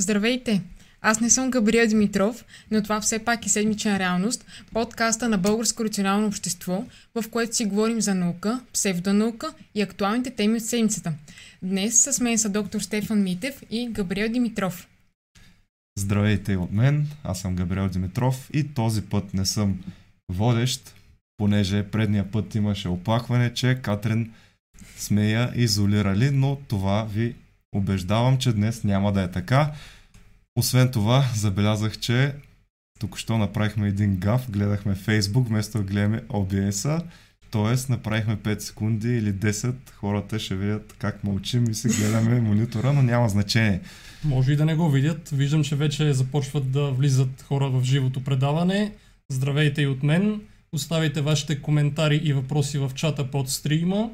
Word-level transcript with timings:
Здравейте! 0.00 0.62
Аз 1.00 1.20
не 1.20 1.30
съм 1.30 1.50
Габриел 1.50 1.86
Димитров, 1.86 2.44
но 2.70 2.82
това 2.82 3.00
все 3.00 3.18
пак 3.18 3.46
е 3.46 3.48
седмична 3.48 3.98
реалност, 3.98 4.46
подкаста 4.72 5.28
на 5.28 5.38
Българско 5.38 5.84
рационално 5.84 6.26
общество, 6.26 6.84
в 7.14 7.24
което 7.30 7.56
си 7.56 7.64
говорим 7.64 8.00
за 8.00 8.14
наука, 8.14 8.60
псевдонаука 8.72 9.54
и 9.74 9.82
актуалните 9.82 10.30
теми 10.30 10.56
от 10.56 10.64
седмицата. 10.64 11.12
Днес 11.62 12.02
с 12.02 12.20
мен 12.20 12.38
са 12.38 12.48
доктор 12.48 12.80
Стефан 12.80 13.22
Митев 13.22 13.62
и 13.70 13.88
Габриел 13.88 14.28
Димитров. 14.28 14.88
Здравейте 15.98 16.56
от 16.56 16.72
мен, 16.72 17.06
аз 17.24 17.40
съм 17.40 17.56
Габриел 17.56 17.88
Димитров 17.88 18.50
и 18.52 18.74
този 18.74 19.02
път 19.02 19.34
не 19.34 19.46
съм 19.46 19.78
водещ, 20.32 20.94
понеже 21.36 21.82
предния 21.82 22.30
път 22.30 22.54
имаше 22.54 22.88
оплакване, 22.88 23.54
че 23.54 23.78
Катрин 23.82 24.32
сме 24.96 25.30
я 25.30 25.52
изолирали, 25.54 26.30
но 26.30 26.56
това 26.68 27.04
ви 27.04 27.34
убеждавам, 27.74 28.38
че 28.38 28.52
днес 28.52 28.84
няма 28.84 29.12
да 29.12 29.22
е 29.22 29.30
така. 29.30 29.72
Освен 30.56 30.90
това, 30.90 31.24
забелязах, 31.34 31.98
че 31.98 32.34
тук 32.98 33.18
що 33.18 33.38
направихме 33.38 33.88
един 33.88 34.16
гаф, 34.16 34.50
гледахме 34.50 34.94
Facebook, 34.94 35.46
вместо 35.46 35.78
да 35.78 35.84
гледаме 35.84 36.22
OBS-а. 36.28 37.02
Тоест, 37.50 37.88
направихме 37.88 38.36
5 38.36 38.58
секунди 38.58 39.08
или 39.08 39.32
10, 39.32 39.74
хората 39.94 40.38
ще 40.38 40.56
видят 40.56 40.94
как 40.98 41.24
мълчим 41.24 41.70
и 41.70 41.74
си 41.74 41.88
гледаме 41.88 42.40
монитора, 42.48 42.92
но 42.92 43.02
няма 43.02 43.28
значение. 43.28 43.80
Може 44.24 44.52
и 44.52 44.56
да 44.56 44.64
не 44.64 44.74
го 44.74 44.90
видят. 44.90 45.28
Виждам, 45.28 45.64
че 45.64 45.76
вече 45.76 46.12
започват 46.12 46.70
да 46.70 46.90
влизат 46.90 47.42
хора 47.42 47.70
в 47.70 47.84
живото 47.84 48.24
предаване. 48.24 48.92
Здравейте 49.30 49.82
и 49.82 49.86
от 49.86 50.02
мен. 50.02 50.40
Оставите 50.72 51.20
вашите 51.20 51.62
коментари 51.62 52.16
и 52.16 52.32
въпроси 52.32 52.78
в 52.78 52.90
чата 52.94 53.30
под 53.30 53.48
стрима. 53.48 54.10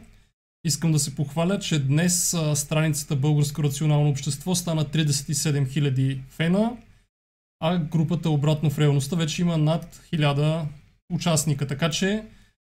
Искам 0.65 0.93
да 0.93 0.99
се 0.99 1.15
похваля, 1.15 1.59
че 1.59 1.79
днес 1.79 2.37
страницата 2.55 3.17
Българско 3.17 3.63
рационално 3.63 4.11
общество 4.11 4.55
стана 4.55 4.85
37 4.85 5.67
000 5.67 6.19
фена, 6.31 6.73
а 7.61 7.79
групата 7.79 8.31
Обратно 8.31 8.71
в 8.71 8.79
реалността 8.79 9.17
вече 9.17 9.43
има 9.43 9.59
над 9.59 10.01
1000 10.13 10.65
участника. 11.13 11.67
Така 11.67 11.91
че 11.91 12.23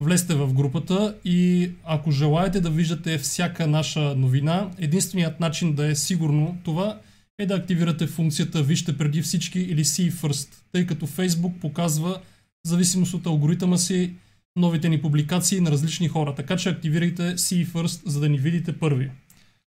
влезте 0.03 0.35
в 0.35 0.53
групата 0.53 1.15
и 1.25 1.71
ако 1.83 2.11
желаете 2.11 2.61
да 2.61 2.69
виждате 2.69 3.17
всяка 3.17 3.67
наша 3.67 4.15
новина, 4.15 4.71
единственият 4.77 5.39
начин 5.39 5.73
да 5.73 5.85
е 5.85 5.95
сигурно 5.95 6.57
това 6.63 6.99
е 7.39 7.45
да 7.45 7.55
активирате 7.55 8.07
функцията 8.07 8.63
Вижте 8.63 8.97
преди 8.97 9.21
всички 9.21 9.59
или 9.59 9.83
See 9.83 10.11
First, 10.11 10.49
тъй 10.71 10.85
като 10.85 11.07
Facebook 11.07 11.59
показва 11.59 12.21
зависимост 12.65 13.13
от 13.13 13.25
алгоритъма 13.25 13.77
си 13.77 14.13
новите 14.55 14.89
ни 14.89 15.01
публикации 15.01 15.61
на 15.61 15.71
различни 15.71 16.07
хора. 16.07 16.35
Така 16.35 16.57
че 16.57 16.69
активирайте 16.69 17.21
See 17.21 17.67
First, 17.67 18.07
за 18.07 18.19
да 18.19 18.29
ни 18.29 18.37
видите 18.37 18.79
първи. 18.79 19.11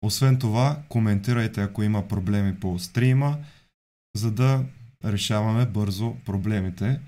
Освен 0.02 0.38
това, 0.38 0.78
коментирайте 0.88 1.60
ако 1.60 1.82
има 1.82 2.08
проблеми 2.08 2.54
по 2.60 2.78
стрима, 2.78 3.38
за 4.16 4.30
да 4.30 4.64
решаваме 5.04 5.66
бързо 5.66 6.14
проблемите, 6.26 7.00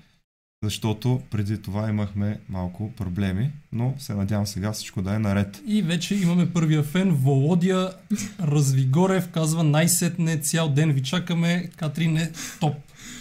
защото 0.63 1.21
преди 1.31 1.61
това 1.61 1.89
имахме 1.89 2.39
малко 2.49 2.91
проблеми, 2.97 3.51
но 3.71 3.93
се 3.97 4.13
надявам 4.13 4.47
сега 4.47 4.71
всичко 4.71 5.01
да 5.01 5.15
е 5.15 5.19
наред. 5.19 5.61
И 5.67 5.81
вече 5.81 6.15
имаме 6.15 6.53
първия 6.53 6.83
фен, 6.83 7.11
Володя 7.11 7.93
Развигорев, 8.39 9.29
казва 9.29 9.63
най-сетне 9.63 10.37
цял 10.37 10.69
ден 10.69 10.91
ви 10.91 11.03
чакаме, 11.03 11.69
Катрин 11.75 12.17
е 12.17 12.31
топ. 12.59 12.75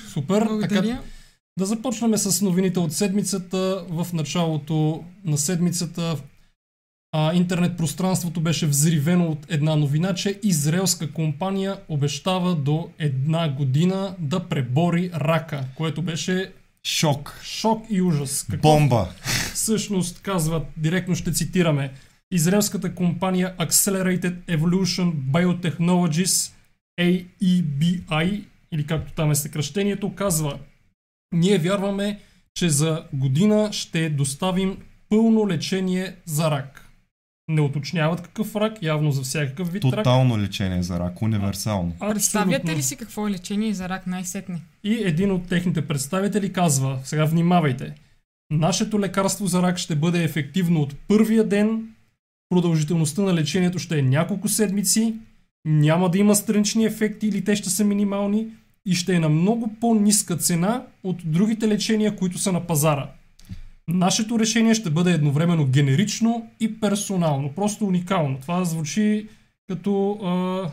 Супер. 0.08 0.44
Благодаря. 0.44 0.82
Така, 0.82 1.02
да 1.58 1.66
започнем 1.66 2.16
с 2.16 2.42
новините 2.42 2.80
от 2.80 2.92
седмицата. 2.92 3.84
В 3.88 4.06
началото 4.12 5.04
на 5.24 5.38
седмицата 5.38 6.16
а, 7.12 7.34
интернет 7.34 7.76
пространството 7.76 8.40
беше 8.40 8.66
взривено 8.66 9.26
от 9.26 9.46
една 9.48 9.76
новина, 9.76 10.14
че 10.14 10.40
израелска 10.42 11.12
компания 11.12 11.76
обещава 11.88 12.54
до 12.56 12.90
една 12.98 13.48
година 13.48 14.16
да 14.18 14.48
пребори 14.48 15.10
рака, 15.14 15.64
което 15.76 16.02
беше 16.02 16.52
Шок. 16.86 17.40
шок 17.44 17.86
и 17.90 18.02
ужас. 18.02 18.46
Бомба. 18.62 19.08
всъщност 19.54 20.22
казват, 20.22 20.66
директно 20.76 21.14
ще 21.14 21.32
цитираме, 21.32 21.92
израелската 22.32 22.94
компания 22.94 23.54
Accelerated 23.58 24.34
Evolution 24.58 25.12
Biotechnologies 25.12 26.52
AEBI, 27.00 28.44
или 28.72 28.86
както 28.86 29.12
там 29.12 29.30
е 29.30 29.34
съкръщението, 29.34 30.14
казва 30.14 30.58
ние 31.32 31.58
вярваме, 31.58 32.18
че 32.54 32.70
за 32.70 33.04
година 33.12 33.72
ще 33.72 34.10
доставим 34.10 34.76
пълно 35.08 35.48
лечение 35.48 36.14
за 36.24 36.50
рак. 36.50 36.86
Не 37.48 37.60
уточняват 37.60 38.20
какъв 38.20 38.56
рак, 38.56 38.82
явно 38.82 39.12
за 39.12 39.22
всякакъв 39.22 39.72
вид 39.72 39.84
рак. 39.84 39.92
Тотално 39.92 40.38
лечение 40.38 40.82
за 40.82 41.00
рак, 41.00 41.22
универсално. 41.22 41.92
Представяте 42.00 42.56
Абсолютно. 42.56 42.78
ли 42.78 42.82
си 42.82 42.96
какво 42.96 43.28
е 43.28 43.30
лечение 43.30 43.74
за 43.74 43.88
рак 43.88 44.06
най-сетне? 44.06 44.60
И 44.84 44.94
един 44.94 45.32
от 45.32 45.48
техните 45.48 45.88
представители 45.88 46.52
казва, 46.52 46.98
сега 47.04 47.24
внимавайте, 47.24 47.94
нашето 48.50 49.00
лекарство 49.00 49.46
за 49.46 49.62
рак 49.62 49.78
ще 49.78 49.96
бъде 49.96 50.24
ефективно 50.24 50.80
от 50.80 50.94
първия 51.08 51.44
ден, 51.44 51.88
продължителността 52.48 53.22
на 53.22 53.34
лечението 53.34 53.78
ще 53.78 53.98
е 53.98 54.02
няколко 54.02 54.48
седмици, 54.48 55.14
няма 55.64 56.10
да 56.10 56.18
има 56.18 56.36
странични 56.36 56.84
ефекти 56.84 57.26
или 57.26 57.44
те 57.44 57.56
ще 57.56 57.70
са 57.70 57.84
минимални 57.84 58.46
и 58.90 58.94
ще 58.94 59.14
е 59.14 59.20
на 59.20 59.28
много 59.28 59.70
по-ниска 59.80 60.36
цена 60.36 60.82
от 61.04 61.16
другите 61.24 61.68
лечения, 61.68 62.16
които 62.16 62.38
са 62.38 62.52
на 62.52 62.60
пазара. 62.60 63.06
Нашето 63.88 64.38
решение 64.38 64.74
ще 64.74 64.90
бъде 64.90 65.12
едновременно 65.12 65.66
генерично 65.66 66.46
и 66.60 66.80
персонално, 66.80 67.52
просто 67.52 67.86
уникално. 67.86 68.38
Това 68.42 68.64
звучи 68.64 69.26
като 69.68 70.12
а, 70.12 70.70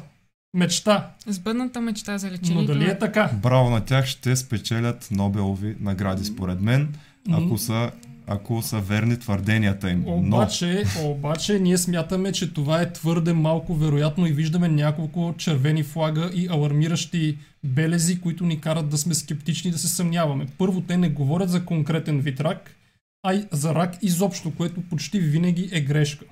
мечта, 0.53 1.09
Сбъдната 1.27 1.81
мечта 1.81 2.17
за 2.17 2.27
но 2.27 2.33
лечението. 2.33 2.65
дали 2.65 2.85
на- 2.85 2.91
е 2.91 2.99
така? 2.99 3.29
Браво 3.33 3.69
на 3.69 3.81
тях, 3.81 4.05
ще 4.05 4.35
спечелят 4.35 5.07
Нобелови 5.11 5.75
награди 5.79 6.25
според 6.25 6.61
мен, 6.61 6.93
ако 7.31 7.57
са, 7.57 7.91
ако 8.27 8.61
са 8.61 8.79
верни 8.79 9.19
твърденията 9.19 9.89
им. 9.89 10.03
Но 10.07 10.13
Обаче, 10.15 10.83
обаче 11.03 11.59
ние 11.59 11.77
смятаме, 11.77 12.31
че 12.31 12.53
това 12.53 12.81
е 12.81 12.93
твърде 12.93 13.33
малко 13.33 13.75
вероятно 13.75 14.27
и 14.27 14.31
виждаме 14.31 14.67
няколко 14.67 15.33
червени 15.37 15.83
флага 15.83 16.29
и 16.33 16.47
алармиращи 16.51 17.37
белези, 17.67 18.21
които 18.21 18.45
ни 18.45 18.61
карат 18.61 18.89
да 18.89 18.97
сме 18.97 19.13
скептични 19.13 19.71
да 19.71 19.77
се 19.77 19.87
съмняваме. 19.87 20.47
Първо, 20.57 20.81
те 20.81 20.97
не 20.97 21.09
говорят 21.09 21.49
за 21.49 21.65
конкретен 21.65 22.19
вид 22.19 22.39
рак, 22.39 22.75
а 23.23 23.33
и 23.33 23.47
за 23.51 23.75
рак 23.75 23.97
изобщо, 24.01 24.55
което 24.55 24.81
почти 24.81 25.19
винаги 25.19 25.69
е 25.71 25.81
грешка. 25.81 26.25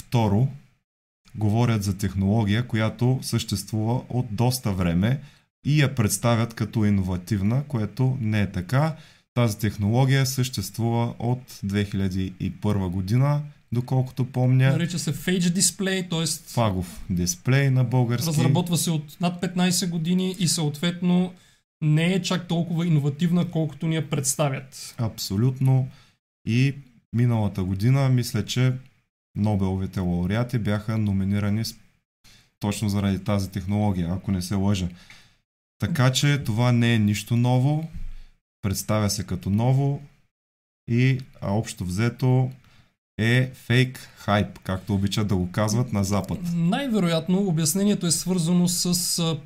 Второ, 0.00 0.48
говорят 1.34 1.82
за 1.82 1.98
технология, 1.98 2.66
която 2.66 3.18
съществува 3.22 4.02
от 4.08 4.26
доста 4.30 4.72
време 4.72 5.20
и 5.66 5.80
я 5.80 5.94
представят 5.94 6.54
като 6.54 6.84
иновативна, 6.84 7.64
което 7.68 8.18
не 8.20 8.40
е 8.40 8.50
така. 8.50 8.96
Тази 9.34 9.58
технология 9.58 10.26
съществува 10.26 11.14
от 11.18 11.42
2001 11.64 12.88
година, 12.88 13.42
доколкото 13.72 14.24
помня. 14.24 14.70
Нарича 14.70 14.98
се 14.98 15.14
Phage 15.14 15.40
Display, 15.40 16.10
т.е. 16.10 16.52
Фагов 16.52 17.04
дисплей 17.10 17.70
на 17.70 17.84
български. 17.84 18.28
разработва 18.28 18.76
се 18.76 18.90
от 18.90 19.20
над 19.20 19.42
15 19.42 19.88
години 19.88 20.36
и 20.38 20.48
съответно 20.48 21.32
не 21.82 22.12
е 22.12 22.22
чак 22.22 22.48
толкова 22.48 22.86
иновативна, 22.86 23.50
колкото 23.50 23.86
ни 23.86 23.96
я 23.96 24.10
представят. 24.10 24.94
Абсолютно. 24.98 25.88
И 26.46 26.74
миналата 27.12 27.64
година, 27.64 28.08
мисля, 28.08 28.44
че 28.44 28.72
Нобеловите 29.36 30.00
лауреати 30.00 30.58
бяха 30.58 30.98
номинирани 30.98 31.62
точно 32.60 32.88
заради 32.88 33.24
тази 33.24 33.50
технология, 33.50 34.12
ако 34.12 34.32
не 34.32 34.42
се 34.42 34.54
лъжа. 34.54 34.88
Така 35.78 36.12
че 36.12 36.42
това 36.44 36.72
не 36.72 36.94
е 36.94 36.98
нищо 36.98 37.36
ново, 37.36 37.90
представя 38.62 39.10
се 39.10 39.26
като 39.26 39.50
ново 39.50 40.02
и 40.88 41.20
а 41.40 41.52
общо 41.52 41.84
взето 41.84 42.50
е 43.20 43.50
фейк 43.54 44.10
хайп, 44.16 44.58
както 44.58 44.94
обичат 44.94 45.28
да 45.28 45.36
го 45.36 45.52
казват 45.52 45.92
на 45.92 46.04
Запад. 46.04 46.38
Най-вероятно 46.54 47.38
обяснението 47.38 48.06
е 48.06 48.10
свързано 48.10 48.68
с 48.68 49.18
а, 49.18 49.36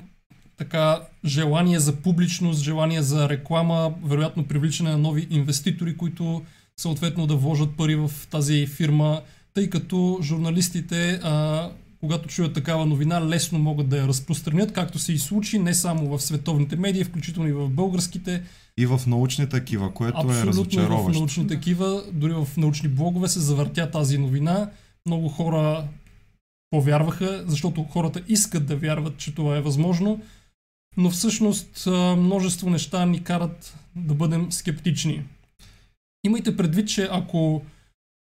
така 0.57 1.01
желание 1.25 1.79
за 1.79 1.95
публичност, 1.95 2.63
желание 2.63 3.01
за 3.01 3.29
реклама, 3.29 3.93
вероятно 4.03 4.47
привличане 4.47 4.91
на 4.91 4.97
нови 4.97 5.27
инвеститори, 5.29 5.97
които 5.97 6.41
съответно 6.77 7.27
да 7.27 7.35
вложат 7.35 7.77
пари 7.77 7.95
в 7.95 8.11
тази 8.31 8.67
фирма, 8.67 9.21
тъй 9.53 9.69
като 9.69 10.19
журналистите, 10.21 11.19
а, 11.23 11.69
когато 12.05 12.29
чуят 12.29 12.53
такава 12.53 12.85
новина, 12.85 13.27
лесно 13.27 13.59
могат 13.59 13.89
да 13.89 13.97
я 13.97 14.07
разпространят, 14.07 14.73
както 14.73 14.99
се 14.99 15.13
и 15.13 15.19
случи 15.19 15.59
не 15.59 15.73
само 15.73 16.17
в 16.17 16.21
световните 16.21 16.75
медии, 16.75 17.03
включително 17.03 17.49
и 17.49 17.53
в 17.53 17.69
българските, 17.69 18.43
И 18.77 18.85
в 18.85 19.01
научни 19.07 19.49
такива, 19.49 19.93
което 19.93 20.17
е 20.17 20.21
Абсолютно 20.21 20.45
в 20.45 20.47
разочароващо. 20.47 21.19
научни 21.19 21.47
такива, 21.47 22.03
дори 22.13 22.33
в 22.33 22.47
научни 22.57 22.89
блогове 22.89 23.27
се 23.27 23.39
завъртя 23.39 23.91
тази 23.91 24.17
новина. 24.17 24.69
Много 25.05 25.29
хора 25.29 25.83
повярваха, 26.69 27.43
защото 27.47 27.83
хората 27.83 28.21
искат 28.27 28.65
да 28.65 28.75
вярват, 28.75 29.17
че 29.17 29.35
това 29.35 29.57
е 29.57 29.61
възможно, 29.61 30.21
но 30.97 31.09
всъщност 31.09 31.87
множество 32.17 32.69
неща 32.69 33.05
ни 33.05 33.23
карат 33.23 33.77
да 33.95 34.13
бъдем 34.13 34.51
скептични. 34.51 35.23
Имайте 36.25 36.57
предвид, 36.57 36.87
че 36.87 37.07
ако 37.11 37.61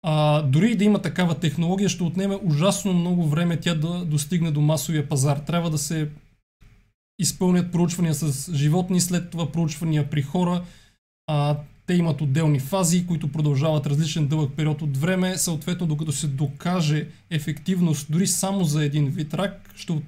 а, 0.03 0.41
дори 0.41 0.71
и 0.71 0.75
да 0.75 0.83
има 0.83 0.99
такава 1.01 1.35
технология, 1.35 1.89
ще 1.89 2.03
отнеме 2.03 2.39
ужасно 2.43 2.93
много 2.93 3.27
време 3.27 3.57
тя 3.59 3.75
да 3.75 4.05
достигне 4.05 4.51
до 4.51 4.61
масовия 4.61 5.09
пазар. 5.09 5.37
Трябва 5.37 5.69
да 5.69 5.77
се 5.77 6.09
изпълнят 7.19 7.71
проучвания 7.71 8.13
с 8.13 8.53
животни, 8.53 9.01
след 9.01 9.29
това 9.29 9.51
проучвания 9.51 10.09
при 10.09 10.21
хора. 10.21 10.63
А, 11.27 11.57
те 11.85 11.93
имат 11.93 12.21
отделни 12.21 12.59
фази, 12.59 13.07
които 13.07 13.31
продължават 13.31 13.87
различен 13.87 14.27
дълъг 14.27 14.51
период 14.55 14.81
от 14.81 14.97
време. 14.97 15.37
Съответно, 15.37 15.87
докато 15.87 16.11
се 16.11 16.27
докаже 16.27 17.07
ефективност 17.29 18.07
дори 18.11 18.27
само 18.27 18.63
за 18.63 18.85
един 18.85 19.05
вид 19.05 19.33
рак, 19.33 19.69
ще, 19.75 20.01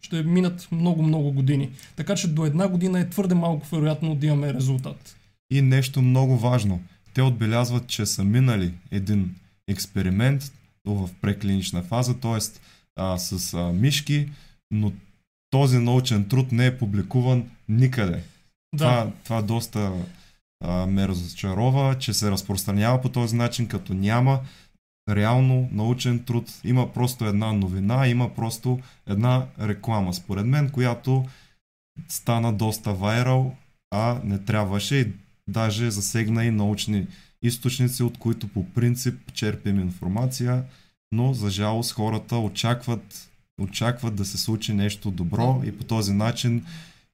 ще 0.00 0.22
минат 0.22 0.68
много-много 0.72 1.32
години. 1.32 1.70
Така 1.96 2.14
че 2.14 2.28
до 2.28 2.46
една 2.46 2.68
година 2.68 3.00
е 3.00 3.08
твърде 3.08 3.34
малко 3.34 3.66
вероятно 3.66 4.14
да 4.14 4.26
имаме 4.26 4.54
резултат. 4.54 5.16
И 5.50 5.62
нещо 5.62 6.02
много 6.02 6.36
важно. 6.36 6.80
Те 7.18 7.22
отбелязват, 7.22 7.86
че 7.86 8.06
са 8.06 8.24
минали 8.24 8.74
един 8.90 9.34
експеримент 9.68 10.52
в 10.84 11.10
преклинична 11.20 11.82
фаза, 11.82 12.20
т.е. 12.20 12.40
с 13.18 13.54
а, 13.54 13.72
мишки, 13.72 14.28
но 14.70 14.92
този 15.50 15.78
научен 15.78 16.28
труд 16.28 16.52
не 16.52 16.66
е 16.66 16.78
публикуван 16.78 17.50
никъде. 17.68 18.22
Да. 18.74 18.84
Това, 18.84 19.10
това 19.24 19.42
доста 19.42 19.92
а, 20.64 20.86
ме 20.86 21.08
разочарова, 21.08 21.98
че 21.98 22.12
се 22.12 22.30
разпространява 22.30 23.00
по 23.00 23.08
този 23.08 23.36
начин, 23.36 23.68
като 23.68 23.94
няма 23.94 24.40
реално 25.10 25.68
научен 25.72 26.24
труд. 26.24 26.60
Има 26.64 26.92
просто 26.92 27.24
една 27.24 27.52
новина, 27.52 28.08
има 28.08 28.34
просто 28.34 28.80
една 29.06 29.46
реклама, 29.60 30.14
според 30.14 30.46
мен, 30.46 30.70
която 30.70 31.26
стана 32.08 32.52
доста 32.52 32.92
вайрал, 32.92 33.56
а 33.90 34.20
не 34.24 34.44
трябваше 34.44 34.96
и 34.96 35.12
даже 35.48 35.90
засегна 35.90 36.44
и 36.44 36.50
научни 36.50 37.06
източници, 37.42 38.02
от 38.02 38.18
които 38.18 38.48
по 38.48 38.64
принцип 38.64 39.32
черпим 39.32 39.80
информация, 39.80 40.64
но 41.12 41.34
за 41.34 41.50
жалост 41.50 41.92
хората 41.92 42.36
очакват, 42.36 43.30
очакват 43.60 44.14
да 44.14 44.24
се 44.24 44.38
случи 44.38 44.72
нещо 44.74 45.10
добро 45.10 45.62
и 45.64 45.72
по 45.72 45.84
този 45.84 46.12
начин 46.12 46.64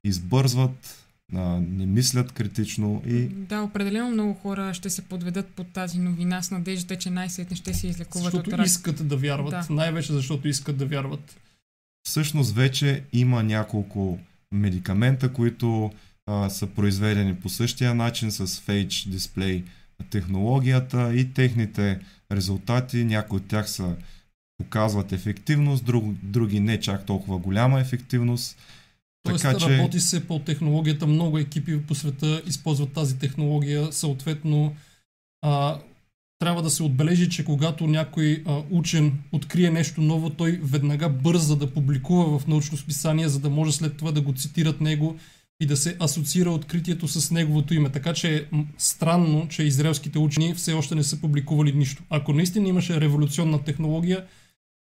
избързват, 0.04 1.04
не 1.32 1.86
мислят 1.86 2.32
критично 2.32 3.02
и... 3.06 3.20
Да, 3.28 3.62
определено 3.62 4.10
много 4.10 4.34
хора 4.34 4.75
ще 4.75 4.90
се 4.90 5.02
подведат 5.02 5.48
под 5.48 5.72
тази 5.72 5.98
новина 5.98 6.42
с 6.42 6.50
надеждата, 6.50 6.96
че 6.96 7.10
най-сетне 7.10 7.56
ще 7.56 7.75
се 7.75 7.87
излекуват 7.87 8.25
защото 8.25 8.50
от 8.50 8.58
рак. 8.58 8.66
искат 8.66 9.08
да 9.08 9.16
вярват, 9.16 9.50
да. 9.50 9.66
най-вече 9.70 10.12
защото 10.12 10.48
искат 10.48 10.76
да 10.76 10.87
вярват. 10.87 11.37
Всъщност 12.06 12.54
вече 12.54 13.02
има 13.12 13.42
няколко 13.42 14.19
медикамента, 14.52 15.32
които 15.32 15.92
а, 16.26 16.50
са 16.50 16.67
произведени 16.67 17.35
по 17.35 17.49
същия 17.49 17.94
начин 17.94 18.31
с 18.31 18.47
Phage 18.47 19.09
Display 19.09 19.62
технологията 20.11 21.15
и 21.15 21.32
техните 21.32 22.00
резултати. 22.32 23.05
Някои 23.05 23.37
от 23.37 23.49
тях 23.49 23.71
са 23.71 23.97
показват 24.59 25.12
ефективност, 25.12 25.85
друг, 25.85 26.05
други 26.23 26.61
не 26.61 26.81
чак 26.81 27.06
толкова 27.06 27.38
голяма 27.38 27.81
ефективност. 27.81 28.59
Тоест, 29.23 29.43
така, 29.43 29.59
че... 29.59 29.79
работи 29.79 30.00
се 30.00 30.26
по 30.26 30.38
технологията, 30.38 31.06
много 31.06 31.38
екипи 31.38 31.82
по 31.82 31.94
света 31.94 32.43
използват 32.47 32.93
тази 32.93 33.19
технология, 33.19 33.93
съответно 33.93 34.76
а, 35.43 35.79
трябва 36.38 36.62
да 36.62 36.71
се 36.71 36.82
отбележи, 36.82 37.31
че 37.31 37.44
когато 37.44 37.87
някой 37.87 38.43
а, 38.47 38.62
учен 38.71 39.19
открие 39.32 39.71
нещо 39.71 40.00
ново, 40.00 40.31
той 40.31 40.61
веднага 40.62 41.09
бърза 41.09 41.56
да 41.56 41.73
публикува 41.73 42.38
в 42.38 42.47
научно 42.47 42.79
списание, 42.79 43.29
за 43.29 43.41
да 43.41 43.50
може 43.50 43.73
след 43.73 43.97
това 43.97 44.12
да 44.12 44.21
го 44.21 44.35
цитират 44.35 44.81
него 44.81 45.17
и 45.60 45.66
да 45.66 45.76
се 45.76 45.96
асоциира 46.00 46.50
откритието 46.50 47.08
с 47.08 47.30
неговото 47.30 47.74
име. 47.74 47.92
Така 47.92 48.14
че 48.14 48.36
е 48.36 48.44
странно, 48.78 49.48
че 49.48 49.62
израелските 49.62 50.18
учени 50.18 50.54
все 50.54 50.72
още 50.72 50.94
не 50.94 51.02
са 51.02 51.20
публикували 51.20 51.72
нищо. 51.72 52.02
Ако 52.10 52.32
наистина 52.32 52.68
имаше 52.68 53.00
революционна 53.00 53.64
технология, 53.64 54.24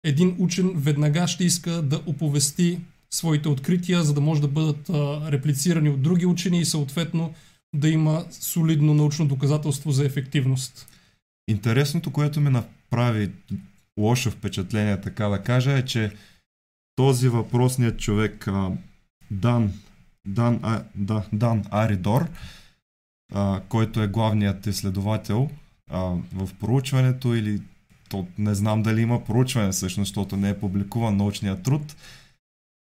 един 0.04 0.36
учен 0.38 0.72
веднага 0.76 1.26
ще 1.28 1.44
иска 1.44 1.70
да 1.70 2.02
оповести 2.06 2.78
своите 3.10 3.48
открития, 3.48 4.02
за 4.02 4.14
да 4.14 4.20
може 4.20 4.40
да 4.40 4.48
бъдат 4.48 4.90
а, 4.90 5.32
реплицирани 5.32 5.90
от 5.90 6.02
други 6.02 6.26
учени 6.26 6.60
и 6.60 6.64
съответно 6.64 7.34
да 7.74 7.88
има 7.88 8.26
солидно 8.30 8.94
научно 8.94 9.26
доказателство 9.26 9.90
за 9.92 10.04
ефективност. 10.04 10.88
Интересното, 11.48 12.10
което 12.10 12.40
ми 12.40 12.50
направи 12.50 13.30
лошо 13.98 14.30
впечатление, 14.30 15.00
така 15.00 15.28
да 15.28 15.42
кажа, 15.42 15.72
е, 15.72 15.84
че 15.84 16.12
този 16.96 17.28
въпросният 17.28 18.00
човек, 18.00 18.48
Дан 19.30 19.72
Дан, 20.28 20.60
а, 20.62 20.82
да, 20.94 21.22
Дан 21.32 21.64
Аридор, 21.70 22.28
а, 23.34 23.60
който 23.68 24.02
е 24.02 24.08
главният 24.08 24.66
изследовател 24.66 25.50
а, 25.90 25.98
в 26.32 26.48
проучването 26.60 27.34
или 27.34 27.62
то 28.08 28.26
не 28.38 28.54
знам 28.54 28.82
дали 28.82 29.00
има 29.00 29.24
проучване 29.24 29.72
всъщност, 29.72 30.08
защото 30.08 30.36
не 30.36 30.48
е 30.48 30.58
публикуван 30.58 31.16
научния 31.16 31.62
труд, 31.62 31.96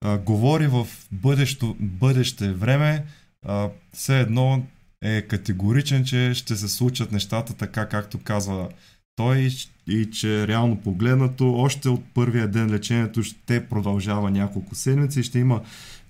а, 0.05 0.19
говори 0.19 0.67
в 0.67 0.87
бъдещо, 1.13 1.77
бъдеще 1.81 2.53
време, 2.53 3.05
а, 3.47 3.69
все 3.93 4.21
едно 4.21 4.67
е 5.03 5.23
категоричен, 5.23 6.05
че 6.05 6.35
ще 6.35 6.57
се 6.57 6.69
случат 6.69 7.13
нещата 7.13 7.55
така, 7.55 7.89
както 7.89 8.19
казва 8.19 8.69
той 9.19 9.51
и 9.89 10.11
че 10.11 10.49
реално 10.49 10.77
погледнато 10.77 11.55
още 11.55 11.89
от 11.89 12.05
първия 12.15 12.49
ден 12.49 12.71
лечението 12.71 13.23
ще 13.23 13.67
продължава 13.67 14.31
няколко 14.31 14.75
седмици, 14.75 15.23
ще 15.23 15.39
има 15.39 15.61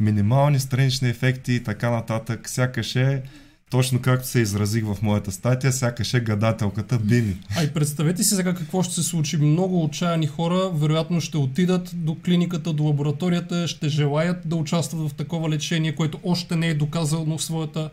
минимални 0.00 0.60
странични 0.60 1.08
ефекти 1.08 1.52
и 1.52 1.62
така 1.62 1.90
нататък. 1.90 2.48
Сякаш 2.48 2.96
е 2.96 3.22
точно 3.70 4.00
както 4.00 4.28
се 4.28 4.40
изразих 4.40 4.84
в 4.84 4.96
моята 5.02 5.32
статия, 5.32 5.72
сякаш 5.72 6.14
е 6.14 6.20
гадателката 6.20 6.98
Бими. 6.98 7.36
А 7.56 7.64
и 7.64 7.70
представете 7.70 8.24
си 8.24 8.34
сега 8.34 8.54
какво 8.54 8.82
ще 8.82 8.94
се 8.94 9.02
случи. 9.02 9.36
Много 9.36 9.84
отчаяни 9.84 10.26
хора 10.26 10.70
вероятно 10.74 11.20
ще 11.20 11.36
отидат 11.36 11.90
до 11.94 12.16
клиниката, 12.24 12.72
до 12.72 12.84
лабораторията, 12.84 13.68
ще 13.68 13.88
желаят 13.88 14.48
да 14.48 14.56
участват 14.56 15.10
в 15.10 15.14
такова 15.14 15.50
лечение, 15.50 15.94
което 15.94 16.20
още 16.24 16.56
не 16.56 16.68
е 16.68 16.74
доказано 16.74 17.38
своята 17.38 17.90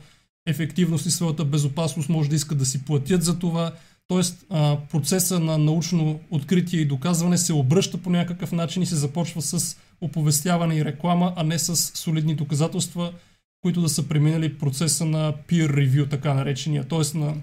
ефективност 0.48 1.06
и 1.06 1.12
своята 1.12 1.46
безопасност, 1.46 2.10
може 2.10 2.30
да 2.30 2.36
искат 2.36 2.58
да 2.58 2.66
си 2.66 2.86
платят 2.86 3.24
за 3.24 3.40
това. 3.40 3.72
Тоест, 4.08 4.46
процеса 4.92 5.40
на 5.40 5.58
научно 5.58 6.20
откритие 6.30 6.80
и 6.80 6.86
доказване 6.86 7.38
се 7.38 7.54
обръща 7.54 7.98
по 7.98 8.10
някакъв 8.10 8.52
начин 8.52 8.84
и 8.84 8.86
се 8.86 8.96
започва 8.96 9.42
с 9.42 9.78
оповестяване 10.02 10.76
и 10.76 10.86
реклама, 10.86 11.34
а 11.36 11.44
не 11.44 11.60
с 11.60 11.76
солидни 11.76 12.36
доказателства, 12.36 13.14
които 13.62 13.82
да 13.82 13.90
са 13.90 14.08
преминали 14.08 14.58
процеса 14.58 15.06
на 15.06 15.34
peer 15.48 15.72
review, 15.72 16.10
така 16.10 16.34
наречения, 16.34 16.84
т.е. 16.84 17.18
на 17.18 17.36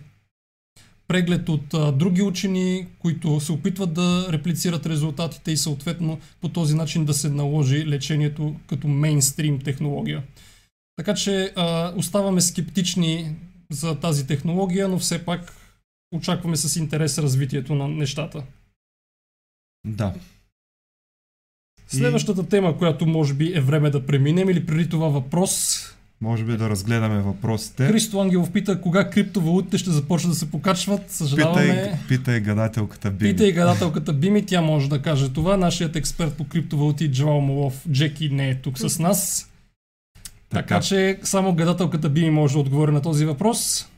преглед 1.09 1.49
от 1.49 1.75
а, 1.75 1.93
други 1.93 2.23
учени, 2.23 2.87
които 2.99 3.41
се 3.41 3.53
опитват 3.53 3.95
да 3.95 4.27
реплицират 4.33 4.87
резултатите 4.87 5.53
и 5.53 5.57
съответно 5.57 6.19
по 6.41 6.49
този 6.49 6.75
начин 6.75 7.05
да 7.05 7.15
се 7.15 7.29
наложи 7.29 7.87
лечението 7.87 8.55
като 8.67 8.89
мейнстрим 8.89 9.59
технология. 9.59 10.23
Така 10.97 11.15
че 11.15 11.53
а, 11.57 11.93
оставаме 11.97 12.41
скептични 12.41 13.35
за 13.71 13.95
тази 13.95 14.27
технология, 14.27 14.89
но 14.89 14.99
все 14.99 15.25
пак 15.25 15.62
очакваме 16.13 16.57
с 16.57 16.77
интерес 16.77 17.19
развитието 17.19 17.75
на 17.75 17.89
нещата. 17.89 18.43
Да. 19.87 20.15
Следващата 21.89 22.49
тема, 22.49 22.79
която 22.79 23.07
може 23.07 23.35
би 23.35 23.53
е 23.55 23.61
време 23.61 23.91
да 23.91 24.07
преминем 24.07 24.51
или 24.51 24.67
преди 24.67 24.89
това 24.89 25.09
въпрос. 25.09 25.83
Може 26.21 26.45
би 26.45 26.57
да 26.57 26.71
разгледаме 26.71 27.21
въпросите. 27.21 27.87
Христо 27.87 28.21
Ангелов 28.21 28.53
пита 28.53 28.81
кога 28.81 29.11
криптовалутите 29.11 29.79
ще 29.79 29.91
започнат 29.91 30.33
да 30.33 30.39
се 30.39 30.51
покачват. 30.51 31.11
Съжаляваме. 31.11 31.67
Питай, 31.67 31.93
питай 32.09 32.41
гадателката 32.41 33.11
Бими. 33.11 33.31
Питай 33.31 33.53
гадателката 33.53 34.13
Бими, 34.13 34.47
тя 34.47 34.61
може 34.61 34.89
да 34.89 35.03
каже 35.03 35.33
това. 35.33 35.57
Нашият 35.57 35.97
експерт 35.97 36.37
по 36.37 36.45
криптовалути 36.45 37.13
Джоал 37.13 37.41
Молов 37.41 37.85
Джеки 37.91 38.29
не 38.31 38.51
е 38.51 38.55
тук 38.55 38.79
с 38.79 38.99
нас. 38.99 39.51
Така. 40.49 40.67
така 40.67 40.81
че 40.81 41.19
само 41.23 41.55
гадателката 41.55 42.09
Бими 42.09 42.31
може 42.31 42.55
да 42.55 42.61
отговори 42.61 42.93
на 42.93 43.03
този 43.03 43.25
въпрос. 43.25 43.89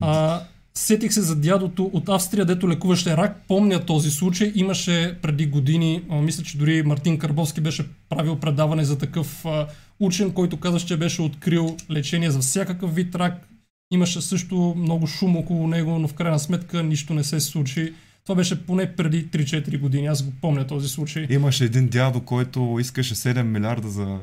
А, 0.00 0.42
Сетих 0.78 1.12
се 1.12 1.22
за 1.22 1.36
дядото 1.36 1.90
от 1.92 2.08
Австрия, 2.08 2.44
дето 2.44 2.68
лекуваше 2.68 3.16
рак. 3.16 3.42
Помня 3.48 3.86
този 3.86 4.10
случай. 4.10 4.52
Имаше 4.54 5.18
преди 5.22 5.46
години, 5.46 6.02
мисля, 6.10 6.42
че 6.42 6.58
дори 6.58 6.82
Мартин 6.82 7.18
Карбовски 7.18 7.60
беше 7.60 7.86
правил 8.08 8.36
предаване 8.36 8.84
за 8.84 8.98
такъв 8.98 9.44
учен, 10.00 10.32
който 10.32 10.60
каза, 10.60 10.80
че 10.80 10.96
беше 10.96 11.22
открил 11.22 11.76
лечение 11.90 12.30
за 12.30 12.38
всякакъв 12.38 12.94
вид 12.94 13.14
рак. 13.14 13.48
Имаше 13.90 14.20
също 14.20 14.74
много 14.76 15.06
шум 15.06 15.36
около 15.36 15.66
него, 15.66 15.98
но 15.98 16.08
в 16.08 16.14
крайна 16.14 16.38
сметка 16.38 16.82
нищо 16.82 17.14
не 17.14 17.24
се 17.24 17.40
случи. 17.40 17.94
Това 18.24 18.34
беше 18.36 18.66
поне 18.66 18.96
преди 18.96 19.26
3-4 19.26 19.80
години. 19.80 20.06
Аз 20.06 20.22
го 20.22 20.32
помня 20.40 20.66
този 20.66 20.88
случай. 20.88 21.26
Имаше 21.30 21.64
един 21.64 21.88
дядо, 21.88 22.20
който 22.20 22.76
искаше 22.80 23.14
7 23.14 23.42
милиарда 23.42 23.88
за 23.88 24.18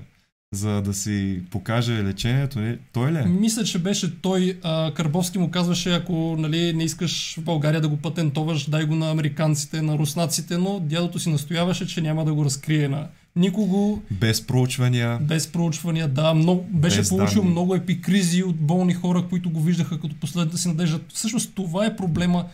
за 0.54 0.82
да 0.82 0.94
си 0.94 1.42
покаже 1.52 2.04
лечението. 2.04 2.60
Не? 2.60 2.78
Той 2.94 3.12
ли 3.12 3.18
е? 3.18 3.26
Мисля, 3.26 3.64
че 3.64 3.80
беше 3.80 4.22
той. 4.22 4.60
А, 4.64 4.94
Карбовски 4.94 5.38
му 5.38 5.52
казваше, 5.52 5.94
ако 5.94 6.36
нали, 6.40 6.74
не 6.74 6.84
искаш 6.84 7.36
в 7.38 7.42
България 7.44 7.82
да 7.82 7.90
го 7.90 7.98
патентоваш, 7.98 8.70
дай 8.70 8.86
го 8.86 8.96
на 8.96 9.12
американците, 9.12 9.82
на 9.82 9.98
руснаците, 9.98 10.58
но 10.58 10.80
дядото 10.80 11.20
си 11.20 11.30
настояваше, 11.30 11.88
че 11.88 12.02
няма 12.02 12.26
да 12.26 12.34
го 12.34 12.46
разкрие 12.46 12.88
на 12.88 13.08
никого. 13.36 14.02
Без 14.12 14.48
проучвания. 14.48 15.20
Без 15.22 15.48
проучвания, 15.48 16.08
да. 16.08 16.34
Много, 16.34 16.68
беше 16.70 16.98
Без 16.98 17.10
получил 17.10 17.42
данни. 17.42 17.52
много 17.52 17.76
епикризи 17.76 18.44
от 18.44 18.56
болни 18.56 18.94
хора, 18.94 19.26
които 19.30 19.50
го 19.50 19.62
виждаха 19.62 20.00
като 20.00 20.16
последната 20.16 20.58
си 20.58 20.68
надежда. 20.68 21.00
Всъщност 21.14 21.52
това 21.56 21.86
е 21.86 21.96
проблема 21.96 22.46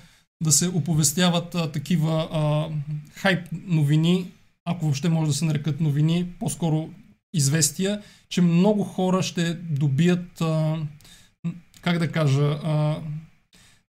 да 0.44 0.52
се 0.52 0.68
оповестяват 0.68 1.56
а, 1.56 1.72
такива 1.72 2.28
а, 2.32 2.66
хайп 3.16 3.40
новини, 3.68 4.26
ако 4.66 4.86
въобще 4.86 5.10
може 5.10 5.32
да 5.32 5.38
се 5.38 5.46
нарекат 5.46 5.82
новини, 5.82 6.26
по-скоро 6.40 6.90
известия, 7.34 8.02
че 8.30 8.42
много 8.42 8.84
хора 8.84 9.24
ще 9.24 9.54
добият, 9.54 10.42
а, 10.42 10.78
как 11.82 11.98
да 11.98 12.12
кажа, 12.12 12.60
а, 12.64 13.02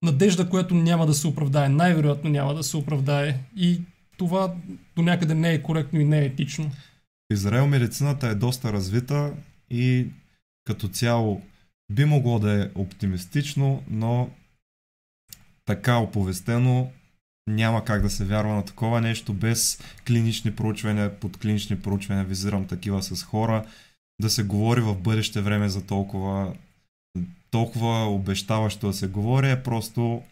надежда, 0.03 0.49
която 0.49 0.75
няма 0.75 1.07
да 1.07 1.15
се 1.15 1.27
оправдае. 1.27 1.69
Най-вероятно 1.69 2.31
няма 2.31 2.55
да 2.55 2.63
се 2.63 2.77
оправдае. 2.77 3.39
И 3.57 3.81
това 4.17 4.55
до 4.97 5.03
някъде 5.03 5.35
не 5.35 5.53
е 5.53 5.63
коректно 5.63 6.01
и 6.01 6.05
не 6.05 6.19
е 6.19 6.25
етично. 6.25 6.71
В 7.31 7.35
Израел 7.35 7.67
медицината 7.67 8.29
е 8.29 8.35
доста 8.35 8.73
развита 8.73 9.33
и 9.71 10.07
като 10.65 10.89
цяло 10.89 11.43
би 11.93 12.05
могло 12.05 12.39
да 12.39 12.63
е 12.63 12.69
оптимистично, 12.75 13.83
но 13.91 14.31
така 15.65 15.97
оповестено 15.97 16.91
няма 17.47 17.85
как 17.85 18.03
да 18.03 18.11
се 18.11 18.25
вярва 18.25 18.55
на 18.55 18.65
такова 18.65 19.01
нещо 19.01 19.33
без 19.33 19.79
клинични 20.07 20.53
проучвания, 20.53 21.21
под 21.21 21.37
клинични 21.37 21.79
проучвания 21.81 22.25
визирам 22.25 22.67
такива 22.67 23.03
с 23.03 23.23
хора, 23.23 23.65
да 24.21 24.31
се 24.31 24.43
говори 24.43 24.81
в 24.81 24.95
бъдеще 24.95 25.41
време 25.41 25.69
за 25.69 25.83
толкова 25.83 26.53
толкова 27.51 28.07
обещаващо 28.07 28.87
да 28.87 28.93
се 28.93 29.07
говори 29.07 29.51
е 29.51 29.63
просто 29.63 30.23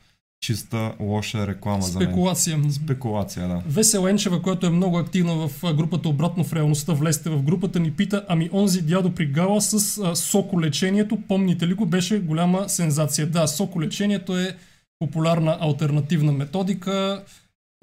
чиста 0.41 0.93
лоша 1.01 1.47
реклама 1.47 1.83
Спекулация. 1.83 2.57
за 2.57 2.59
мен. 2.59 2.73
Спекулация, 2.73 3.49
да. 3.49 3.63
Весела 3.67 4.11
Енчева, 4.11 4.43
която 4.43 4.67
е 4.67 4.71
много 4.71 4.99
активна 4.99 5.49
в 5.49 5.75
групата 5.75 6.09
Обратно 6.09 6.45
в 6.45 6.53
реалността, 6.53 6.93
влезте 6.93 7.31
в 7.31 7.43
групата, 7.43 7.81
ни 7.81 7.93
пита, 7.93 8.25
ами 8.29 8.51
онзи 8.53 8.83
дядо 8.83 9.15
при 9.15 9.27
Гала 9.27 9.61
с 9.61 9.99
а, 9.99 10.17
соколечението, 10.17 11.19
помните 11.29 11.69
ли 11.69 11.75
го, 11.75 11.87
беше 11.87 12.21
голяма 12.21 12.69
сензация. 12.69 13.27
Да, 13.27 13.47
соколечението 13.47 14.39
е 14.39 14.57
популярна 15.01 15.59
альтернативна 15.61 16.33
методика, 16.33 17.25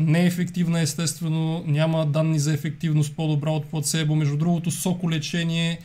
не 0.01 0.23
е 0.23 0.25
ефективна 0.25 0.81
естествено, 0.81 1.63
няма 1.67 2.05
данни 2.05 2.39
за 2.39 2.53
ефективност 2.53 3.15
по-добра 3.15 3.51
от 3.51 3.65
плацебо. 3.65 4.15
Между 4.15 4.37
другото, 4.37 4.71
соколечение 4.71 5.79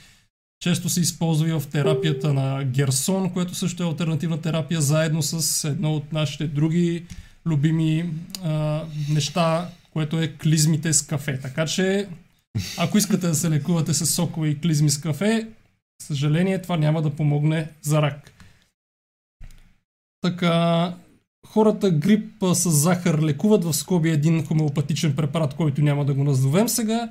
често 0.61 0.89
се 0.89 1.01
използва 1.01 1.49
и 1.49 1.53
в 1.53 1.63
терапията 1.73 2.33
на 2.33 2.65
Герсон, 2.65 3.31
което 3.33 3.55
също 3.55 3.83
е 3.83 3.87
альтернативна 3.87 4.41
терапия, 4.41 4.81
заедно 4.81 5.23
с 5.23 5.69
едно 5.69 5.95
от 5.95 6.13
нашите 6.13 6.47
други 6.47 7.05
любими 7.47 8.11
а, 8.45 8.83
неща, 9.11 9.71
което 9.93 10.21
е 10.21 10.29
клизмите 10.29 10.93
с 10.93 11.03
кафе. 11.03 11.41
Така 11.41 11.67
че, 11.67 12.09
ако 12.79 12.99
искате 12.99 13.27
да 13.27 13.35
се 13.35 13.51
лекувате 13.51 13.95
с 13.95 14.07
сокове 14.07 14.49
и 14.49 14.61
клизми 14.61 14.91
с 14.91 15.01
кафе, 15.01 15.49
съжаление 16.03 16.63
това 16.63 16.77
няма 16.77 17.03
да 17.03 17.11
помогне 17.11 17.71
за 17.83 18.03
рак. 18.03 18.33
Така, 20.21 20.95
хората 21.47 21.91
грип 21.91 22.45
с 22.53 22.71
захар 22.71 23.19
лекуват 23.23 23.65
в 23.65 23.73
скоби 23.73 24.11
един 24.11 24.47
хомеопатичен 24.47 25.17
препарат, 25.17 25.55
който 25.55 25.83
няма 25.83 26.05
да 26.05 26.15
го 26.15 26.25
назовем 26.25 26.69
сега. 26.69 27.09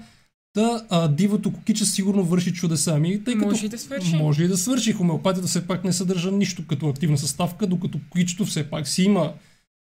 Та 0.53 0.85
а, 0.89 1.07
дивото 1.07 1.53
кукиче 1.53 1.85
сигурно 1.85 2.23
върши 2.23 2.53
чудеса. 2.53 2.93
Ами, 2.95 3.23
тъй 3.23 3.33
като 3.33 3.45
Може 3.45 3.65
и 3.65 3.69
да 3.69 3.77
свърши. 3.77 4.15
Може 4.15 4.43
и 4.43 4.47
да 4.47 4.57
свърши. 4.57 4.93
Хомеопатията 4.93 5.47
все 5.47 5.67
пак 5.67 5.83
не 5.83 5.93
съдържа 5.93 6.31
нищо 6.31 6.67
като 6.67 6.89
активна 6.89 7.17
съставка, 7.17 7.67
докато 7.67 7.99
кукичето 8.09 8.45
все 8.45 8.69
пак 8.69 8.87
си 8.87 9.03
има 9.03 9.33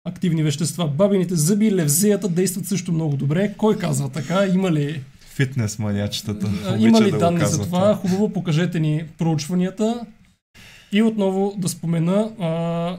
активни 0.04 0.42
вещества. 0.42 0.88
Бабините 0.88 1.36
зъби 1.36 1.66
и 1.66 1.72
левзеята 1.72 2.28
действат 2.28 2.66
също 2.66 2.92
много 2.92 3.16
добре. 3.16 3.54
Кой 3.56 3.78
казва 3.78 4.08
така? 4.08 4.46
Има 4.46 4.72
ли, 4.72 5.02
Фитнес 5.38 5.78
маниачетата. 5.78 6.50
има 6.78 7.00
ли 7.00 7.10
да 7.10 7.18
данни 7.18 7.46
за 7.46 7.62
това? 7.62 7.94
Хубаво 7.94 8.32
покажете 8.32 8.80
ни 8.80 9.04
проучванията. 9.18 10.00
И 10.92 11.02
отново 11.02 11.54
да 11.58 11.68
спомена, 11.68 12.30
а, 12.40 12.98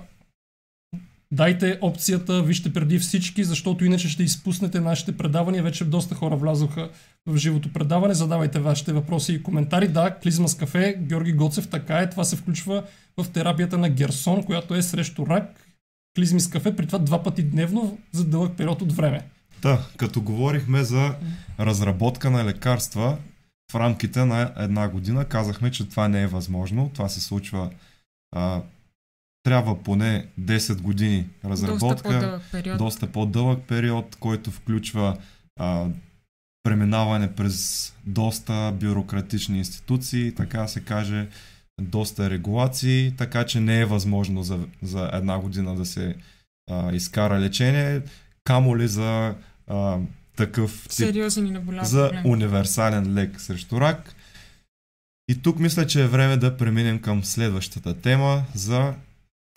дайте 1.31 1.77
опцията, 1.81 2.43
вижте 2.43 2.74
преди 2.74 3.00
всички, 3.00 3.43
защото 3.43 3.86
иначе 3.86 4.09
ще 4.09 4.24
изпуснете 4.24 4.79
нашите 4.79 5.17
предавания. 5.17 5.63
Вече 5.63 5.86
доста 5.86 6.15
хора 6.15 6.36
влязоха 6.36 6.89
в 7.27 7.38
живото 7.38 7.74
предаване. 7.74 8.13
Задавайте 8.13 8.59
вашите 8.59 8.93
въпроси 8.93 9.33
и 9.33 9.43
коментари. 9.43 9.88
Да, 9.88 10.15
клизма 10.24 10.48
с 10.48 10.55
кафе, 10.55 10.98
Георги 11.00 11.33
Гоцев, 11.33 11.67
така 11.67 11.98
е. 11.98 12.09
Това 12.09 12.24
се 12.24 12.36
включва 12.36 12.83
в 13.17 13.29
терапията 13.29 13.77
на 13.77 13.89
Герсон, 13.89 14.43
която 14.43 14.75
е 14.75 14.81
срещу 14.81 15.27
рак. 15.27 15.65
Клизми 16.15 16.39
с 16.39 16.50
кафе, 16.50 16.75
при 16.75 16.86
това 16.86 17.00
два 17.00 17.24
пъти 17.24 17.43
дневно 17.43 17.98
за 18.12 18.25
дълъг 18.25 18.57
период 18.57 18.81
от 18.81 18.93
време. 18.93 19.25
Да, 19.62 19.88
като 19.98 20.21
говорихме 20.21 20.83
за 20.83 21.15
разработка 21.59 22.31
на 22.31 22.45
лекарства, 22.45 23.17
в 23.71 23.75
рамките 23.75 24.25
на 24.25 24.53
една 24.57 24.88
година 24.88 25.25
казахме, 25.25 25.71
че 25.71 25.89
това 25.89 26.07
не 26.07 26.21
е 26.21 26.27
възможно. 26.27 26.91
Това 26.93 27.09
се 27.09 27.21
случва. 27.21 27.69
А, 28.36 28.62
трябва 29.43 29.84
поне 29.84 30.27
10 30.41 30.81
години 30.81 31.25
Доста 31.43 31.50
разработка, 31.50 32.10
по-дълъг 32.10 32.41
период. 32.51 32.77
доста 32.77 33.08
по-дълъг 33.08 33.63
период, 33.67 34.15
който 34.15 34.51
включва 34.51 35.17
а, 35.60 35.88
преминаване 36.63 37.31
през 37.31 37.93
доста 38.05 38.74
бюрократични 38.79 39.58
институции, 39.58 40.36
така 40.36 40.67
се 40.67 40.81
каже, 40.81 41.27
доста 41.81 42.29
регулации, 42.29 43.13
така 43.17 43.46
че 43.46 43.60
не 43.60 43.79
е 43.79 43.86
възможно 43.86 44.43
за, 44.43 44.60
за 44.81 45.10
една 45.13 45.39
година 45.39 45.75
да 45.75 45.86
се 45.86 46.15
а, 46.72 46.91
изкара 46.93 47.39
лечение, 47.39 48.01
камо 48.43 48.77
ли 48.77 48.88
за 48.88 49.36
а, 49.67 49.98
такъв 50.36 50.81
тип 50.81 50.91
Сериозен 50.91 51.48
и 51.48 51.51
наболял 51.51 51.86
за 51.86 52.10
проблем. 52.10 52.31
универсален 52.31 53.13
лек 53.13 53.41
срещу 53.41 53.81
рак. 53.81 54.15
И 55.29 55.41
тук 55.41 55.60
мисля, 55.60 55.88
че 55.88 56.03
е 56.03 56.08
време 56.08 56.38
да 56.38 56.58
преминем 56.58 57.00
към 57.00 57.24
следващата 57.24 58.01
тема 58.01 58.43
за 58.53 58.93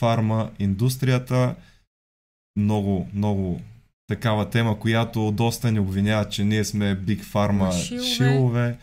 фарма 0.03 0.51
индустрията. 0.59 1.55
Много, 2.57 3.09
много 3.15 3.61
такава 4.09 4.51
тема, 4.51 4.79
която 4.79 5.31
доста 5.31 5.73
ни 5.73 5.81
обвиняват, 5.81 6.33
че 6.33 6.45
ние 6.45 6.65
сме 6.65 6.97
Big 6.97 7.25
Pharma 7.25 7.87
Шилове. 7.87 8.15
шилове, 8.15 8.79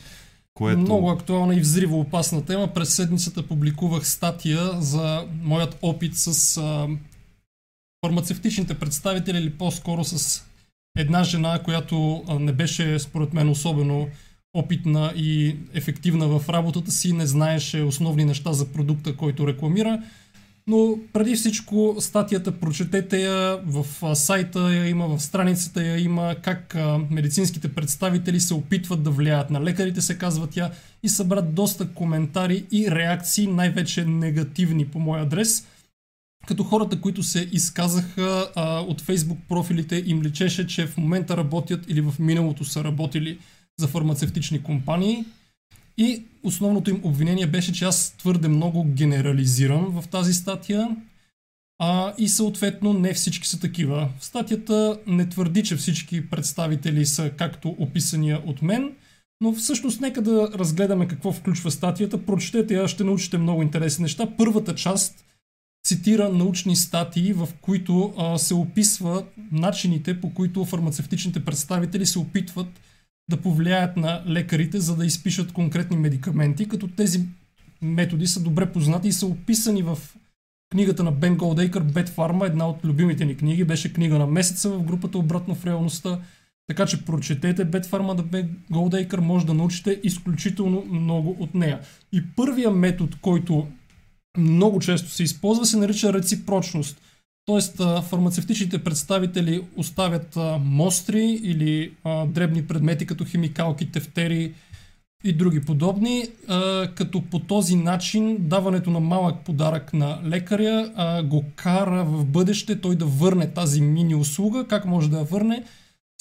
което... 0.53 0.79
Много 0.79 1.09
актуална 1.09 1.55
и 1.55 1.59
взривоопасна 1.59 2.45
тема. 2.45 2.67
През 2.67 2.95
седмицата 2.95 3.47
публикувах 3.47 4.07
статия 4.07 4.81
за 4.81 5.25
моят 5.43 5.77
опит 5.81 6.15
с 6.15 6.57
а, 6.57 6.88
фармацевтичните 8.05 8.73
представители 8.73 9.38
или 9.38 9.49
по-скоро 9.49 10.03
с 10.03 10.43
една 10.97 11.23
жена, 11.23 11.59
която 11.63 12.23
не 12.39 12.51
беше 12.51 12.99
според 12.99 13.33
мен 13.33 13.49
особено 13.49 14.07
опитна 14.53 15.13
и 15.15 15.55
ефективна 15.73 16.27
в 16.27 16.49
работата 16.49 16.91
си, 16.91 17.13
не 17.13 17.27
знаеше 17.27 17.81
основни 17.81 18.25
неща 18.25 18.53
за 18.53 18.71
продукта, 18.71 19.15
който 19.15 19.47
рекламира. 19.47 20.03
Но 20.69 20.99
преди 21.13 21.35
всичко 21.35 21.95
статията 21.99 22.59
прочетете 22.59 23.21
я, 23.21 23.59
в 23.65 23.85
сайта 24.15 24.73
я 24.73 24.88
има, 24.88 25.07
в 25.07 25.21
страницата 25.21 25.83
я 25.83 25.99
има, 25.99 26.35
как 26.41 26.75
медицинските 27.09 27.73
представители 27.73 28.39
се 28.39 28.53
опитват 28.53 29.03
да 29.03 29.11
влияят 29.11 29.49
на 29.49 29.61
лекарите, 29.61 30.01
се 30.01 30.17
казва 30.17 30.47
тя, 30.47 30.71
и 31.03 31.09
събра 31.09 31.41
доста 31.41 31.93
коментари 31.93 32.65
и 32.71 32.91
реакции, 32.91 33.47
най-вече 33.47 34.05
негативни 34.05 34.85
по 34.85 34.99
мой 34.99 35.19
адрес. 35.19 35.67
Като 36.47 36.63
хората, 36.63 37.01
които 37.01 37.23
се 37.23 37.49
изказаха 37.51 38.51
а, 38.55 38.79
от 38.79 39.01
фейсбук 39.01 39.39
профилите, 39.49 40.03
им 40.05 40.21
личеше, 40.21 40.67
че 40.67 40.88
в 40.88 40.97
момента 40.97 41.38
работят 41.38 41.85
или 41.88 42.01
в 42.01 42.13
миналото 42.19 42.65
са 42.65 42.83
работили 42.83 43.39
за 43.79 43.88
фармацевтични 43.88 44.63
компании. 44.63 45.25
И 46.00 46.24
основното 46.44 46.89
им 46.89 47.01
обвинение 47.03 47.48
беше, 47.48 47.74
че 47.74 47.86
аз 47.86 48.15
твърде 48.18 48.48
много 48.48 48.84
генерализирам 48.84 50.01
в 50.01 50.08
тази 50.08 50.34
статия. 50.34 50.96
А, 51.79 52.13
и 52.18 52.29
съответно 52.29 52.94
не 52.94 53.13
всички 53.13 53.48
са 53.48 53.60
такива. 53.60 54.10
Статията 54.20 55.00
не 55.08 55.29
твърди, 55.29 55.63
че 55.63 55.75
всички 55.75 56.29
представители 56.29 57.06
са 57.06 57.29
както 57.29 57.70
описания 57.70 58.41
от 58.46 58.62
мен, 58.62 58.91
но 59.41 59.53
всъщност 59.53 60.01
нека 60.01 60.22
да 60.22 60.50
разгледаме 60.56 61.08
какво 61.08 61.32
включва 61.32 61.72
статията. 61.72 62.25
Прочетете 62.25 62.74
я, 62.74 62.88
ще 62.88 63.03
научите 63.03 63.38
много 63.38 63.62
интересни 63.62 64.01
неща. 64.01 64.27
Първата 64.38 64.75
част 64.75 65.25
цитира 65.88 66.29
научни 66.29 66.75
статии, 66.75 67.34
в 67.34 67.50
които 67.62 68.13
а, 68.18 68.38
се 68.38 68.53
описва 68.53 69.25
начините, 69.51 70.22
по 70.22 70.34
които 70.34 70.65
фармацевтичните 70.65 71.46
представители 71.46 72.06
се 72.06 72.20
опитват 72.20 72.68
да 73.29 73.38
повлияят 73.38 73.98
на 73.98 74.24
лекарите, 74.27 74.79
за 74.79 74.95
да 74.95 75.05
изпишат 75.05 75.51
конкретни 75.51 75.98
медикаменти, 75.98 76.67
като 76.67 76.88
тези 76.88 77.25
методи 77.81 78.27
са 78.27 78.43
добре 78.43 78.71
познати 78.71 79.07
и 79.07 79.13
са 79.13 79.25
описани 79.25 79.83
в 79.83 79.98
книгата 80.71 81.03
на 81.03 81.12
Бен 81.12 81.38
Голдейкър 81.38 81.83
Бет 81.83 82.09
Фарма, 82.09 82.45
една 82.45 82.67
от 82.69 82.86
любимите 82.86 83.25
ни 83.25 83.38
книги, 83.38 83.63
беше 83.63 83.93
книга 83.93 84.19
на 84.19 84.27
месеца 84.27 84.69
в 84.69 84.83
групата 84.83 85.17
Обратно 85.17 85.55
в 85.55 85.65
реалността. 85.65 86.19
Така 86.67 86.86
че 86.86 87.05
прочетете 87.05 87.65
Бет 87.65 87.86
Фарма 87.86 88.13
на 88.13 88.24
Бен 88.24 88.57
Голдейкър, 88.71 89.19
може 89.19 89.45
да 89.45 89.53
научите 89.53 90.00
изключително 90.03 90.86
много 90.91 91.38
от 91.39 91.55
нея. 91.55 91.79
И 92.12 92.24
първия 92.36 92.71
метод, 92.71 93.17
който 93.21 93.67
много 94.38 94.79
често 94.79 95.09
се 95.09 95.24
използва, 95.24 95.65
се 95.65 95.77
нарича 95.77 96.13
реципрочност. 96.13 97.01
Тоест, 97.50 97.77
фармацевтичните 98.10 98.84
представители 98.84 99.62
оставят 99.75 100.38
мостри 100.60 101.39
или 101.44 101.91
дребни 102.27 102.68
предмети 102.68 103.06
като 103.06 103.25
химикалки, 103.25 103.91
тефтери 103.91 104.53
и 105.24 105.34
други 105.34 105.62
подобни, 105.62 106.24
като 106.96 107.22
по 107.22 107.39
този 107.39 107.75
начин 107.75 108.38
даването 108.39 108.89
на 108.89 109.00
малък 109.00 109.46
подарък 109.46 109.94
на 109.94 110.22
лекаря 110.25 110.91
го 111.25 111.46
кара 111.56 112.03
в 112.03 112.25
бъдеще 112.25 112.82
той 112.82 112.96
да 112.96 113.06
върне 113.06 113.48
тази 113.48 113.82
мини 113.82 114.15
услуга. 114.15 114.65
Как 114.68 114.86
може 114.86 115.10
да 115.10 115.18
я 115.18 115.24
върне? 115.24 115.63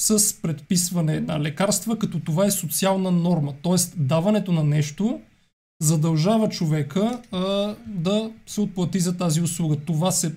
с 0.00 0.42
предписване 0.42 1.20
на 1.20 1.40
лекарства, 1.40 1.99
като 1.99 2.20
това 2.20 2.47
е 2.47 2.50
социална 2.50 3.11
норма. 3.11 3.54
Тоест, 3.62 3.94
даването 3.97 4.52
на 4.52 4.64
нещо 4.64 5.20
задължава 5.82 6.49
човека 6.49 7.23
а, 7.32 7.75
да 7.87 8.30
се 8.47 8.61
отплати 8.61 9.00
за 9.00 9.16
тази 9.16 9.40
услуга. 9.40 9.76
Това 9.87 10.11
се 10.11 10.35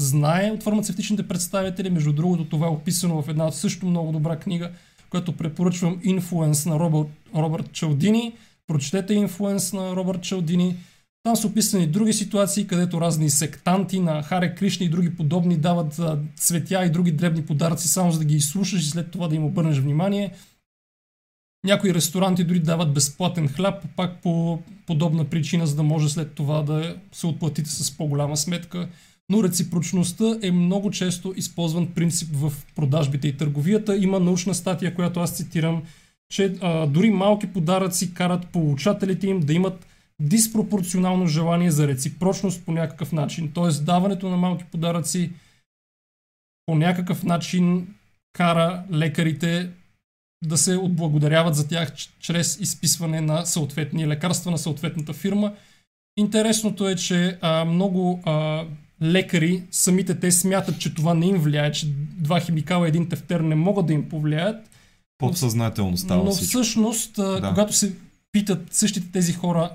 знае 0.00 0.50
от 0.50 0.62
фармацевтичните 0.62 1.28
представители. 1.28 1.90
Между 1.90 2.12
другото, 2.12 2.44
това 2.44 2.66
е 2.66 2.70
описано 2.70 3.22
в 3.22 3.28
една 3.28 3.50
също 3.50 3.86
много 3.86 4.12
добра 4.12 4.36
книга, 4.36 4.70
която 5.10 5.36
препоръчвам 5.36 5.98
Influence 5.98 6.68
на 6.68 6.78
Робърт, 6.78 7.08
Робърт 7.34 7.72
Чалдини. 7.72 8.32
Прочетете 8.66 9.14
Influence 9.14 9.74
на 9.74 9.96
Робърт 9.96 10.22
Чалдини. 10.22 10.76
Там 11.22 11.36
са 11.36 11.46
описани 11.46 11.86
други 11.86 12.12
ситуации, 12.12 12.66
където 12.66 13.00
разни 13.00 13.30
сектанти 13.30 14.00
на 14.00 14.22
Харе 14.22 14.54
Кришни 14.54 14.86
и 14.86 14.88
други 14.88 15.16
подобни 15.16 15.56
дават 15.56 16.00
цветя 16.36 16.84
и 16.84 16.90
други 16.90 17.12
дребни 17.12 17.46
подаръци, 17.46 17.88
само 17.88 18.12
за 18.12 18.18
да 18.18 18.24
ги 18.24 18.36
изслушаш 18.36 18.82
и 18.82 18.90
след 18.90 19.10
това 19.10 19.28
да 19.28 19.34
им 19.34 19.44
обърнеш 19.44 19.78
внимание. 19.78 20.32
Някои 21.64 21.94
ресторанти 21.94 22.44
дори 22.44 22.60
дават 22.60 22.94
безплатен 22.94 23.48
хляб, 23.48 23.84
пак 23.96 24.22
по 24.22 24.62
подобна 24.86 25.24
причина, 25.24 25.66
за 25.66 25.76
да 25.76 25.82
може 25.82 26.08
след 26.08 26.34
това 26.34 26.62
да 26.62 26.96
се 27.12 27.26
отплатите 27.26 27.70
с 27.70 27.96
по-голяма 27.96 28.36
сметка. 28.36 28.88
Но 29.30 29.44
реципрочността 29.44 30.38
е 30.42 30.50
много 30.50 30.90
често 30.90 31.34
използван 31.36 31.86
принцип 31.86 32.28
в 32.32 32.52
продажбите 32.74 33.28
и 33.28 33.36
търговията. 33.36 33.96
Има 33.96 34.20
научна 34.20 34.54
статия, 34.54 34.94
която 34.94 35.20
аз 35.20 35.36
цитирам, 35.36 35.82
че 36.30 36.54
а, 36.60 36.86
дори 36.86 37.10
малки 37.10 37.46
подаръци 37.46 38.14
карат 38.14 38.46
получателите 38.46 39.26
им 39.26 39.40
да 39.40 39.52
имат 39.52 39.86
диспропорционално 40.20 41.26
желание 41.26 41.70
за 41.70 41.88
реципрочност 41.88 42.64
по 42.64 42.72
някакъв 42.72 43.12
начин. 43.12 43.52
Тоест 43.52 43.84
даването 43.84 44.28
на 44.28 44.36
малки 44.36 44.64
подаръци 44.64 45.30
по 46.66 46.74
някакъв 46.74 47.24
начин 47.24 47.94
кара 48.32 48.84
лекарите 48.92 49.70
да 50.44 50.56
се 50.56 50.76
отблагодаряват 50.76 51.54
за 51.54 51.68
тях 51.68 51.94
чрез 52.20 52.60
изписване 52.60 53.20
на 53.20 53.46
съответни 53.46 54.08
лекарства 54.08 54.50
на 54.50 54.58
съответната 54.58 55.12
фирма. 55.12 55.52
Интересното 56.16 56.88
е, 56.88 56.96
че 56.96 57.38
а, 57.40 57.64
много 57.64 58.22
а, 58.24 58.64
лекари, 59.02 59.62
самите 59.70 60.14
те 60.14 60.32
смятат, 60.32 60.78
че 60.78 60.94
това 60.94 61.14
не 61.14 61.26
им 61.26 61.36
влияе, 61.36 61.72
че 61.72 61.86
два 62.18 62.40
химикала 62.40 62.86
и 62.86 62.88
един 62.88 63.08
тефтер 63.08 63.40
не 63.40 63.54
могат 63.54 63.86
да 63.86 63.92
им 63.92 64.08
повлияят. 64.08 64.70
Подсъзнателно 65.18 65.96
става 65.96 66.24
Но 66.24 66.30
всичко. 66.30 66.48
всъщност, 66.48 67.12
да. 67.16 67.48
Когато 67.48 67.72
се 67.72 67.92
питат 68.32 68.74
същите 68.74 69.12
тези 69.12 69.32
хора, 69.32 69.70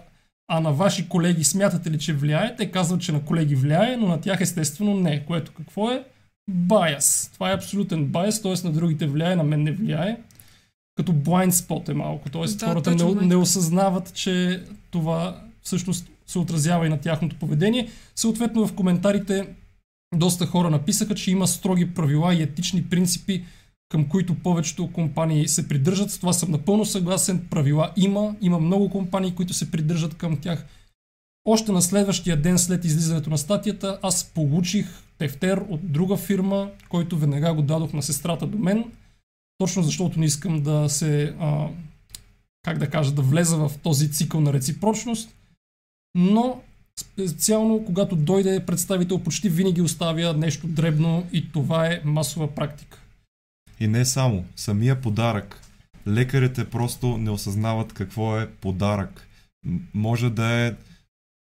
а 0.48 0.60
на 0.60 0.72
ваши 0.72 1.10
колеги 1.10 1.44
смятате 1.44 1.92
ли, 1.92 2.00
че 2.00 2.14
влияе, 2.14 2.56
те 2.56 2.72
казват, 2.72 3.02
че 3.02 3.12
на 3.12 3.22
колеги 3.22 3.56
влияе, 3.56 3.98
но 3.98 4.08
на 4.08 4.22
тях 4.22 4.42
естествено 4.42 4.96
не. 4.96 5.26
Което 5.26 5.52
какво 5.52 5.92
е? 5.92 6.04
Bias. 6.52 7.34
Това 7.34 7.52
е 7.52 7.54
абсолютен 7.54 8.08
bias, 8.08 8.42
т.е. 8.42 8.68
на 8.68 8.74
другите 8.74 9.08
влияе, 9.08 9.36
на 9.36 9.44
мен 9.44 9.64
не 9.64 9.72
влияе. 9.72 10.18
Като 10.96 11.12
blind 11.12 11.52
spot 11.52 11.90
е 11.90 11.94
малко, 11.94 12.30
т.е. 12.30 12.48
Да, 12.48 12.66
хората 12.66 12.96
не, 12.96 13.28
не 13.28 13.36
осъзнават, 13.36 14.14
че 14.14 14.64
това 14.92 15.42
всъщност 15.64 16.11
се 16.32 16.40
отразява 16.40 16.86
и 16.86 16.90
на 16.90 17.00
тяхното 17.00 17.36
поведение. 17.36 17.90
Съответно 18.16 18.68
в 18.68 18.74
коментарите 18.74 19.48
доста 20.16 20.46
хора 20.46 20.70
написаха, 20.70 21.16
че 21.16 21.32
има 21.32 21.48
строги 21.48 21.94
правила 21.94 22.34
и 22.34 22.42
етични 22.42 22.84
принципи, 22.84 23.44
към 23.90 24.08
които 24.08 24.36
повечето 24.36 24.92
компании 24.92 25.48
се 25.48 25.68
придържат. 25.68 26.12
С 26.12 26.18
това 26.20 26.34
съм 26.34 26.52
напълно 26.52 26.86
съгласен. 26.86 27.48
Правила 27.50 27.92
има. 27.98 28.36
Има 28.42 28.60
много 28.60 28.90
компании, 28.90 29.36
които 29.36 29.54
се 29.54 29.72
придържат 29.72 30.14
към 30.14 30.38
тях. 30.38 30.66
Още 31.46 31.72
на 31.72 31.82
следващия 31.82 32.42
ден 32.42 32.60
след 32.60 32.86
излизането 32.86 33.30
на 33.30 33.38
статията, 33.38 34.00
аз 34.02 34.24
получих 34.24 34.88
тефтер 35.18 35.58
от 35.70 35.92
друга 35.92 36.18
фирма, 36.18 36.70
който 36.90 37.18
веднага 37.18 37.54
го 37.54 37.62
дадох 37.62 37.94
на 37.94 38.04
сестрата 38.04 38.48
до 38.48 38.58
мен, 38.58 38.86
точно 39.58 39.84
защото 39.84 40.20
не 40.20 40.26
искам 40.26 40.62
да 40.62 40.90
се, 40.90 41.36
а, 41.40 41.68
как 42.64 42.78
да 42.78 42.90
кажа, 42.90 43.12
да 43.12 43.22
влеза 43.22 43.58
в 43.58 43.72
този 43.84 44.12
цикъл 44.12 44.42
на 44.42 44.54
реципрочност. 44.54 45.30
Но 46.16 46.62
специално 47.00 47.86
когато 47.86 48.16
дойде 48.16 48.66
представител, 48.66 49.20
почти 49.20 49.50
винаги 49.50 49.82
оставя 49.82 50.34
нещо 50.34 50.68
дребно 50.68 51.28
и 51.34 51.52
това 51.52 51.88
е 51.88 52.02
масова 52.06 52.56
практика. 52.56 52.98
И 53.80 53.88
не 53.88 54.06
само, 54.06 54.46
самия 54.56 55.02
подарък. 55.02 55.62
Лекарите 56.08 56.70
просто 56.70 57.18
не 57.18 57.30
осъзнават 57.30 57.94
какво 57.94 58.38
е 58.38 58.50
подарък. 58.50 59.28
Може 59.94 60.30
да 60.30 60.46
е 60.46 60.74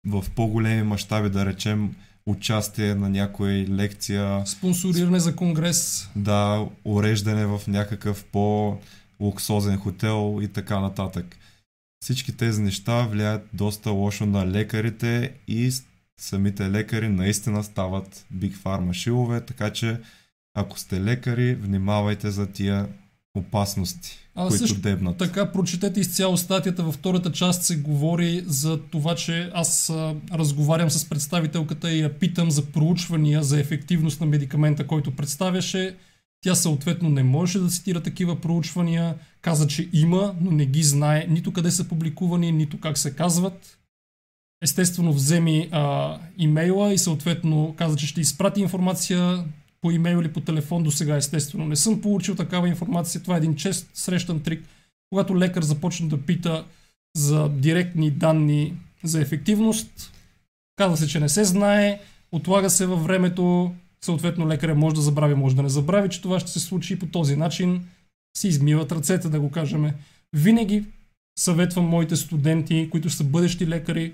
в 0.08 0.26
по-големи 0.36 0.84
мащаби, 0.84 1.30
да 1.30 1.46
речем, 1.46 1.96
участие 2.26 2.96
на 2.96 3.10
някоя 3.10 3.68
лекция, 3.68 4.44
Спонсориране 4.46 5.20
за 5.20 5.36
конгрес, 5.36 6.10
да, 6.16 6.66
уреждане 6.86 7.46
в 7.46 7.62
някакъв 7.68 8.26
по-луксозен 8.26 9.78
хотел 9.78 10.40
и 10.42 10.48
така 10.48 10.80
нататък. 10.80 11.38
Всички 12.00 12.38
тези 12.38 12.62
неща 12.62 13.08
влияят 13.08 13.50
доста 13.54 13.92
лошо 13.92 14.26
на 14.26 14.48
лекарите 14.48 15.34
и 15.48 15.72
самите 16.20 16.72
лекари 16.72 17.10
наистина 17.10 17.64
стават 17.64 18.26
Big 18.36 18.56
Pharma 18.56 18.94
шилове, 18.94 19.42
така 19.42 19.70
че 19.70 20.00
ако 20.54 20.80
сте 20.80 21.02
лекари, 21.02 21.56
внимавайте 21.56 22.32
за 22.32 22.48
тия 22.48 22.88
опасности, 23.36 24.18
А, 24.36 24.48
които 24.48 24.58
също 24.58 24.82
дебнат. 24.82 25.18
Така, 25.18 25.52
прочетете 25.52 26.00
изцяло 26.00 26.38
статията. 26.38 26.84
Във 26.84 26.96
втората 26.96 27.32
част 27.32 27.64
се 27.64 27.78
говори 27.78 28.44
за 28.48 28.80
това, 28.82 29.16
че 29.16 29.52
аз 29.54 29.90
а, 29.90 30.16
разговарям 30.34 30.90
с 30.90 31.10
представителката 31.10 31.92
и 31.92 32.02
я 32.02 32.20
питам 32.20 32.52
за 32.52 32.66
проучвания 32.66 33.44
за 33.44 33.60
ефективност 33.60 34.22
на 34.22 34.26
медикамента, 34.26 34.88
който 34.88 35.16
представяше. 35.16 35.96
Тя 36.42 36.56
съответно 36.56 37.10
не 37.10 37.24
можеше 37.24 37.60
да 37.60 37.70
цитира 37.70 38.04
такива 38.04 38.42
проучвания. 38.42 39.16
Каза, 39.42 39.68
че 39.68 39.90
има, 39.94 40.36
но 40.42 40.52
не 40.52 40.66
ги 40.66 40.84
знае 40.84 41.26
нито 41.30 41.54
къде 41.54 41.72
са 41.72 41.88
публикувани, 41.88 42.52
нито 42.52 42.80
как 42.80 42.98
се 42.98 43.16
казват. 43.16 43.78
Естествено 44.62 45.14
вземи 45.14 45.70
а, 45.72 46.18
имейла 46.38 46.94
и 46.94 46.98
съответно 46.98 47.76
каза, 47.78 47.98
че 47.98 48.08
ще 48.08 48.22
изпрати 48.22 48.62
информация 48.62 49.46
по 49.82 49.92
имейл 49.92 50.18
или 50.18 50.34
по 50.34 50.42
телефон 50.42 50.84
до 50.84 50.92
сега. 50.92 51.16
Естествено 51.16 51.66
не 51.66 51.76
съм 51.76 52.02
получил 52.02 52.36
такава 52.36 52.68
информация. 52.68 53.24
Това 53.24 53.36
е 53.36 53.38
един 53.38 53.56
чест 53.56 53.90
срещан 53.94 54.40
трик. 54.40 54.66
Когато 55.10 55.38
лекар 55.38 55.64
започне 55.64 56.08
да 56.08 56.22
пита 56.22 56.66
за 57.16 57.50
директни 57.50 58.12
данни 58.12 58.74
за 59.04 59.22
ефективност, 59.22 60.14
казва 60.76 60.98
се, 60.98 61.08
че 61.08 61.20
не 61.20 61.30
се 61.30 61.44
знае, 61.44 62.00
отлага 62.32 62.70
се 62.70 62.86
във 62.86 63.04
времето, 63.04 63.74
съответно 64.02 64.48
лекаря 64.48 64.76
може 64.76 64.96
да 64.96 65.02
забрави, 65.02 65.36
може 65.36 65.56
да 65.56 65.64
не 65.64 65.70
забрави, 65.70 66.10
че 66.10 66.22
това 66.22 66.40
ще 66.40 66.52
се 66.52 66.60
случи 66.60 66.94
и 66.94 67.00
по 67.00 67.06
този 67.06 67.36
начин 67.36 67.86
си 68.38 68.48
измиват 68.48 68.92
ръцете, 68.92 69.30
да 69.30 69.40
го 69.40 69.52
кажем. 69.52 69.92
Винаги 70.34 70.86
съветвам 71.40 71.86
моите 71.86 72.16
студенти, 72.16 72.88
които 72.92 73.10
са 73.10 73.24
бъдещи 73.24 73.68
лекари, 73.68 74.14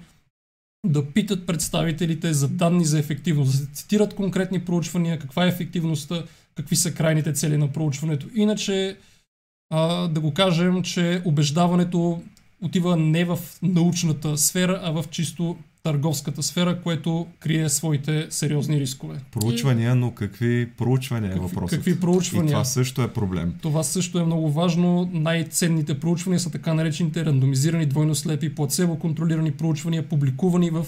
да 0.85 1.05
питат 1.05 1.47
представителите 1.47 2.33
за 2.33 2.47
данни 2.47 2.85
за 2.85 2.99
ефективност, 2.99 3.59
да 3.59 3.73
цитират 3.73 4.13
конкретни 4.13 4.65
проучвания, 4.65 5.19
каква 5.19 5.45
е 5.45 5.47
ефективността, 5.47 6.23
какви 6.55 6.75
са 6.75 6.93
крайните 6.93 7.33
цели 7.33 7.57
на 7.57 7.71
проучването. 7.71 8.27
Иначе 8.35 8.97
а, 9.69 10.07
да 10.07 10.19
го 10.19 10.33
кажем, 10.33 10.83
че 10.83 11.21
убеждаването 11.25 12.21
отива 12.63 12.97
не 12.97 13.25
в 13.25 13.39
научната 13.61 14.37
сфера, 14.37 14.79
а 14.83 14.91
в 14.91 15.05
чисто 15.09 15.57
търговската 15.83 16.43
сфера, 16.43 16.81
което 16.81 17.27
крие 17.39 17.69
своите 17.69 18.27
сериозни 18.29 18.79
рискове. 18.79 19.21
Проучвания, 19.31 19.95
но 19.95 20.11
какви 20.11 20.69
проучвания 20.77 21.31
е 21.31 21.39
въпросът? 21.39 21.77
какви 21.77 21.91
И 21.91 21.99
проучвания? 21.99 22.51
това 22.51 22.65
също 22.65 23.01
е 23.01 23.13
проблем. 23.13 23.55
Това 23.61 23.83
също 23.83 24.19
е 24.19 24.25
много 24.25 24.51
важно. 24.51 25.09
Най-ценните 25.13 25.99
проучвания 25.99 26.39
са 26.39 26.51
така 26.51 26.73
наречените 26.73 27.25
рандомизирани 27.25 27.85
двойно 27.85 28.15
слепи, 28.15 28.55
плацебо 28.55 28.99
контролирани 28.99 29.51
проучвания, 29.51 30.09
публикувани 30.09 30.69
в 30.69 30.85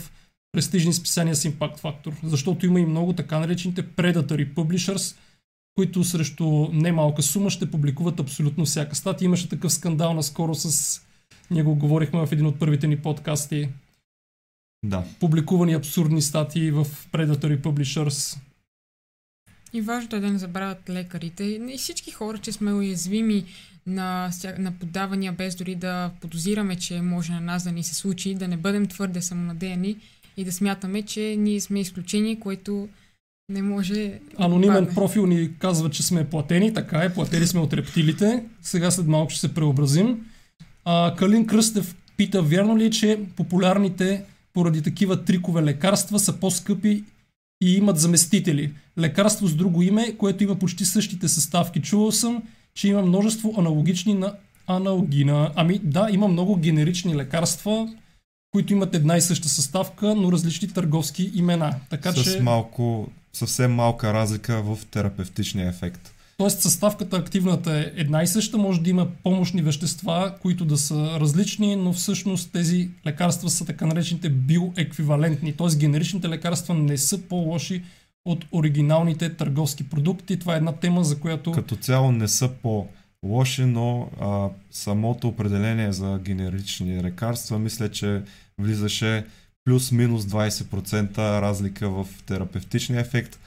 престижни 0.51 0.93
списания 0.93 1.35
с 1.35 1.45
импакт 1.45 1.79
фактор. 1.79 2.13
Защото 2.23 2.65
има 2.65 2.79
и 2.79 2.85
много 2.85 3.13
така 3.13 3.39
наречените 3.39 3.83
predatory 3.83 4.53
publishers, 4.53 5.15
които 5.75 6.03
срещу 6.03 6.67
немалка 6.73 7.23
сума 7.23 7.49
ще 7.49 7.71
публикуват 7.71 8.19
абсолютно 8.19 8.65
всяка 8.65 8.95
статия. 8.95 9.25
Имаше 9.25 9.49
такъв 9.49 9.73
скандал 9.73 10.13
наскоро 10.13 10.55
с... 10.55 11.01
Ние 11.51 11.63
го 11.63 11.75
говорихме 11.75 12.25
в 12.25 12.31
един 12.31 12.45
от 12.45 12.59
първите 12.59 12.87
ни 12.87 12.97
подкасти. 12.97 13.69
Да. 14.85 15.03
Публикувани 15.19 15.73
абсурдни 15.73 16.21
статии 16.21 16.71
в 16.71 16.85
Predatory 16.85 17.61
Publishers. 17.61 18.37
И 19.73 19.81
важното 19.81 20.15
е 20.15 20.19
да 20.19 20.31
не 20.31 20.37
забравят 20.37 20.89
лекарите 20.89 21.43
и 21.43 21.77
всички 21.77 22.11
хора, 22.11 22.37
че 22.37 22.51
сме 22.51 22.73
уязвими 22.73 23.45
на, 23.87 24.31
на 24.57 24.71
подавания, 24.71 25.33
без 25.33 25.55
дори 25.55 25.75
да 25.75 26.11
подозираме, 26.21 26.75
че 26.75 27.01
може 27.01 27.33
на 27.33 27.41
нас 27.41 27.63
да 27.63 27.71
ни 27.71 27.83
се 27.83 27.95
случи, 27.95 28.35
да 28.35 28.47
не 28.47 28.57
бъдем 28.57 28.87
твърде 28.87 29.21
самонадеяни 29.21 29.97
и 30.37 30.43
да 30.43 30.51
смятаме, 30.51 31.01
че 31.01 31.35
ние 31.39 31.61
сме 31.61 31.79
изключение, 31.79 32.39
което 32.39 32.89
не 33.49 33.61
може... 33.61 34.19
Анонимен 34.37 34.75
падне. 34.75 34.93
профил 34.93 35.25
ни 35.25 35.57
казва, 35.59 35.89
че 35.89 36.03
сме 36.03 36.29
платени. 36.29 36.73
Така 36.73 36.97
е, 36.97 37.13
платени 37.13 37.47
сме 37.47 37.59
от 37.59 37.73
рептилите. 37.73 38.43
Сега 38.61 38.91
след 38.91 39.07
малко 39.07 39.29
ще 39.29 39.39
се 39.39 39.53
преобразим. 39.53 40.25
А, 40.85 41.15
Калин 41.15 41.47
Кръстев 41.47 41.95
пита, 42.17 42.41
вярно 42.41 42.77
ли 42.77 42.85
е, 42.85 42.89
че 42.89 43.19
популярните 43.35 44.23
поради 44.53 44.81
такива 44.81 45.23
трикове 45.23 45.63
лекарства 45.63 46.19
са 46.19 46.39
по-скъпи 46.39 47.03
и 47.61 47.75
имат 47.75 47.99
заместители? 47.99 48.73
Лекарство 48.97 49.47
с 49.47 49.55
друго 49.55 49.81
име, 49.81 50.15
което 50.17 50.43
има 50.43 50.55
почти 50.55 50.85
същите 50.85 51.27
съставки. 51.27 51.81
Чувал 51.81 52.11
съм 52.11 52.43
че 52.75 52.87
има 52.87 53.01
множество 53.01 53.53
аналогични 53.57 54.13
на 54.13 54.33
аналгина. 54.67 55.51
Ами 55.55 55.79
да, 55.83 56.07
има 56.11 56.27
много 56.27 56.55
генерични 56.55 57.15
лекарства, 57.15 57.89
които 58.51 58.73
имат 58.73 58.95
една 58.95 59.17
и 59.17 59.21
съща 59.21 59.49
съставка, 59.49 60.15
но 60.15 60.31
различни 60.31 60.67
търговски 60.67 61.31
имена. 61.35 61.75
Така 61.89 62.11
с 62.11 62.23
че, 62.23 62.39
малко, 62.41 63.11
съвсем 63.33 63.73
малка 63.73 64.13
разлика 64.13 64.61
в 64.61 64.79
терапевтичния 64.91 65.69
ефект. 65.69 66.14
Тоест 66.37 66.61
съставката 66.61 67.17
активната 67.17 67.77
е 67.77 67.91
една 67.95 68.23
и 68.23 68.27
съща, 68.27 68.57
може 68.57 68.81
да 68.81 68.89
има 68.89 69.07
помощни 69.23 69.61
вещества, 69.61 70.35
които 70.41 70.65
да 70.65 70.77
са 70.77 71.19
различни, 71.19 71.75
но 71.75 71.93
всъщност 71.93 72.51
тези 72.51 72.89
лекарства 73.07 73.49
са 73.49 73.65
така 73.65 73.85
наречените 73.85 74.29
биоеквивалентни, 74.29 75.53
т.е. 75.53 75.77
генеричните 75.77 76.29
лекарства 76.29 76.73
не 76.73 76.97
са 76.97 77.21
по-лоши 77.21 77.83
от 78.25 78.45
оригиналните 78.51 79.33
търговски 79.33 79.89
продукти. 79.89 80.39
Това 80.39 80.53
е 80.53 80.57
една 80.57 80.71
тема, 80.71 81.03
за 81.03 81.19
която... 81.19 81.51
Като 81.51 81.75
цяло 81.75 82.11
не 82.11 82.27
са 82.27 82.49
по-лоши, 82.49 83.65
но 83.65 84.09
а, 84.21 84.49
самото 84.71 85.27
определение 85.27 85.91
за 85.91 86.19
генерични 86.23 87.03
лекарства 87.03 87.59
мисля, 87.59 87.91
че 87.91 88.21
влизаше 88.57 89.25
плюс-минус 89.65 90.25
20% 90.25 91.17
разлика 91.17 91.89
в 91.89 92.07
терапевтичния 92.25 93.01
ефект, 93.01 93.39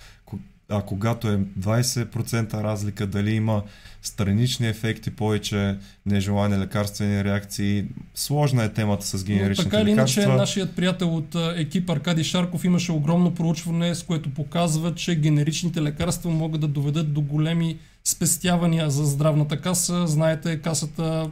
а 0.71 0.83
когато 0.83 1.29
е 1.29 1.39
20% 1.39 2.55
разлика, 2.55 3.07
дали 3.07 3.35
има 3.35 3.63
странични 4.03 4.69
ефекти, 4.69 5.11
повече 5.11 5.77
нежелани 6.07 6.59
лекарствени 6.59 7.25
реакции. 7.25 7.85
Сложна 8.15 8.65
е 8.65 8.69
темата 8.69 9.07
с 9.07 9.25
генеричните 9.25 9.65
Но, 9.65 9.71
така 9.71 9.83
или 9.83 9.91
лекарства. 9.91 10.23
иначе, 10.23 10.37
нашият 10.37 10.77
приятел 10.77 11.17
от 11.17 11.35
екип 11.57 11.91
Аркади 11.91 12.25
Шарков 12.25 12.65
имаше 12.65 12.93
огромно 12.93 13.35
проучване, 13.35 13.95
с 13.95 14.03
което 14.03 14.31
показва, 14.31 14.95
че 14.95 15.15
генеричните 15.15 15.83
лекарства 15.83 16.31
могат 16.31 16.61
да 16.61 16.69
доведат 16.69 17.13
до 17.13 17.21
големи 17.21 17.79
спестявания 18.05 18.91
за 18.91 19.05
здравната 19.05 19.61
каса. 19.61 20.07
Знаете, 20.07 20.59
касата 20.59 21.31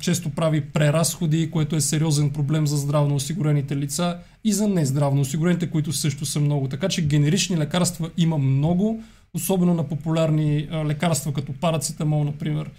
често 0.00 0.30
прави 0.30 0.60
преразходи, 0.60 1.50
което 1.50 1.76
е 1.76 1.80
сериозен 1.80 2.30
проблем 2.30 2.66
за 2.66 2.76
здравно 2.76 3.14
осигурените 3.14 3.76
лица 3.76 4.18
и 4.44 4.52
за 4.52 4.68
нездравно 4.68 5.20
осигурените, 5.20 5.70
които 5.70 5.92
също 5.92 6.26
са 6.26 6.40
много. 6.40 6.68
Така 6.68 6.88
че 6.88 7.06
генерични 7.06 7.58
лекарства 7.58 8.10
има 8.16 8.38
много, 8.38 9.02
особено 9.34 9.74
на 9.74 9.88
популярни 9.88 10.68
лекарства, 10.84 11.32
като 11.32 11.52
парацетамол, 11.52 12.24
например, 12.24 12.70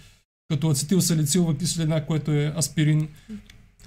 като 0.50 0.68
ацетилсалицилова 0.68 1.58
киселина, 1.58 2.06
което 2.06 2.30
е 2.32 2.54
аспирин. 2.58 3.08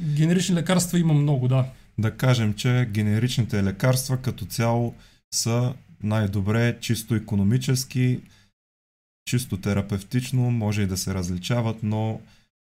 Генерични 0.02 0.56
лекарства 0.56 1.00
има 1.00 1.14
много, 1.14 1.48
да. 1.48 1.66
Да 1.98 2.12
кажем, 2.12 2.54
че 2.54 2.90
генеричните 2.92 3.64
лекарства 3.64 4.18
като 4.18 4.46
цяло 4.46 4.94
са 5.34 5.74
най-добре 6.04 6.78
чисто 6.80 7.16
економически, 7.16 8.20
чисто 9.30 9.58
терапевтично, 9.58 10.52
може 10.52 10.82
и 10.82 10.88
да 10.88 10.98
се 10.98 11.14
различават, 11.14 11.78
но 11.84 12.20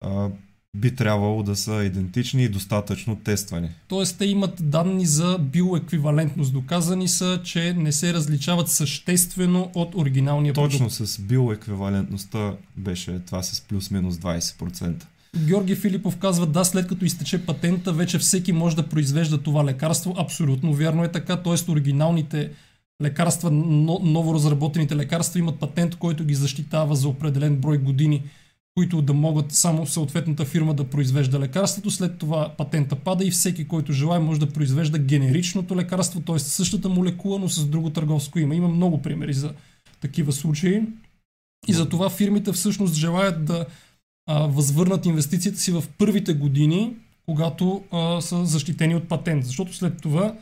а, 0.02 0.28
би 0.76 0.94
трябвало 0.94 1.42
да 1.42 1.56
са 1.56 1.84
идентични 1.84 2.44
и 2.44 2.48
достатъчно 2.48 3.16
тествани. 3.16 3.70
Тоест, 3.88 4.18
те 4.18 4.24
имат 4.24 4.70
данни 4.70 5.06
за 5.06 5.38
биоеквивалентност. 5.38 6.52
Доказани 6.52 7.08
са, 7.08 7.40
че 7.44 7.72
не 7.72 7.92
се 7.92 8.14
различават 8.14 8.68
съществено 8.68 9.70
от 9.74 9.94
оригиналния 9.94 10.54
Точно 10.54 10.78
продукт. 10.78 10.94
с 10.94 11.18
биоеквивалентността 11.20 12.54
беше 12.76 13.20
това 13.26 13.42
с 13.42 13.60
плюс-минус 13.60 14.16
20%. 14.16 15.04
Георги 15.36 15.74
Филипов 15.74 16.16
казва, 16.16 16.46
да, 16.46 16.64
след 16.64 16.88
като 16.88 17.04
изтече 17.04 17.46
патента, 17.46 17.92
вече 17.92 18.18
всеки 18.18 18.52
може 18.52 18.76
да 18.76 18.88
произвежда 18.88 19.38
това 19.38 19.64
лекарство. 19.64 20.14
Абсолютно 20.18 20.74
вярно 20.74 21.04
е 21.04 21.12
така. 21.12 21.36
Тоест, 21.36 21.68
оригиналните 21.68 22.50
лекарства, 23.02 23.50
но, 23.50 23.98
ново 24.02 24.34
разработените 24.34 24.96
лекарства 24.96 25.38
имат 25.38 25.58
патент, 25.58 25.96
който 25.96 26.24
ги 26.24 26.34
защитава 26.34 26.94
за 26.94 27.08
определен 27.08 27.56
брой 27.56 27.78
години 27.78 28.22
които 28.74 29.02
да 29.02 29.12
могат 29.12 29.52
само 29.52 29.86
съответната 29.86 30.44
фирма 30.44 30.74
да 30.74 30.84
произвежда 30.84 31.40
лекарството. 31.40 31.90
След 31.90 32.18
това 32.18 32.54
патента 32.58 32.96
пада 32.96 33.24
и 33.24 33.30
всеки, 33.30 33.68
който 33.68 33.92
желая, 33.92 34.20
може 34.20 34.40
да 34.40 34.48
произвежда 34.48 34.98
генеричното 34.98 35.76
лекарство, 35.76 36.20
т.е. 36.20 36.38
същата 36.38 36.88
молекула, 36.88 37.38
но 37.38 37.48
с 37.48 37.66
друго 37.66 37.90
търговско 37.90 38.38
име. 38.38 38.56
Има 38.56 38.68
много 38.68 39.02
примери 39.02 39.32
за 39.32 39.52
такива 40.00 40.32
случаи. 40.32 40.82
И 41.68 41.72
за 41.72 41.88
това 41.88 42.10
фирмите 42.10 42.52
всъщност 42.52 42.94
желаят 42.94 43.44
да 43.44 43.66
а, 44.26 44.46
възвърнат 44.46 45.06
инвестицията 45.06 45.58
си 45.58 45.72
в 45.72 45.84
първите 45.98 46.34
години, 46.34 46.96
когато 47.26 47.84
а, 47.90 48.20
са 48.20 48.46
защитени 48.46 48.94
от 48.94 49.08
патент. 49.08 49.44
Защото 49.44 49.74
след 49.74 50.02
това 50.02 50.34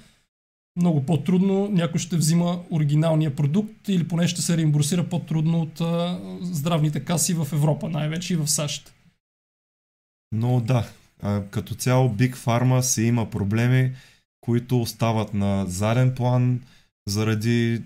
много 0.77 1.07
по-трудно 1.07 1.69
някой 1.69 2.01
ще 2.01 2.17
взима 2.17 2.61
оригиналния 2.71 3.37
продукт 3.37 3.89
или 3.89 4.09
поне 4.09 4.29
ще 4.29 4.43
се 4.43 4.57
реимбурсира 4.57 5.05
по-трудно 5.09 5.61
от 5.61 5.81
а, 5.81 6.21
здравните 6.43 7.01
каси 7.01 7.35
в 7.35 7.49
Европа, 7.53 7.89
най-вече 7.89 8.33
и 8.35 8.37
в 8.37 8.49
САЩ. 8.49 8.93
Но 10.33 10.61
да, 10.61 10.89
а, 11.23 11.43
като 11.51 11.75
цяло 11.75 12.09
Big 12.09 12.37
Pharma 12.37 12.81
си 12.81 13.03
има 13.03 13.31
проблеми, 13.31 13.93
които 14.41 14.81
остават 14.81 15.35
на 15.35 15.65
заден 15.69 16.15
план 16.15 16.61
заради 17.09 17.83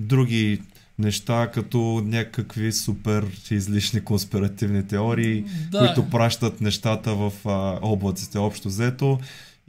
други 0.00 0.62
неща, 0.98 1.50
като 1.54 2.02
някакви 2.04 2.72
супер 2.72 3.26
излишни 3.50 4.00
конспиративни 4.04 4.86
теории, 4.86 5.44
Да. 5.70 5.78
които 5.78 6.10
пращат 6.10 6.60
нещата 6.60 7.14
в 7.14 7.32
а, 7.44 7.78
облаците 7.82 8.38
общо 8.38 8.68
взето 8.68 9.18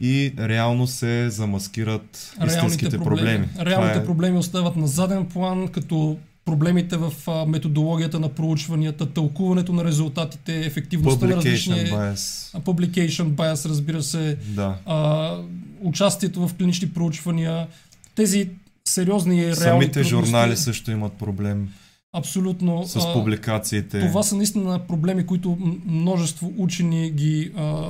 и 0.04 0.34
реално 0.40 0.88
се 0.88 1.30
замаскират 1.30 2.36
истинските 2.48 2.98
проблеми. 2.98 3.48
Реалните 3.60 3.92
Това 3.94 4.02
е- 4.02 4.06
проблеми 4.06 4.38
остават 4.38 4.76
на 4.76 4.88
заден 4.88 5.26
план, 5.26 5.68
като 5.68 6.18
проблемите 6.46 6.98
в 6.98 7.14
а, 7.28 7.46
методологията 7.46 8.20
на 8.20 8.30
проучванията, 8.30 9.06
тълкуването 9.06 9.74
на 9.74 9.84
резултатите, 9.84 10.60
ефективността 10.60 11.26
на 11.26 11.36
различни... 11.36 11.74
Bias. 11.76 12.50
а, 12.54 12.62
Publication 12.62 13.24
bias, 13.24 13.70
разбира 13.70 14.04
се, 14.04 14.38
Да. 14.48 14.76
а, 14.86 15.38
участието 15.82 16.48
в 16.48 16.54
клинични 16.54 16.90
проучвания, 16.90 17.68
тези 18.16 18.50
сериозни 18.88 19.42
реални 19.42 19.56
Самите 19.56 19.92
трудности, 19.92 20.10
журнали 20.10 20.58
също 20.58 20.92
имат 20.92 21.14
проблем 21.14 21.70
абсолютно 22.14 22.88
с 22.88 22.96
а, 22.96 23.14
публикациите. 23.14 24.00
Това 24.00 24.24
са 24.24 24.36
наистина 24.36 24.80
проблеми, 24.80 25.26
които 25.26 25.58
множество 25.86 26.54
учени 26.58 27.12
ги 27.12 27.52
а, 27.58 27.90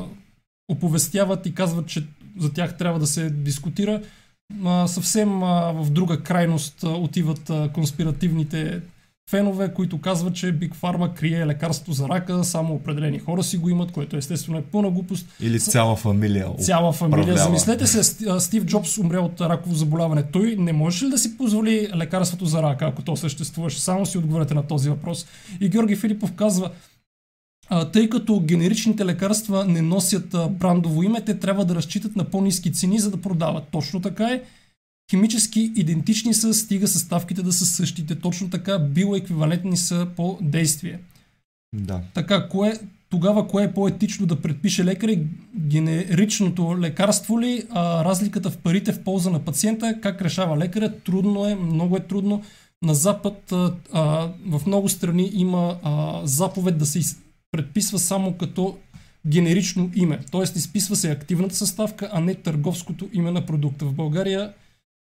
оповестяват 0.67 1.45
и 1.45 1.55
казват, 1.55 1.87
че 1.87 2.07
за 2.39 2.53
тях 2.53 2.77
трябва 2.77 2.99
да 2.99 3.07
се 3.07 3.29
дискутира. 3.29 4.01
А, 4.65 4.87
съвсем 4.87 5.43
а, 5.43 5.71
в 5.71 5.89
друга 5.89 6.19
крайност 6.19 6.83
а, 6.83 6.89
отиват 6.89 7.49
а, 7.49 7.69
конспиративните 7.73 8.81
фенове, 9.29 9.73
които 9.73 10.01
казват, 10.01 10.35
че 10.35 10.59
Big 10.59 10.75
Pharma 10.75 11.13
крие 11.13 11.45
лекарство 11.45 11.93
за 11.93 12.09
рака, 12.09 12.43
само 12.43 12.73
определени 12.73 13.19
хора 13.19 13.43
си 13.43 13.57
го 13.57 13.69
имат, 13.69 13.91
което 13.91 14.17
естествено 14.17 14.57
е 14.57 14.61
пълна 14.61 14.89
глупост. 14.89 15.27
Или 15.41 15.59
цяла 15.59 15.95
фамилия. 15.95 16.47
Цяла 16.59 16.93
фамилия. 16.93 17.23
управлява. 17.23 17.45
Замислете 17.45 17.87
се, 17.87 18.03
Стив 18.39 18.65
Джобс 18.65 18.97
умря 18.97 19.19
от 19.19 19.41
раково 19.41 19.75
заболяване. 19.75 20.23
Той 20.23 20.55
не 20.59 20.73
можеше 20.73 21.05
ли 21.05 21.09
да 21.09 21.17
си 21.17 21.37
позволи 21.37 21.89
лекарството 21.95 22.45
за 22.45 22.63
рака, 22.63 22.85
ако 22.85 23.01
то 23.01 23.15
съществуваше? 23.15 23.81
Само 23.81 24.05
си 24.05 24.17
отговорете 24.17 24.53
на 24.53 24.67
този 24.67 24.89
въпрос. 24.89 25.25
И 25.59 25.69
Георги 25.69 25.95
Филипов 25.95 26.31
казва, 26.31 26.71
а, 27.75 27.91
тъй 27.91 28.09
като 28.09 28.39
генеричните 28.39 29.05
лекарства 29.05 29.65
не 29.65 29.81
носят 29.81 30.33
а, 30.33 30.47
брандово 30.47 31.03
име, 31.03 31.21
те 31.21 31.39
трябва 31.39 31.65
да 31.65 31.75
разчитат 31.75 32.15
на 32.15 32.23
по-низки 32.23 32.73
цени, 32.73 32.99
за 32.99 33.11
да 33.11 33.21
продават. 33.21 33.63
Точно 33.71 34.01
така 34.01 34.27
е. 34.27 34.41
Химически 35.11 35.71
идентични 35.75 36.33
са, 36.33 36.53
стига 36.53 36.87
съставките 36.87 37.41
да 37.41 37.53
са 37.53 37.65
същите. 37.65 38.15
Точно 38.15 38.49
така 38.49 38.79
биоеквивалентни 38.79 39.77
са 39.77 40.07
по 40.15 40.37
действие. 40.41 40.99
Да. 41.75 42.01
Така, 42.13 42.49
кое, 42.49 42.79
тогава 43.09 43.47
кое 43.47 43.63
е 43.63 43.73
по-етично 43.73 44.25
да 44.25 44.41
предпише 44.41 44.85
лекаря? 44.85 45.17
Генеричното 45.55 46.79
лекарство 46.79 47.41
ли? 47.41 47.63
А, 47.69 48.05
разликата 48.05 48.49
в 48.49 48.57
парите 48.57 48.91
в 48.91 49.03
полза 49.03 49.29
на 49.29 49.39
пациента? 49.39 49.99
Как 50.01 50.21
решава 50.21 50.57
лекаря? 50.57 50.93
Трудно 51.05 51.45
е, 51.45 51.55
много 51.55 51.97
е 51.97 51.99
трудно. 51.99 52.43
На 52.83 52.93
Запад 52.93 53.51
а, 53.51 53.73
а, 53.91 54.29
в 54.47 54.61
много 54.65 54.89
страни 54.89 55.31
има 55.33 55.77
а, 55.83 56.21
заповед 56.23 56.77
да 56.77 56.85
се 56.85 56.99
из- 56.99 57.22
предписва 57.53 57.99
само 57.99 58.33
като 58.33 58.77
генерично 59.27 59.91
име. 59.95 60.19
Тоест 60.31 60.55
изписва 60.55 60.95
се 60.95 61.11
активната 61.11 61.55
съставка, 61.55 62.09
а 62.13 62.19
не 62.19 62.35
търговското 62.35 63.09
име 63.13 63.31
на 63.31 63.45
продукта. 63.45 63.85
В 63.85 63.93
България 63.93 64.53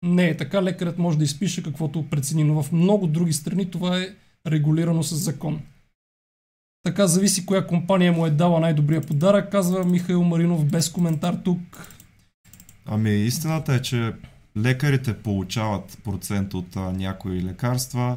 не 0.02 0.28
е 0.28 0.36
така. 0.36 0.62
Лекарят 0.62 0.98
може 0.98 1.18
да 1.18 1.24
изпише 1.24 1.62
каквото 1.62 2.06
прецени, 2.10 2.44
но 2.44 2.62
в 2.62 2.72
много 2.72 3.06
други 3.06 3.32
страни 3.32 3.70
това 3.70 3.98
е 3.98 4.08
регулирано 4.46 5.02
с 5.02 5.16
закон. 5.16 5.60
Така 6.84 7.06
зависи 7.06 7.46
коя 7.46 7.66
компания 7.66 8.12
му 8.12 8.26
е 8.26 8.30
дала 8.30 8.60
най-добрия 8.60 9.00
подарък, 9.00 9.52
казва 9.52 9.84
Михаил 9.84 10.24
Маринов 10.24 10.64
без 10.64 10.90
коментар 10.90 11.34
тук. 11.44 11.94
Ами 12.86 13.10
истината 13.10 13.74
е, 13.74 13.82
че 13.82 14.12
лекарите 14.56 15.18
получават 15.18 15.98
процент 16.04 16.54
от 16.54 16.76
а, 16.76 16.92
някои 16.92 17.42
лекарства, 17.42 18.16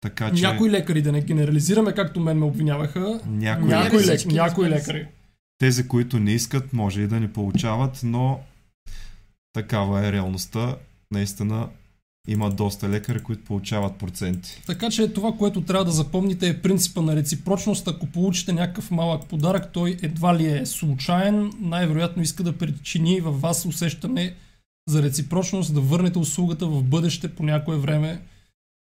така 0.00 0.34
че 0.34 0.42
Някои 0.42 0.70
лекари, 0.70 1.02
да 1.02 1.12
не 1.12 1.20
генерализираме, 1.20 1.92
както 1.92 2.20
мен 2.20 2.38
ме 2.38 2.44
обвиняваха, 2.44 3.20
някои, 3.26 3.68
някои, 3.68 3.98
Лекари 3.98 4.06
лек, 4.06 4.26
някои 4.26 4.68
лекари. 4.68 5.06
тези, 5.58 5.88
които 5.88 6.18
не 6.18 6.32
искат, 6.32 6.72
може 6.72 7.00
и 7.00 7.06
да 7.06 7.20
не 7.20 7.32
получават, 7.32 8.00
но 8.02 8.40
такава 9.52 10.06
е 10.06 10.12
реалността. 10.12 10.76
Наистина 11.10 11.68
има 12.28 12.50
доста 12.50 12.88
лекари, 12.88 13.20
които 13.20 13.44
получават 13.44 13.96
проценти. 13.96 14.62
Така 14.66 14.90
че 14.90 15.12
това, 15.12 15.32
което 15.32 15.60
трябва 15.60 15.84
да 15.84 15.90
запомните 15.90 16.48
е 16.48 16.62
принципа 16.62 17.02
на 17.02 17.16
реципрочност. 17.16 17.88
Ако 17.88 18.06
получите 18.06 18.52
някакъв 18.52 18.90
малък 18.90 19.26
подарък, 19.26 19.72
той 19.72 19.96
едва 20.02 20.36
ли 20.36 20.46
е 20.46 20.66
случайен. 20.66 21.52
Най-вероятно 21.60 22.22
иска 22.22 22.42
да 22.42 22.58
причини 22.58 23.20
във 23.20 23.40
вас 23.40 23.64
усещане 23.64 24.34
за 24.88 25.02
реципрочност, 25.02 25.74
да 25.74 25.80
върнете 25.80 26.18
услугата 26.18 26.66
в 26.66 26.82
бъдеще 26.82 27.28
по 27.28 27.42
някое 27.42 27.76
време. 27.76 28.20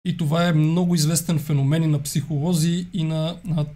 И 0.06 0.16
това 0.16 0.48
е 0.48 0.52
много 0.52 0.94
известен 0.94 1.38
феномен 1.38 1.82
и 1.82 1.86
на 1.86 2.02
психолози 2.02 2.86
и 2.92 3.04
на, 3.04 3.36
на 3.44 3.66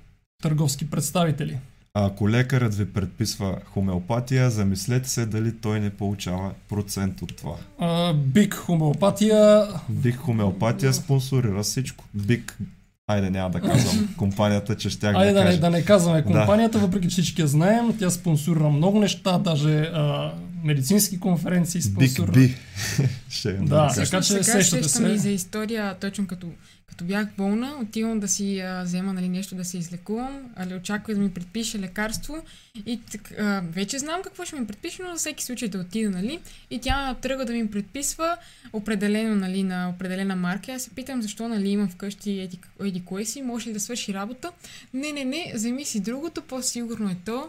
търговски 0.42 0.90
представители. 0.90 1.58
А 1.94 2.06
ако 2.06 2.30
лекарът 2.30 2.74
ви 2.74 2.92
предписва 2.92 3.58
хомеопатия, 3.64 4.50
замислете 4.50 5.08
се 5.08 5.26
дали 5.26 5.56
той 5.56 5.80
не 5.80 5.90
получава 5.90 6.50
процент 6.68 7.22
от 7.22 7.36
това. 7.36 7.56
А, 7.78 8.12
Биг 8.12 8.54
хомеопатия. 8.54 9.66
Биг 9.88 10.16
хомеопатия 10.16 10.92
спонсорира 10.92 11.62
всичко. 11.62 12.04
Биг 12.14 12.58
Айде, 13.06 13.30
няма 13.30 13.50
да 13.50 13.60
казвам 13.60 14.14
компанията, 14.18 14.76
че 14.76 14.90
щях 14.90 15.16
Айде 15.16 15.32
да, 15.32 15.44
да, 15.44 15.50
не, 15.50 15.56
да 15.56 15.70
не 15.70 15.84
казваме 15.84 16.24
компанията, 16.24 16.78
да. 16.78 16.86
въпреки 16.86 17.08
че 17.08 17.12
всички 17.12 17.40
я 17.40 17.46
знаем. 17.46 17.96
Тя 17.98 18.10
спонсорира 18.10 18.68
много 18.68 18.98
неща, 18.98 19.38
даже 19.38 19.80
а, 19.80 20.32
медицински 20.64 21.20
конференции 21.20 21.80
Биг 21.80 22.10
спонсорира. 22.10 22.32
Би. 22.32 22.54
Ще 23.30 23.52
Да, 23.52 23.86
да, 23.86 23.94
така 23.94 24.20
че 24.20 24.28
сега 24.28 24.42
сещате 24.42 24.88
сещам 24.88 25.06
се. 25.06 25.12
и 25.12 25.18
за 25.18 25.30
история, 25.30 25.98
точно 25.98 26.26
като, 26.26 26.46
като 26.86 27.04
бях 27.04 27.28
болна, 27.36 27.74
отивам 27.82 28.20
да 28.20 28.28
си 28.28 28.60
а, 28.60 28.82
взема 28.82 29.12
нали, 29.12 29.28
нещо 29.28 29.54
да 29.54 29.64
се 29.64 29.78
излекувам, 29.78 30.40
али 30.56 30.74
очаква 30.74 31.14
да 31.14 31.20
ми 31.20 31.30
предпише 31.30 31.78
лекарство 31.78 32.42
и 32.86 33.00
так, 33.12 33.32
а, 33.38 33.62
вече 33.72 33.98
знам 33.98 34.22
какво 34.22 34.44
ще 34.44 34.56
ми 34.56 34.66
предпише, 34.66 35.02
но 35.02 35.08
за 35.12 35.16
всеки 35.16 35.44
случай 35.44 35.68
да 35.68 35.78
отида, 35.78 36.10
нали? 36.10 36.40
И 36.70 36.78
тя 36.80 37.14
тръгва 37.14 37.44
да 37.44 37.52
ми 37.52 37.70
предписва 37.70 38.36
определено, 38.72 39.34
нали, 39.34 39.62
на 39.62 39.88
определена 39.88 40.36
марка. 40.36 40.72
Аз 40.72 40.82
се 40.82 40.90
питам 40.90 41.22
защо, 41.22 41.48
нали, 41.48 41.68
имам 41.68 41.88
вкъщи 41.88 42.40
еди, 42.40 42.58
еди 42.80 43.04
кое 43.04 43.24
си, 43.24 43.42
може 43.42 43.68
ли 43.68 43.72
да 43.72 43.80
свърши 43.80 44.14
работа? 44.14 44.52
Не, 44.94 45.12
не, 45.12 45.24
не, 45.24 45.52
вземи 45.54 45.84
си 45.84 46.00
другото, 46.00 46.42
по-сигурно 46.42 47.10
е 47.10 47.16
то, 47.24 47.48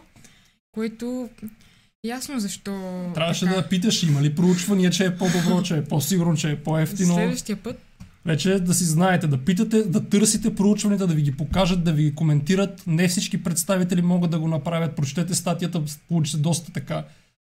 което 0.71 1.29
ясно 2.03 2.39
защо... 2.39 2.71
Трябваше 3.13 3.45
така. 3.45 3.51
да 3.51 3.57
я 3.57 3.69
питаш, 3.69 4.03
има 4.03 4.21
ли 4.21 4.35
проучвания, 4.35 4.91
че 4.91 5.05
е 5.05 5.17
по-добро, 5.17 5.63
че 5.63 5.77
е 5.77 5.83
по-сигурно, 5.83 6.37
че 6.37 6.51
е 6.51 6.63
по-ефтино. 6.63 7.13
Следващия 7.13 7.63
път 7.63 7.79
Вече 8.25 8.59
да 8.59 8.73
си 8.73 8.83
знаете, 8.83 9.27
да 9.27 9.45
питате, 9.45 9.83
да 9.83 10.09
търсите 10.09 10.55
проучванията, 10.55 11.07
да 11.07 11.13
ви 11.13 11.21
ги 11.21 11.37
покажат, 11.37 11.83
да 11.83 11.93
ви 11.93 12.03
ги 12.03 12.15
коментират. 12.15 12.83
Не 12.87 13.07
всички 13.07 13.43
представители 13.43 14.01
могат 14.01 14.31
да 14.31 14.39
го 14.39 14.47
направят. 14.47 14.95
Прочетете 14.95 15.35
статията, 15.35 15.83
получи 16.07 16.31
се 16.31 16.37
доста 16.37 16.71
така 16.73 17.05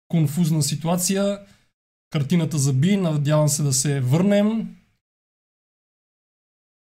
конфузна 0.08 0.64
ситуация. 0.64 1.40
Картината 2.10 2.58
заби, 2.58 2.98
надявам 2.98 3.50
се 3.50 3.64
да 3.64 3.74
се 3.74 4.00
върнем. 4.00 4.76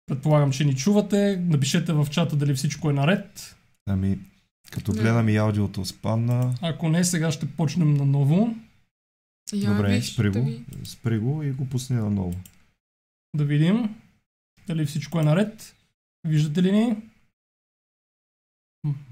Предполагам, 0.05 0.51
че 0.51 0.65
ни 0.65 0.75
чувате. 0.75 1.43
Напишете 1.45 1.93
в 1.93 2.07
чата 2.11 2.35
дали 2.35 2.53
всичко 2.53 2.89
е 2.89 2.93
наред. 2.93 3.55
Ами, 3.89 4.19
като 4.71 4.91
Да. 4.91 5.01
гледам 5.01 5.29
и 5.29 5.37
аудиото 5.37 5.85
спадна, 5.85 6.55
Ако 6.61 6.89
не, 6.89 7.03
сега 7.03 7.31
ще 7.31 7.47
почнем 7.47 7.93
наново. 7.93 8.55
Я 9.53 9.71
добре, 9.71 9.95
виж, 9.95 10.13
спри 10.13 10.31
да 10.31 10.41
го, 10.41 10.45
ви- 10.45 10.65
спри 10.83 11.19
го 11.19 11.43
и 11.43 11.51
го 11.51 11.69
пусни 11.69 11.95
наново. 11.95 12.33
Да 13.33 13.45
видим 13.45 13.95
дали 14.67 14.85
всичко 14.85 15.19
е 15.19 15.23
наред. 15.23 15.75
Виждате 16.23 16.63
ли 16.63 16.71
ни? 16.71 16.95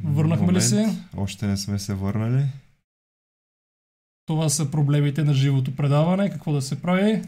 Върнахме 0.04 0.44
ли 0.44 0.48
Момент, 0.48 0.64
се? 0.64 0.98
Още 1.18 1.48
не 1.48 1.58
сме 1.58 1.80
се 1.80 1.94
върнали. 1.94 2.46
Това 4.26 4.50
са 4.50 4.72
проблемите 4.72 5.24
на 5.24 5.34
живото 5.34 5.76
предаване. 5.76 6.30
Какво 6.30 6.54
да 6.54 6.62
се 6.62 6.82
прави? 6.82 7.24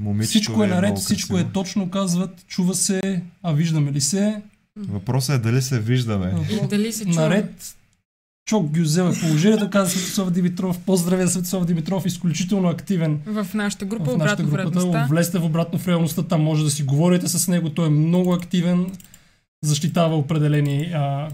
Момичето 0.00 0.30
всичко 0.30 0.62
е 0.62 0.66
ви 0.66 0.72
наред, 0.72 0.88
много 0.88 1.00
всичко 1.00 1.28
красиво. 1.28 1.50
е 1.50 1.52
точно, 1.52 1.90
казват. 1.90 2.46
Чува 2.46 2.74
се, 2.74 3.22
а 3.42 3.52
виждаме 3.52 3.92
ли 3.92 4.00
се? 4.00 4.42
Въпросът 4.78 5.36
е 5.36 5.38
дали 5.38 5.62
се 5.62 5.80
виждаме. 5.80 6.34
Дали 6.70 6.92
се 6.92 7.04
чува? 7.04 7.20
Наред. 7.20 7.74
Чок 8.46 8.70
ги 8.70 8.80
взема 8.80 9.12
положението, 9.20 9.70
каза 9.70 9.90
Светослав 9.90 10.30
Димитров. 10.30 10.78
Поздравя 10.78 11.28
Светослав 11.28 11.64
Димитров, 11.64 12.06
изключително 12.06 12.68
активен 12.68 13.20
В 13.26 13.46
нашата 13.54 13.84
група, 13.84 14.04
в 14.10 14.16
нашата 14.16 14.42
обратно 14.42 14.70
в 14.70 14.72
групата. 14.72 14.88
реалността. 14.88 15.06
Влезте 15.10 15.38
в 15.38 15.44
обратно 15.44 15.78
в 15.78 15.88
реалността, 15.88 16.22
там 16.22 16.42
може 16.42 16.64
да 16.64 16.70
си 16.70 16.82
говорите 16.82 17.28
с 17.28 17.48
него. 17.48 17.70
Той 17.70 17.86
е 17.86 17.90
много 17.90 18.32
активен, 18.32 18.86
защитава 19.64 20.16
определени, 20.16 20.92
а, 20.94 21.28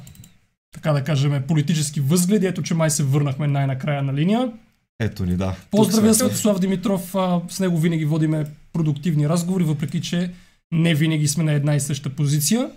така 0.74 0.92
да 0.92 1.04
кажем, 1.04 1.42
политически 1.48 2.00
възгледи. 2.00 2.46
Ето, 2.46 2.62
че 2.62 2.74
май 2.74 2.90
се 2.90 3.02
върнахме 3.02 3.46
най-накрая 3.46 4.02
на 4.02 4.14
линия. 4.14 4.52
Ето 5.00 5.26
ни, 5.26 5.36
да. 5.36 5.56
Поздравя. 5.70 6.14
Светослав 6.14 6.58
Димитров, 6.58 7.14
а, 7.14 7.40
с 7.48 7.60
него 7.60 7.78
винаги 7.78 8.04
водиме 8.04 8.44
продуктивни 8.72 9.28
разговори, 9.28 9.64
въпреки 9.64 10.00
че 10.00 10.30
не 10.72 10.94
винаги 10.94 11.28
сме 11.28 11.44
на 11.44 11.52
една 11.52 11.74
и 11.74 11.80
съща 11.80 12.10
позиция. 12.10 12.70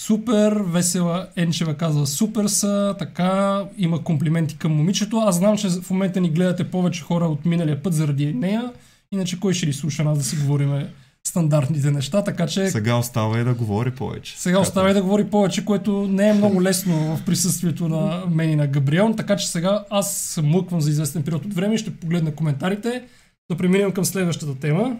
Супер, 0.00 0.52
Весела 0.52 1.28
Енчева 1.36 1.74
казва 1.74 2.06
супер 2.06 2.46
са, 2.46 2.94
така, 2.98 3.62
има 3.78 4.04
комплименти 4.04 4.58
към 4.58 4.72
момичето. 4.72 5.18
Аз 5.18 5.36
знам, 5.36 5.56
че 5.56 5.68
в 5.68 5.90
момента 5.90 6.20
ни 6.20 6.30
гледате 6.30 6.70
повече 6.70 7.02
хора 7.02 7.24
от 7.24 7.44
миналия 7.44 7.82
път 7.82 7.94
заради 7.94 8.34
нея, 8.34 8.72
иначе 9.12 9.40
кой 9.40 9.54
ще 9.54 9.66
ни 9.66 9.72
слуша 9.72 10.04
нас 10.04 10.18
да 10.18 10.24
си 10.24 10.36
говориме 10.36 10.90
стандартните 11.26 11.90
неща, 11.90 12.24
така 12.24 12.46
че 12.46 12.70
Сега 12.70 12.96
остава 12.96 13.40
и 13.40 13.44
да 13.44 13.54
говори 13.54 13.90
повече. 13.90 14.40
сега 14.40 14.56
Така, 14.56 14.62
остава 14.62 14.90
и 14.90 14.94
да 14.94 15.02
говори 15.02 15.24
повече, 15.24 15.64
което 15.64 16.08
не 16.08 16.28
е 16.28 16.32
много 16.32 16.62
лесно 16.62 17.16
в 17.16 17.24
присъствието 17.24 17.88
на 17.88 18.22
мен 18.30 18.50
и 18.50 18.56
на 18.56 18.66
Габриел, 18.66 19.14
така 19.16 19.36
че 19.36 19.48
сега 19.48 19.84
аз 19.90 20.40
млъквам 20.42 20.80
за 20.80 20.90
известен 20.90 21.22
период 21.22 21.44
от 21.44 21.54
време 21.54 21.74
и 21.74 21.78
ще 21.78 21.96
погледна 21.96 22.34
коментарите. 22.34 23.04
Да 23.50 23.56
преминем 23.56 23.92
към 23.92 24.04
следващата 24.04 24.54
тема. 24.54 24.96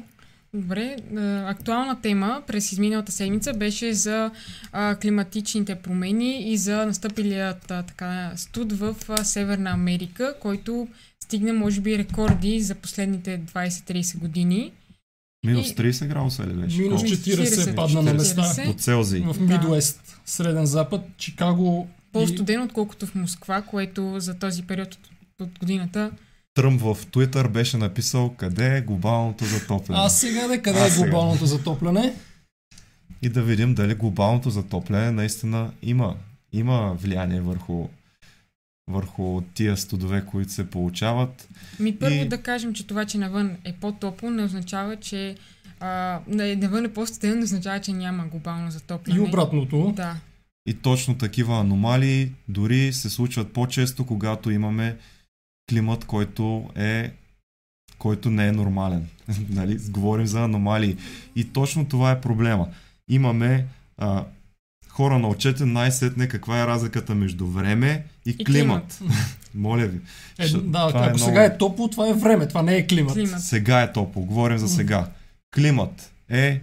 Добре, 0.56 0.96
актуална 1.46 2.00
тема 2.00 2.42
през 2.46 2.72
изминалата 2.72 3.12
седмица 3.12 3.52
беше 3.54 3.94
за 3.94 4.30
а, 4.72 4.96
климатичните 4.96 5.74
промени 5.74 6.52
и 6.52 6.56
за 6.56 6.86
настъпилият 6.86 7.70
а, 7.70 7.82
така, 7.82 8.32
студ 8.36 8.72
в 8.72 8.96
а, 9.08 9.24
Северна 9.24 9.70
Америка, 9.70 10.34
който 10.40 10.88
стигна 11.24 11.52
може 11.52 11.80
би 11.80 11.98
рекорди 11.98 12.60
за 12.60 12.74
последните 12.74 13.40
20-30 13.54 14.18
години. 14.18 14.72
Минус 15.46 15.70
И- 15.70 15.74
30 15.76 16.06
градуса 16.06 16.46
ли 16.46 16.52
беше? 16.52 16.78
Минус 16.78 17.00
Колко? 17.00 17.16
40 17.16 17.74
падна 17.74 18.02
на 18.02 18.14
места 18.14 18.42
40. 18.42 18.68
От 18.68 18.80
Целзий. 18.80 19.20
в 19.20 19.38
Да. 19.38 19.44
Мидуест, 19.44 20.20
Среден 20.24 20.66
Запад, 20.66 21.00
Чикаго 21.16 21.88
и... 21.90 22.12
По-студено, 22.12 22.64
отколкото 22.64 23.06
в 23.06 23.14
Москва, 23.14 23.62
което 23.62 24.14
за 24.20 24.38
този 24.38 24.62
период 24.62 24.94
от, 24.94 25.00
от 25.40 25.58
годината 25.58 26.10
Тръмп 26.54 26.80
в 26.80 26.98
Твитър 27.12 27.48
беше 27.48 27.76
написал 27.76 28.34
къде 28.34 28.76
е 28.76 28.80
глобалното 28.80 29.44
затопляне. 29.44 30.02
А 30.04 30.08
сега 30.08 30.48
де 30.48 30.62
къде 30.62 30.80
А, 30.80 30.86
е 30.86 30.90
сега. 30.90 31.02
глобалното 31.02 31.46
затопляне? 31.46 32.14
И 33.22 33.28
да 33.28 33.42
видим 33.42 33.74
дали 33.74 33.94
глобалното 33.94 34.50
затопляне 34.50 35.10
наистина 35.10 35.70
има, 35.82 36.16
има 36.52 36.94
влияние 36.94 37.40
върху, 37.40 37.88
върху 38.90 39.40
тия 39.54 39.76
студове, 39.76 40.24
които 40.26 40.52
се 40.52 40.70
получават. 40.70 41.48
Ми 41.80 41.96
първо 41.98 42.14
И- 42.14 42.28
да 42.28 42.42
кажем, 42.42 42.74
че 42.74 42.86
това, 42.86 43.04
че 43.04 43.18
навън 43.18 43.56
е 43.64 43.72
по-топло, 43.72 44.30
не 44.30 44.42
означава, 44.42 44.96
че 44.96 45.36
а, 45.80 46.20
навън 46.28 46.84
е 46.84 46.92
по-студено, 46.92 47.34
не 47.36 47.44
означава, 47.44 47.80
че 47.80 47.92
няма 47.92 48.26
глобално 48.26 48.70
затопляне. 48.70 49.18
И 49.18 49.22
обратното. 49.22 49.92
Да. 49.96 50.16
И 50.66 50.74
точно 50.74 51.18
такива 51.18 51.58
аномалии 51.60 52.32
дори 52.48 52.92
се 52.92 53.10
случват 53.10 53.52
по-често, 53.52 54.06
когато 54.06 54.50
имаме 54.50 54.96
климат, 55.72 56.04
който 56.04 56.70
е 56.76 57.12
който 57.98 58.30
не 58.30 58.46
е 58.46 58.52
нормален. 58.52 59.06
нали? 59.48 59.78
Говорим 59.88 60.26
за 60.26 60.44
аномалии. 60.44 60.96
И 61.36 61.44
точно 61.44 61.84
това 61.84 62.10
е 62.10 62.20
проблема. 62.20 62.68
Имаме 63.08 63.66
а, 63.98 64.24
хора 64.88 65.18
научете 65.18 65.64
най-сетне 65.64 66.28
каква 66.28 66.62
е 66.62 66.66
разликата 66.66 67.14
между 67.14 67.46
време 67.46 68.04
и, 68.26 68.36
И 68.38 68.44
климат. 68.44 69.00
Моля 69.54 69.86
ви. 69.86 70.00
Е, 70.38 70.48
да, 70.48 70.88
това 70.88 71.06
ако 71.06 71.16
е 71.16 71.18
сега 71.18 71.44
е 71.44 71.58
топло, 71.58 71.88
това 71.88 72.08
е 72.08 72.14
време, 72.14 72.48
това 72.48 72.62
не 72.62 72.76
е 72.76 72.86
климат. 72.86 73.14
Климат. 73.14 73.42
Сега 73.42 73.82
е 73.82 73.92
топло. 73.92 74.22
Говорим 74.22 74.58
за 74.58 74.68
сега. 74.68 75.08
Климат 75.54 76.12
е 76.28 76.60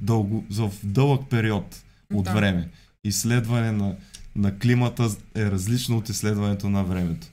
дълго, 0.00 0.44
за 0.50 0.70
дълъг 0.82 1.30
период 1.30 1.82
от 2.14 2.24
Да. 2.24 2.32
време. 2.32 2.68
Изследване 3.04 3.72
на, 3.72 3.94
на 4.36 4.58
климата 4.58 5.10
е 5.34 5.44
различно 5.44 5.96
от 5.96 6.08
изследването 6.08 6.70
на 6.70 6.84
времето. 6.84 7.26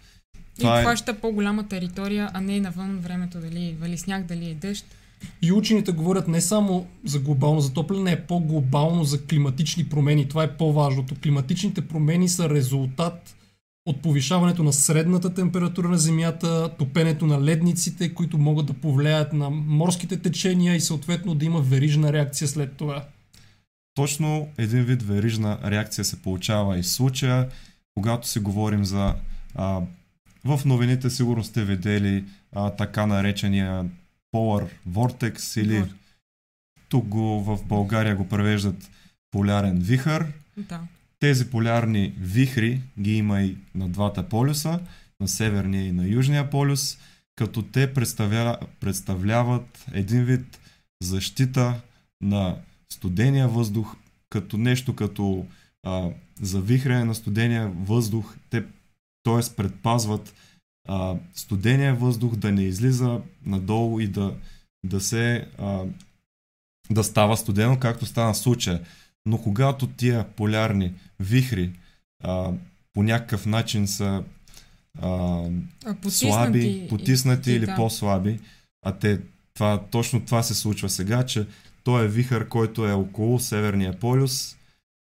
И 0.58 0.62
Това 0.62 0.78
е- 0.78 0.82
обхваща 0.82 1.14
по-голяма 1.14 1.68
територия, 1.68 2.30
а 2.34 2.42
не 2.42 2.60
навън 2.60 3.00
времето, 3.00 3.40
дали 3.40 3.76
вали 3.82 3.98
сняг, 3.98 4.26
дали 4.26 4.50
е 4.50 4.54
дъжд. 4.54 4.86
И 5.42 5.52
учените 5.52 5.92
говорят 5.92 6.28
не 6.28 6.42
само 6.42 6.88
за 7.06 7.20
глобално 7.20 7.60
затопляне, 7.60 8.12
а 8.12 8.28
по-глобално 8.28 9.04
за 9.04 9.26
климатични 9.26 9.90
промени. 9.90 10.28
Това 10.28 10.44
е 10.44 10.58
по-важното. 10.58 11.16
Климатичните 11.24 11.88
промени 11.88 12.30
са 12.30 12.50
резултат 12.50 13.36
от 13.86 14.02
повишаването 14.02 14.64
на 14.64 14.74
средната 14.74 15.34
температура 15.34 15.90
на 15.90 15.98
Земята, 15.98 16.70
топенето 16.80 17.26
на 17.26 17.42
ледниците, 17.42 18.14
които 18.14 18.38
могат 18.38 18.66
да 18.66 18.74
повлияят 18.74 19.34
на 19.34 19.50
морските 19.50 20.18
течения 20.18 20.76
и 20.76 20.82
съответно 20.82 21.36
да 21.36 21.46
има 21.46 21.62
верижна 21.62 22.14
реакция 22.14 22.48
след 22.48 22.74
това. 22.74 23.06
Точно 23.96 24.48
един 24.58 24.84
вид 24.84 25.04
верижна 25.04 25.60
реакция 25.66 26.06
се 26.06 26.22
получава 26.22 26.80
и 26.80 26.82
в 26.82 26.88
случая, 26.88 27.50
когато 27.96 28.28
си 28.28 28.40
говорим 28.40 28.86
за... 28.86 29.16
А, 29.56 29.82
в 30.48 30.66
новините 30.66 31.10
сигурно 31.10 31.44
сте 31.44 31.64
видели 31.64 32.26
а, 32.56 32.70
така 32.70 33.06
наречения 33.06 33.86
Polar 34.34 34.70
Vortex 34.90 35.62
или 35.62 35.84
тук 36.90 37.06
го 37.08 37.44
в 37.44 37.60
България 37.66 38.16
го 38.16 38.30
превеждат 38.30 38.90
полярен 39.32 39.80
вихър. 39.80 40.26
Да. 40.58 40.82
Тези 41.20 41.50
полярни 41.50 42.14
вихри 42.20 42.82
ги 43.00 43.18
има 43.18 43.42
и 43.42 43.58
на 43.76 43.90
двата 43.90 44.30
полюса, 44.30 44.80
на 45.20 45.28
северния 45.28 45.88
и 45.88 45.92
на 45.92 46.08
южния 46.08 46.50
полюс, 46.50 46.98
като 47.36 47.62
те 47.62 47.94
представля, 47.94 48.58
представляват 48.80 49.86
един 49.94 50.24
вид 50.24 50.60
защита 51.04 51.82
на 52.22 52.56
студения 52.90 53.48
въздух, 53.48 53.96
като 54.30 54.58
нещо 54.58 54.96
като 54.96 55.46
а, 55.84 56.10
завихряне 56.42 57.04
на 57.04 57.16
студения 57.16 57.68
въздух. 57.68 58.36
Те, 58.50 58.64
т.е. 59.28 59.56
предпазват 59.56 60.34
а, 60.88 61.16
студения 61.34 61.96
въздух 61.96 62.36
да 62.36 62.52
не 62.52 62.64
излиза 62.64 63.22
надолу 63.46 64.00
и 64.00 64.08
да, 64.08 64.34
да 64.86 65.02
се 65.02 65.48
а, 65.58 65.84
да 66.90 67.04
става 67.04 67.38
студено, 67.38 67.80
както 67.80 68.06
стана 68.06 68.34
в 68.34 68.38
случая. 68.38 68.82
Но 69.26 69.38
когато 69.38 69.88
тия 69.88 70.28
полярни 70.28 70.94
вихри 71.20 71.72
а, 72.24 72.52
по 72.94 73.04
някакъв 73.04 73.46
начин 73.46 73.88
са 73.88 74.24
а, 75.02 75.42
потиснати 76.02 76.32
слаби, 76.32 76.88
потиснати 76.90 77.52
и- 77.52 77.56
или 77.56 77.66
да. 77.66 77.76
по-слаби, 77.76 78.40
а 78.86 78.92
те, 78.92 79.20
това, 79.54 79.84
точно 79.92 80.26
това 80.26 80.44
се 80.44 80.56
случва 80.56 80.90
сега, 80.90 81.26
че 81.26 81.48
той 81.84 82.06
е 82.06 82.08
вихър, 82.08 82.48
който 82.48 82.88
е 82.88 82.92
около 82.94 83.40
Северния 83.40 84.00
полюс, 84.00 84.57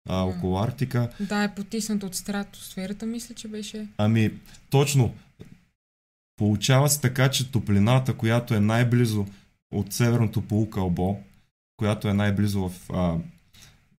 а, 0.09 0.23
около 0.23 0.59
Арктика. 0.59 1.09
Да, 1.19 1.43
е 1.43 1.55
потиснат 1.55 2.03
от 2.03 2.15
стратосферата, 2.15 3.05
мисля, 3.05 3.35
че 3.35 3.47
беше. 3.47 3.87
Ами, 3.97 4.31
точно. 4.69 5.13
Получава 6.37 6.89
се 6.89 7.01
така, 7.01 7.29
че 7.29 7.51
топлината, 7.51 8.13
която 8.13 8.53
е 8.53 8.59
най-близо 8.59 9.25
от 9.71 9.93
северното 9.93 10.41
полукълбо, 10.41 11.19
която 11.77 12.07
е 12.07 12.13
най-близо 12.13 12.69
в 12.69 12.89
а, 12.93 13.17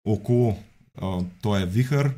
около 0.05 0.59
а, 1.01 1.19
този 1.43 1.65
вихър, 1.65 2.15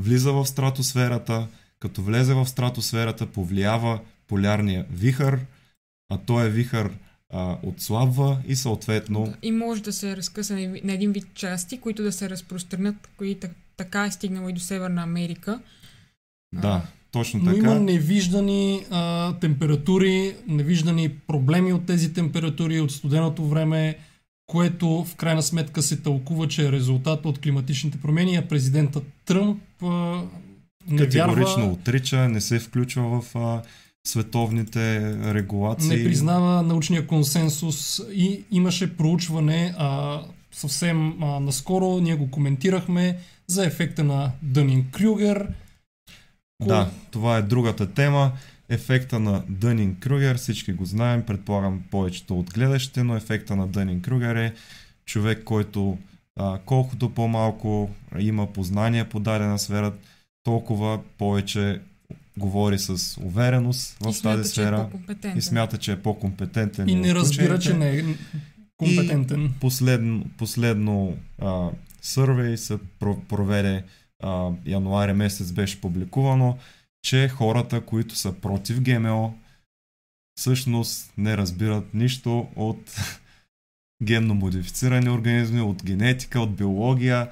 влиза 0.00 0.32
в 0.32 0.46
стратосферата, 0.46 1.48
като 1.80 2.02
влезе 2.02 2.34
в 2.34 2.46
стратосферата, 2.46 3.26
повлиява 3.26 4.00
полярния 4.26 4.86
вихър, 4.90 5.40
а 6.10 6.18
този 6.18 6.50
вихър 6.50 6.92
а, 7.32 7.56
отслабва 7.62 8.38
и 8.46 8.56
съответно 8.56 9.34
И 9.42 9.52
може 9.52 9.82
да 9.82 9.92
се 9.92 10.16
разкъса 10.16 10.54
на 10.84 10.92
един 10.92 11.12
вид 11.12 11.26
части, 11.34 11.80
които 11.80 12.02
да 12.02 12.12
се 12.12 12.30
разпространят, 12.30 13.08
които 13.16 13.40
так- 13.40 13.56
така 13.76 14.04
е 14.04 14.10
стигнало 14.10 14.48
и 14.48 14.52
до 14.52 14.60
Северна 14.60 15.02
Америка. 15.02 15.60
да, 16.54 16.82
точно 17.12 17.40
Но 17.40 17.44
така. 17.46 17.56
има 17.58 17.74
невиждани 17.74 18.84
а, 18.90 19.32
температури, 19.34 20.36
невиждани 20.46 21.08
проблеми 21.08 21.72
от 21.72 21.86
тези 21.86 22.12
температури, 22.12 22.80
от 22.80 22.92
студеното 22.92 23.46
време, 23.46 23.98
което 24.46 25.04
в 25.04 25.16
крайна 25.16 25.42
сметка 25.42 25.82
се 25.82 25.96
тълкува, 25.96 26.48
че 26.48 26.66
е 26.68 26.72
резултат 26.72 27.26
от 27.26 27.38
климатичните 27.38 27.98
промени, 27.98 28.36
а 28.36 28.48
президентът 28.48 29.04
Тръмп 29.24 29.62
а, 29.82 30.22
не 30.88 30.98
Категорично 30.98 31.56
вярва, 31.56 31.72
отрича, 31.72 32.28
не 32.28 32.40
се 32.40 32.58
включва 32.58 33.20
в 33.20 33.36
а, 33.36 33.62
световните 34.08 35.00
регулации. 35.34 35.88
не 35.88 36.04
признава 36.04 36.62
научния 36.62 37.06
консенсус 37.06 38.00
и 38.12 38.44
имаше 38.50 38.96
проучване 38.96 39.74
а, 39.78 40.20
съвсем 40.52 41.22
а, 41.22 41.40
наскоро, 41.40 42.00
ние 42.00 42.14
го 42.14 42.30
коментирахме, 42.30 43.18
за 43.46 43.66
ефекта 43.66 44.04
на 44.04 44.32
Дънин-Крюгер. 44.44 45.46
Да, 46.66 46.90
това 47.10 47.36
е 47.36 47.42
другата 47.42 47.86
тема. 47.86 48.32
Ефекта 48.68 49.20
на 49.20 49.42
Дънин 49.48 49.96
Крюгер, 50.00 50.36
всички 50.36 50.72
го 50.72 50.84
знаем, 50.84 51.22
предполагам 51.22 51.82
повечето 51.90 52.38
от 52.38 52.52
гледащите, 52.52 53.02
но 53.02 53.16
ефекта 53.16 53.56
на 53.56 53.66
Дънин 53.66 54.02
Крюгер 54.02 54.36
е 54.36 54.54
човек, 55.04 55.44
който 55.44 55.98
а, 56.36 56.58
колкото 56.64 57.10
по-малко 57.10 57.90
има 58.18 58.52
познания 58.52 59.08
по 59.08 59.20
дадена 59.20 59.58
сфера, 59.58 59.92
толкова 60.42 61.00
повече 61.18 61.80
говори 62.38 62.78
с 62.78 63.20
увереност 63.20 63.96
в 64.00 64.08
и 64.08 64.12
смята, 64.12 64.36
тази 64.36 64.48
е 64.48 64.52
сфера 64.52 64.76
по-компетентен. 64.76 65.38
и 65.38 65.42
смята, 65.42 65.78
че 65.78 65.92
е 65.92 66.02
по-компетентен. 66.02 66.88
И 66.88 66.94
не 66.94 67.14
разбира, 67.14 67.58
че 67.58 67.74
не 67.74 67.98
е 67.98 68.04
компетентен. 68.76 69.54
Последно, 69.60 70.24
последно 70.38 71.16
а, 71.38 71.70
сървей 72.02 72.56
се 72.56 72.78
про- 73.00 73.24
проведе 73.28 73.84
а, 74.22 74.50
януари 74.66 75.12
месец 75.12 75.52
беше 75.52 75.80
публикувано, 75.80 76.58
че 77.02 77.28
хората, 77.28 77.80
които 77.80 78.16
са 78.16 78.32
против 78.32 78.80
ГМО, 78.80 79.34
всъщност 80.40 81.12
не 81.18 81.36
разбират 81.36 81.94
нищо 81.94 82.48
от 82.56 82.96
генно 84.02 84.34
модифицирани 84.34 85.10
организми, 85.10 85.60
от 85.60 85.84
генетика, 85.84 86.40
от 86.40 86.56
биология. 86.56 87.30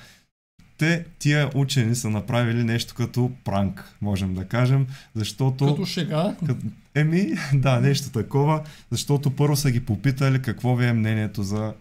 Те, 0.78 1.04
тия 1.18 1.50
учени 1.54 1.94
са 1.94 2.10
направили 2.10 2.64
нещо 2.64 2.94
като 2.94 3.30
пранк, 3.44 3.96
можем 4.00 4.34
да 4.34 4.44
кажем, 4.44 4.86
защото... 5.14 5.66
Като 5.66 5.86
шега, 5.86 6.36
Кът- 6.46 6.64
Еми, 6.94 7.32
да, 7.54 7.80
нещо 7.80 8.10
такова, 8.10 8.64
защото 8.90 9.36
първо 9.36 9.56
са 9.56 9.70
ги 9.70 9.84
попитали 9.84 10.42
какво 10.42 10.76
ви 10.76 10.86
е 10.86 10.92
мнението 10.92 11.42
за 11.42 11.74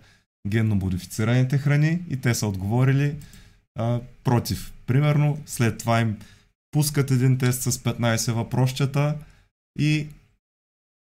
генно 0.47 0.75
модифицираните 0.75 1.58
храни 1.58 1.99
и 2.10 2.17
те 2.17 2.34
са 2.34 2.47
отговорили 2.47 3.15
а, 3.79 3.99
против. 4.23 4.73
Примерно, 4.86 5.38
след 5.45 5.77
това 5.77 5.99
им 6.01 6.17
пускат 6.71 7.12
един 7.12 7.38
тест 7.38 7.62
с 7.62 7.71
15 7.71 8.31
въпросчета 8.31 9.15
и 9.79 10.08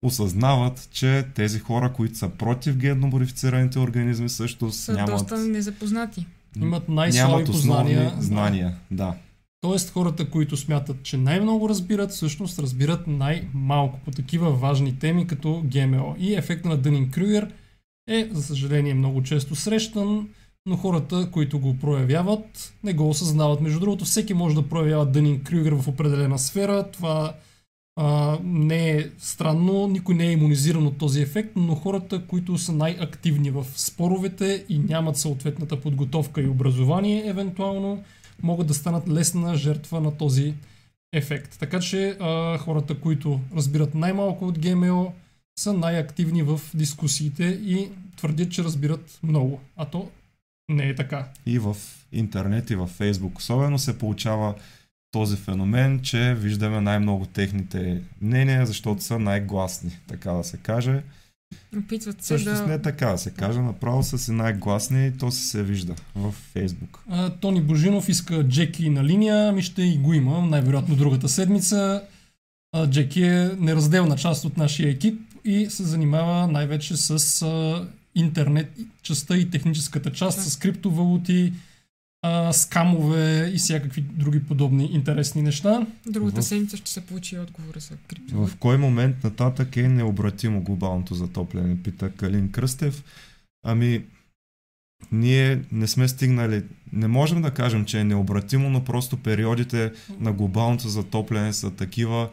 осъзнават, 0.06 0.88
че 0.92 1.26
тези 1.36 1.60
хора, 1.60 1.94
които 1.94 2.18
са 2.18 2.30
против 2.30 2.76
генно 2.76 3.08
модифицираните 3.08 3.80
организми, 3.80 4.30
също 4.30 4.72
Са 4.72 4.94
нямат, 4.94 5.10
доста 5.10 5.38
незапознати. 5.38 6.26
Имат 6.62 6.90
най-слаби 6.90 7.46
познания. 7.46 8.14
знания. 8.20 8.76
Да. 8.92 9.14
Тоест 9.62 9.90
хората, 9.90 10.30
които 10.30 10.58
смятат, 10.58 11.04
че 11.04 11.18
най-много 11.18 11.70
разбират, 11.70 12.12
всъщност 12.12 12.60
разбират 12.60 13.08
най-малко 13.08 14.00
по 14.06 14.12
такива 14.12 14.52
важни 14.52 15.00
теми 15.00 15.28
като 15.28 15.64
ГМО. 15.66 16.16
И 16.20 16.36
ефекта 16.36 16.70
на 16.70 16.78
Дънин 16.78 17.12
Крюгер 17.12 17.52
е, 18.10 18.30
за 18.32 18.44
съжаление, 18.44 18.94
много 18.94 19.24
често 19.24 19.56
срещан, 19.56 20.28
но 20.66 20.78
хората, 20.78 21.32
които 21.32 21.60
го 21.60 21.78
проявяват, 21.78 22.74
не 22.84 22.94
го 22.94 23.10
осъзнават. 23.10 23.62
Между 23.62 23.80
другото, 23.80 24.06
всеки 24.06 24.34
може 24.34 24.56
да 24.56 24.70
проявява 24.70 25.06
Дънин 25.06 25.44
Крюгер 25.44 25.72
в 25.72 25.88
определена 25.88 26.40
сфера. 26.40 26.92
Това 26.92 27.34
не 28.44 28.90
е 28.90 29.10
странно, 29.18 29.88
никой 29.88 30.16
не 30.16 30.28
е 30.28 30.32
иммунизиран 30.32 30.88
от 30.88 30.98
този 30.98 31.22
ефект, 31.22 31.52
но 31.56 31.76
хората, 31.76 32.26
които 32.28 32.58
са 32.58 32.74
най-активни 32.74 33.52
в 33.52 33.66
споровете 33.76 34.66
и 34.70 34.80
нямат 34.80 35.18
съответната 35.18 35.82
подготовка 35.82 36.42
и 36.42 36.48
образование, 36.48 37.28
евентуално, 37.28 38.04
могат 38.44 38.68
да 38.68 38.74
станат 38.74 39.10
лесна 39.10 39.56
жертва 39.56 40.02
на 40.02 40.18
този 40.18 40.54
ефект. 41.14 41.60
Така 41.60 41.80
че 41.80 42.18
а, 42.20 42.58
хората, 42.58 43.00
които 43.00 43.40
разбират 43.56 43.96
най-малко 43.96 44.48
от 44.48 44.60
ГМО, 44.60 45.14
са 45.60 45.74
най-активни 45.74 46.44
в 46.44 46.62
дискусиите 46.74 47.44
и 47.44 47.90
твърдят, 48.16 48.52
че 48.52 48.64
разбират 48.64 49.20
много. 49.24 49.60
А 49.76 49.86
то 49.86 50.10
не 50.70 50.90
е 50.90 50.96
така. 50.96 51.28
и 51.46 51.60
в 51.60 51.78
интернет 52.12 52.70
и 52.70 52.76
в 52.76 52.88
Фейсбук 52.88 53.38
особено 53.38 53.80
се 53.80 53.98
получава 53.98 54.56
този 55.12 55.38
феномен, 55.38 56.00
че 56.04 56.36
виждаме 56.36 56.82
най-много 56.82 57.26
техните 57.26 58.02
мнения, 58.22 58.66
защото 58.66 59.04
са 59.04 59.20
най-гласни, 59.20 60.00
така 60.08 60.32
да 60.32 60.44
се 60.44 60.58
каже. 60.58 61.04
Опитват 61.78 62.22
се 62.22 62.28
Също 62.28 62.50
да... 62.50 62.68
не 62.68 62.74
е 62.74 62.82
така 62.82 63.06
да 63.06 63.18
се 63.18 63.32
каже, 63.32 63.62
направо 63.62 64.04
са 64.04 64.18
си 64.18 64.32
най-гласни 64.32 65.08
и 65.08 65.12
то 65.12 65.32
си 65.32 65.44
се 65.44 65.64
вижда 65.64 65.96
в 66.16 66.32
Фейсбук. 66.32 67.04
А, 67.10 67.30
Тони 67.30 67.62
Божинов 67.62 68.10
иска 68.10 68.48
Джеки 68.48 68.90
на 68.90 69.04
линия, 69.04 69.50
ами 69.50 69.62
ще 69.62 69.84
и 69.84 69.98
го 69.98 70.14
има, 70.14 70.42
най-вероятно 70.42 70.96
другата 70.96 71.30
седмица. 71.30 72.04
А, 72.74 72.90
Джеки 72.90 73.24
е 73.24 73.52
неразделна 73.60 74.16
част 74.16 74.46
от 74.46 74.58
нашия 74.58 74.90
екип 74.90 75.22
и 75.46 75.68
се 75.70 75.84
занимава 75.84 76.48
най-вече 76.48 76.98
с 76.98 77.42
а, 77.42 77.88
интернет 78.16 78.74
частта 79.02 79.38
и 79.38 79.50
техническата 79.50 80.12
част, 80.12 80.42
с 80.42 80.58
криптовалути, 80.58 81.54
а, 82.22 82.54
скамове 82.54 83.52
и 83.54 83.58
всякакви 83.58 84.02
други 84.02 84.44
подобни 84.44 84.86
интересни 84.86 85.42
неща. 85.42 85.88
Другата 86.06 86.42
В- 86.42 86.46
седмица 86.46 86.78
ще 86.78 86.92
се 86.92 87.06
получи 87.06 87.40
отговора 87.40 87.80
за 87.80 87.96
крипто. 88.08 88.36
В 88.38 88.56
кой 88.56 88.78
момент 88.78 89.24
нататък 89.24 89.78
е 89.78 89.88
необратимо 89.88 90.62
глобалното 90.62 91.16
затопляне, 91.16 91.78
пита 91.84 92.12
Калин 92.12 92.52
Кръстев. 92.52 93.04
Ами, 93.66 94.04
ние 95.12 95.62
не 95.72 95.88
сме 95.88 96.08
стигнали, 96.08 96.64
не 96.94 97.08
можем 97.08 97.42
да 97.42 97.52
кажем, 97.52 97.86
че 97.86 98.00
е 98.00 98.04
необратимо, 98.04 98.70
но 98.70 98.84
просто 98.84 99.18
периодите 99.18 99.92
на 100.20 100.34
глобалното 100.34 100.88
затопляне 100.88 101.54
са 101.54 101.72
такива 101.72 102.30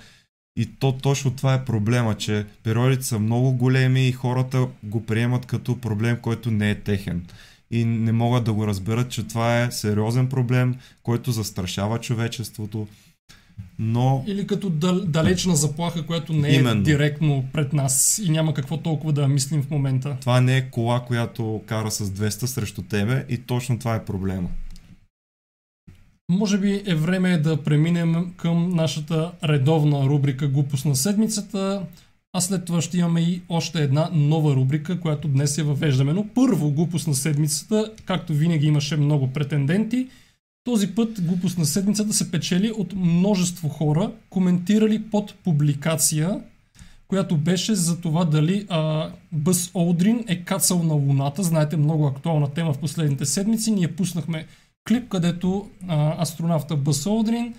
и 0.56 0.66
то 0.66 0.92
точно 0.92 1.30
това 1.30 1.54
е 1.54 1.64
проблема, 1.64 2.14
че 2.14 2.46
периодите 2.62 3.02
са 3.04 3.18
много 3.18 3.52
големи 3.52 4.08
и 4.08 4.12
хората 4.12 4.66
го 4.82 5.06
приемат 5.06 5.46
като 5.46 5.80
проблем, 5.80 6.18
който 6.22 6.50
не 6.50 6.70
е 6.70 6.74
техен. 6.74 7.26
И 7.70 7.84
не 7.84 8.12
могат 8.12 8.44
да 8.44 8.52
го 8.52 8.66
разберат, 8.66 9.10
че 9.10 9.26
това 9.26 9.62
е 9.62 9.70
сериозен 9.70 10.28
проблем, 10.28 10.74
който 11.02 11.32
застрашава 11.32 12.00
човечеството. 12.00 12.86
но 13.78 14.24
Или 14.26 14.46
като 14.46 14.70
дал, 14.70 15.00
далечна 15.00 15.56
заплаха, 15.56 16.06
която 16.06 16.32
не 16.32 16.48
е 16.48 16.54
Именно. 16.54 16.82
директно 16.82 17.44
пред 17.52 17.72
нас 17.72 18.20
и 18.24 18.30
няма 18.30 18.54
какво 18.54 18.76
толкова 18.76 19.12
да 19.12 19.28
мислим 19.28 19.62
в 19.62 19.70
момента. 19.70 20.16
това 20.20 20.40
не 20.40 20.56
е 20.56 20.70
кола, 20.70 21.00
която 21.00 21.62
кара 21.66 21.90
с 21.90 22.10
200 22.10 22.46
срещу 22.46 22.82
тебе 22.82 23.24
и 23.28 23.38
точно 23.38 23.78
това 23.78 23.94
е 23.94 24.04
проблема. 24.04 24.48
Може 26.28 26.58
би 26.58 26.82
е 26.86 26.94
време 26.94 27.38
да 27.38 27.62
преминем 27.62 28.32
към 28.36 28.70
нашата 28.74 29.32
редовна 29.44 30.06
рубрика 30.06 30.48
Глупост 30.48 30.84
на 30.84 30.96
седмицата, 30.96 31.82
а 32.36 32.40
след 32.40 32.64
това 32.64 32.80
ще 32.80 32.98
имаме 32.98 33.20
и 33.20 33.42
още 33.48 33.82
една 33.82 34.10
нова 34.12 34.54
рубрика, 34.54 35.00
която 35.00 35.28
днес 35.28 35.58
я 35.58 35.64
въвеждаме. 35.64 36.12
Но 36.12 36.28
първо 36.34 36.70
Глупост 36.70 37.06
на 37.06 37.14
седмицата, 37.14 37.92
както 38.04 38.32
винаги 38.32 38.66
имаше 38.66 38.96
много 38.96 39.32
претенденти, 39.32 40.08
този 40.64 40.94
път 40.94 41.26
Глупост 41.26 41.58
на 41.58 41.66
седмицата 41.66 42.12
се 42.12 42.30
печели 42.30 42.70
от 42.70 42.92
множество 42.96 43.68
хора, 43.68 44.12
коментирали 44.30 45.02
под 45.02 45.34
публикация, 45.34 46.40
която 47.08 47.36
беше 47.36 47.74
за 47.74 48.00
това 48.00 48.24
дали 48.24 48.66
а, 48.68 49.10
Бъс 49.32 49.70
Олдрин 49.74 50.24
е 50.28 50.40
кацал 50.40 50.82
на 50.82 50.94
Луната. 50.94 51.42
Знаете, 51.42 51.76
много 51.76 52.06
актуална 52.06 52.48
тема 52.48 52.72
в 52.72 52.78
последните 52.78 53.24
седмици. 53.24 53.70
Ние 53.70 53.92
пуснахме 53.92 54.46
клип, 54.88 55.08
където 55.08 55.70
а, 55.88 56.22
астронавта 56.22 56.76
Бъс 56.76 57.06
Олдрин 57.06 57.54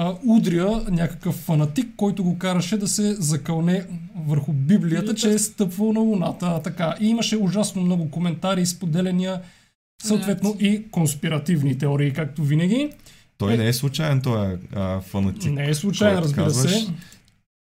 а, 0.00 0.14
удря 0.26 0.84
някакъв 0.90 1.34
фанатик, 1.34 1.88
който 1.96 2.24
го 2.24 2.38
караше 2.38 2.76
да 2.76 2.88
се 2.88 3.14
закълне 3.14 3.84
върху 4.26 4.52
Библията, 4.52 5.14
че 5.14 5.30
е 5.30 5.38
стъпвал 5.38 5.92
на 5.92 6.00
Луната. 6.00 6.46
А, 6.46 6.62
така. 6.62 6.94
И 7.00 7.08
имаше 7.08 7.36
ужасно 7.36 7.82
много 7.82 8.10
коментари 8.10 8.66
споделения, 8.66 9.40
съответно 10.02 10.56
и 10.60 10.90
конспиративни 10.90 11.78
теории, 11.78 12.12
както 12.12 12.44
винаги. 12.44 12.90
Той 13.38 13.54
Е. 13.54 13.56
не 13.56 13.68
е 13.68 13.72
случайен, 13.72 14.20
той 14.20 14.52
е 14.52 14.56
а, 14.74 15.00
фанатик. 15.00 15.52
Не 15.52 15.70
е 15.70 15.74
който 15.74 16.22
разбира 16.22 16.44
казваш. 16.44 16.84
се. 16.84 16.92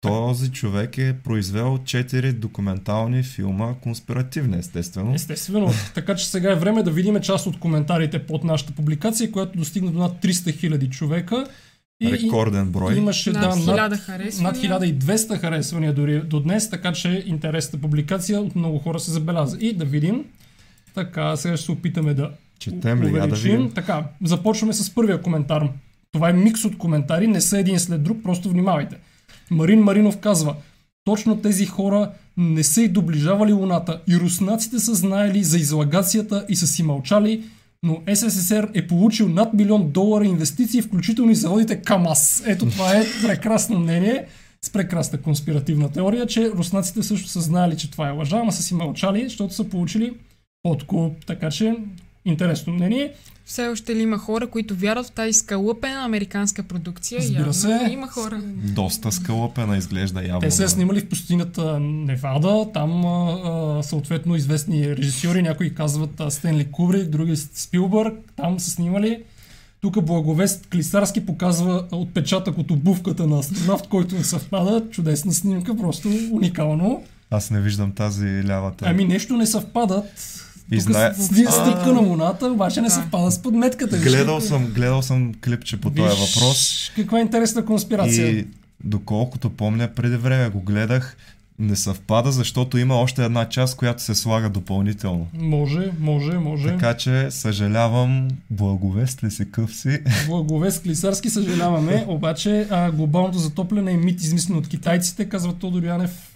Този 0.00 0.50
човек 0.50 0.98
е 0.98 1.16
произвел 1.24 1.78
4 1.78 2.32
документални 2.32 3.22
филма, 3.22 3.74
конспиративни 3.74 4.58
естествено. 4.58 5.14
Естествено. 5.14 5.70
така 5.94 6.14
че 6.14 6.26
сега 6.26 6.52
е 6.52 6.56
време 6.56 6.82
да 6.82 6.90
видим 6.90 7.20
част 7.20 7.46
от 7.46 7.58
коментарите 7.58 8.26
под 8.26 8.44
нашата 8.44 8.72
публикация, 8.72 9.32
която 9.32 9.58
достигна 9.58 9.90
до 9.90 9.98
над 9.98 10.12
300 10.22 10.32
000 10.32 10.90
човека. 10.90 11.46
И, 12.02 12.12
Рекорден 12.12 12.70
брой. 12.70 12.94
имаше 12.94 13.32
Над 13.32 13.40
да, 13.40 13.48
над, 13.48 13.92
1000 13.92 13.96
харесвания. 13.96 14.70
над 14.70 14.82
1200 14.92 15.38
харесвания 15.38 15.94
дори 15.94 16.20
до 16.20 16.40
днес, 16.40 16.70
така 16.70 16.92
че 16.92 17.24
интересната 17.26 17.80
публикация 17.80 18.40
от 18.40 18.56
много 18.56 18.78
хора 18.78 19.00
се 19.00 19.10
забеляза. 19.10 19.56
И 19.60 19.72
да 19.72 19.84
видим. 19.84 20.24
Така, 20.94 21.36
сега 21.36 21.56
ще 21.56 21.66
се 21.66 21.72
опитаме 21.72 22.14
да 22.14 22.30
Четем 22.58 23.02
ли? 23.02 23.12
Да 23.12 23.26
видим. 23.26 23.70
Така, 23.70 24.04
започваме 24.24 24.72
с 24.72 24.94
първия 24.94 25.22
коментар. 25.22 25.68
Това 26.12 26.30
е 26.30 26.32
микс 26.32 26.64
от 26.64 26.78
коментари, 26.78 27.26
не 27.26 27.40
са 27.40 27.58
един 27.58 27.78
след 27.78 28.02
друг, 28.02 28.22
просто 28.22 28.48
внимавайте. 28.48 28.96
Марин 29.50 29.80
Маринов 29.80 30.18
казва, 30.18 30.54
точно 31.04 31.36
тези 31.36 31.66
хора 31.66 32.10
не 32.36 32.62
са 32.62 32.82
и 32.82 32.88
доближавали 32.88 33.52
Луната 33.52 34.00
и 34.08 34.16
руснаците 34.16 34.78
са 34.78 34.94
знаели 34.94 35.44
за 35.44 35.58
излагацията 35.58 36.46
и 36.48 36.56
са 36.56 36.66
си 36.66 36.82
мълчали, 36.82 37.44
но 37.82 38.02
СССР 38.14 38.68
е 38.74 38.86
получил 38.86 39.28
над 39.28 39.54
милион 39.54 39.90
долара 39.90 40.24
инвестиции, 40.24 40.82
включително 40.82 41.30
и 41.30 41.34
заводите 41.34 41.82
КАМАЗ. 41.82 42.42
Ето 42.46 42.66
това 42.66 42.96
е 42.96 43.04
прекрасно 43.26 43.78
мнение 43.78 44.26
с 44.64 44.70
прекрасна 44.70 45.22
конспиративна 45.22 45.92
теория, 45.92 46.26
че 46.26 46.50
руснаците 46.50 47.02
също 47.02 47.28
са 47.28 47.40
знаели, 47.40 47.76
че 47.76 47.90
това 47.90 48.08
е 48.08 48.12
лъжа, 48.12 48.38
ама 48.38 48.52
са 48.52 48.62
си 48.62 48.74
мълчали, 48.74 49.24
защото 49.24 49.54
са 49.54 49.64
получили 49.64 50.12
подкуп. 50.62 51.26
Така 51.26 51.50
че, 51.50 51.76
интересно 52.24 52.72
мнение. 52.72 53.12
Все 53.44 53.68
още 53.68 53.96
ли 53.96 54.02
има 54.02 54.18
хора, 54.18 54.46
които 54.46 54.74
вярват 54.74 55.06
в 55.06 55.10
тази 55.10 55.32
скалъпена 55.32 56.04
американска 56.04 56.62
продукция? 56.62 57.20
Разбира 57.20 57.38
Явно 57.38 57.54
се. 57.54 57.88
Има 57.90 58.08
хора. 58.08 58.40
Доста 58.54 59.12
скълъпена 59.12 59.76
изглежда 59.76 60.22
явно. 60.22 60.40
Те 60.40 60.50
се 60.50 60.68
снимали 60.68 61.00
в 61.00 61.08
пустинята 61.08 61.80
Невада, 61.80 62.66
там 62.74 63.04
а, 63.06 63.82
съответно 63.82 64.36
известни 64.36 64.96
режисьори, 64.96 65.42
някои 65.42 65.74
казват 65.74 66.20
а, 66.20 66.30
Стенли 66.30 66.70
Кубрик, 66.70 67.08
други 67.08 67.36
Спилбърг, 67.36 68.14
там 68.36 68.60
са 68.60 68.70
снимали. 68.70 69.22
Тук 69.80 70.04
Благовест 70.04 70.66
Клисарски 70.66 71.26
показва 71.26 71.84
отпечатък 71.92 72.58
от 72.58 72.70
обувката 72.70 73.26
на 73.26 73.38
астронавт, 73.38 73.88
който 73.88 74.14
не 74.14 74.24
съвпада. 74.24 74.84
Чудесна 74.90 75.32
снимка, 75.32 75.76
просто 75.76 76.08
уникално. 76.32 77.04
Аз 77.30 77.50
не 77.50 77.60
виждам 77.60 77.92
тази 77.92 78.44
лявата. 78.48 78.84
Ами 78.88 79.04
нещо 79.04 79.36
не 79.36 79.46
съвпадат. 79.46 80.04
И 80.72 80.78
Тук 80.78 80.82
знае- 80.82 81.14
стъпка 81.50 81.92
на 81.92 82.00
луната, 82.00 82.46
обаче 82.46 82.80
не 82.80 82.88
Да. 82.88 82.94
съвпада 82.94 83.30
с 83.30 83.38
подметката. 83.38 83.98
Гледал 83.98 84.40
съм, 84.40 84.66
гледал 84.66 85.02
съм 85.02 85.32
клипче 85.34 85.76
по 85.76 85.90
този 85.90 86.08
въпрос 86.10 86.90
Каква 86.96 87.20
интересна 87.20 87.64
конспирация. 87.64 88.26
и 88.28 88.46
доколкото 88.84 89.50
помня 89.50 89.88
преди 89.88 90.16
време 90.16 90.48
го 90.48 90.60
гледах, 90.60 91.16
не 91.58 91.76
съвпада, 91.76 92.32
защото 92.32 92.78
има 92.78 92.94
още 92.96 93.24
една 93.24 93.44
част, 93.44 93.76
която 93.76 94.02
се 94.02 94.14
слага 94.14 94.48
допълнително. 94.50 95.26
Може, 95.34 95.90
може, 96.00 96.32
може. 96.32 96.68
Така 96.68 96.94
че 96.94 97.30
съжалявам, 97.30 98.28
благовест 98.50 99.24
ли 99.24 99.30
си 99.30 99.50
къв 99.50 99.74
си? 99.74 99.98
Благовест 100.26 100.82
Клисарски 100.82 101.30
съжаляваме, 101.30 102.04
обаче 102.08 102.66
а, 102.70 102.90
глобалното 102.90 103.38
затопляне 103.38 103.92
е 103.92 103.96
мит 103.96 104.22
измислен 104.22 104.56
от 104.56 104.68
китайците, 104.68 105.24
казва 105.24 105.52
Тодор 105.52 105.82
Янев. 105.82 106.31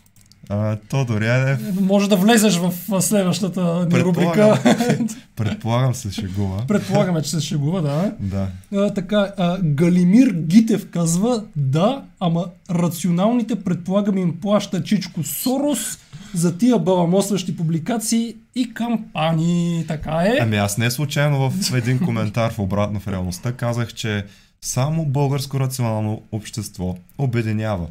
А, 0.49 0.77
Тодор 0.77 1.23
Янев, 1.23 1.81
Може 1.81 2.09
да 2.09 2.17
влезеш 2.17 2.57
в 2.57 2.73
следващата 3.03 3.89
ни 3.93 4.01
рубрика. 4.01 4.63
предполагам 5.37 5.95
се 5.95 6.13
шегува. 6.13 6.65
Предполагаме, 6.69 7.23
че 7.23 7.31
се 7.31 7.41
шегува, 7.41 7.83
да. 7.83 8.13
Да. 8.21 8.49
А, 8.75 8.95
така, 8.95 9.33
а, 9.37 9.59
Галимир 9.63 10.33
Гитев 10.33 10.91
казва, 10.91 11.45
да, 11.57 12.03
ама 12.21 12.47
рационалните 12.71 13.55
предполагам 13.55 14.19
им 14.19 14.41
плаща 14.41 14.85
Чичко 14.85 15.23
Сорос 15.23 15.99
за 16.35 16.59
тия 16.59 16.79
баламосващи 16.79 17.57
публикации 17.57 18.37
и 18.55 18.75
кампании. 18.75 19.85
Така 19.89 20.23
е. 20.27 20.39
Ами 20.41 20.57
аз 20.57 20.79
не 20.79 20.91
случайно 20.91 21.51
в 21.51 21.77
един 21.77 21.99
коментар 21.99 22.53
в 22.53 22.59
обратно 22.59 23.01
в 23.01 23.09
реалността 23.09 23.53
казах, 23.53 23.95
че 23.95 24.25
само 24.61 25.07
българско 25.07 25.61
рационално 25.61 26.23
общество 26.33 26.97
обединява 27.19 27.87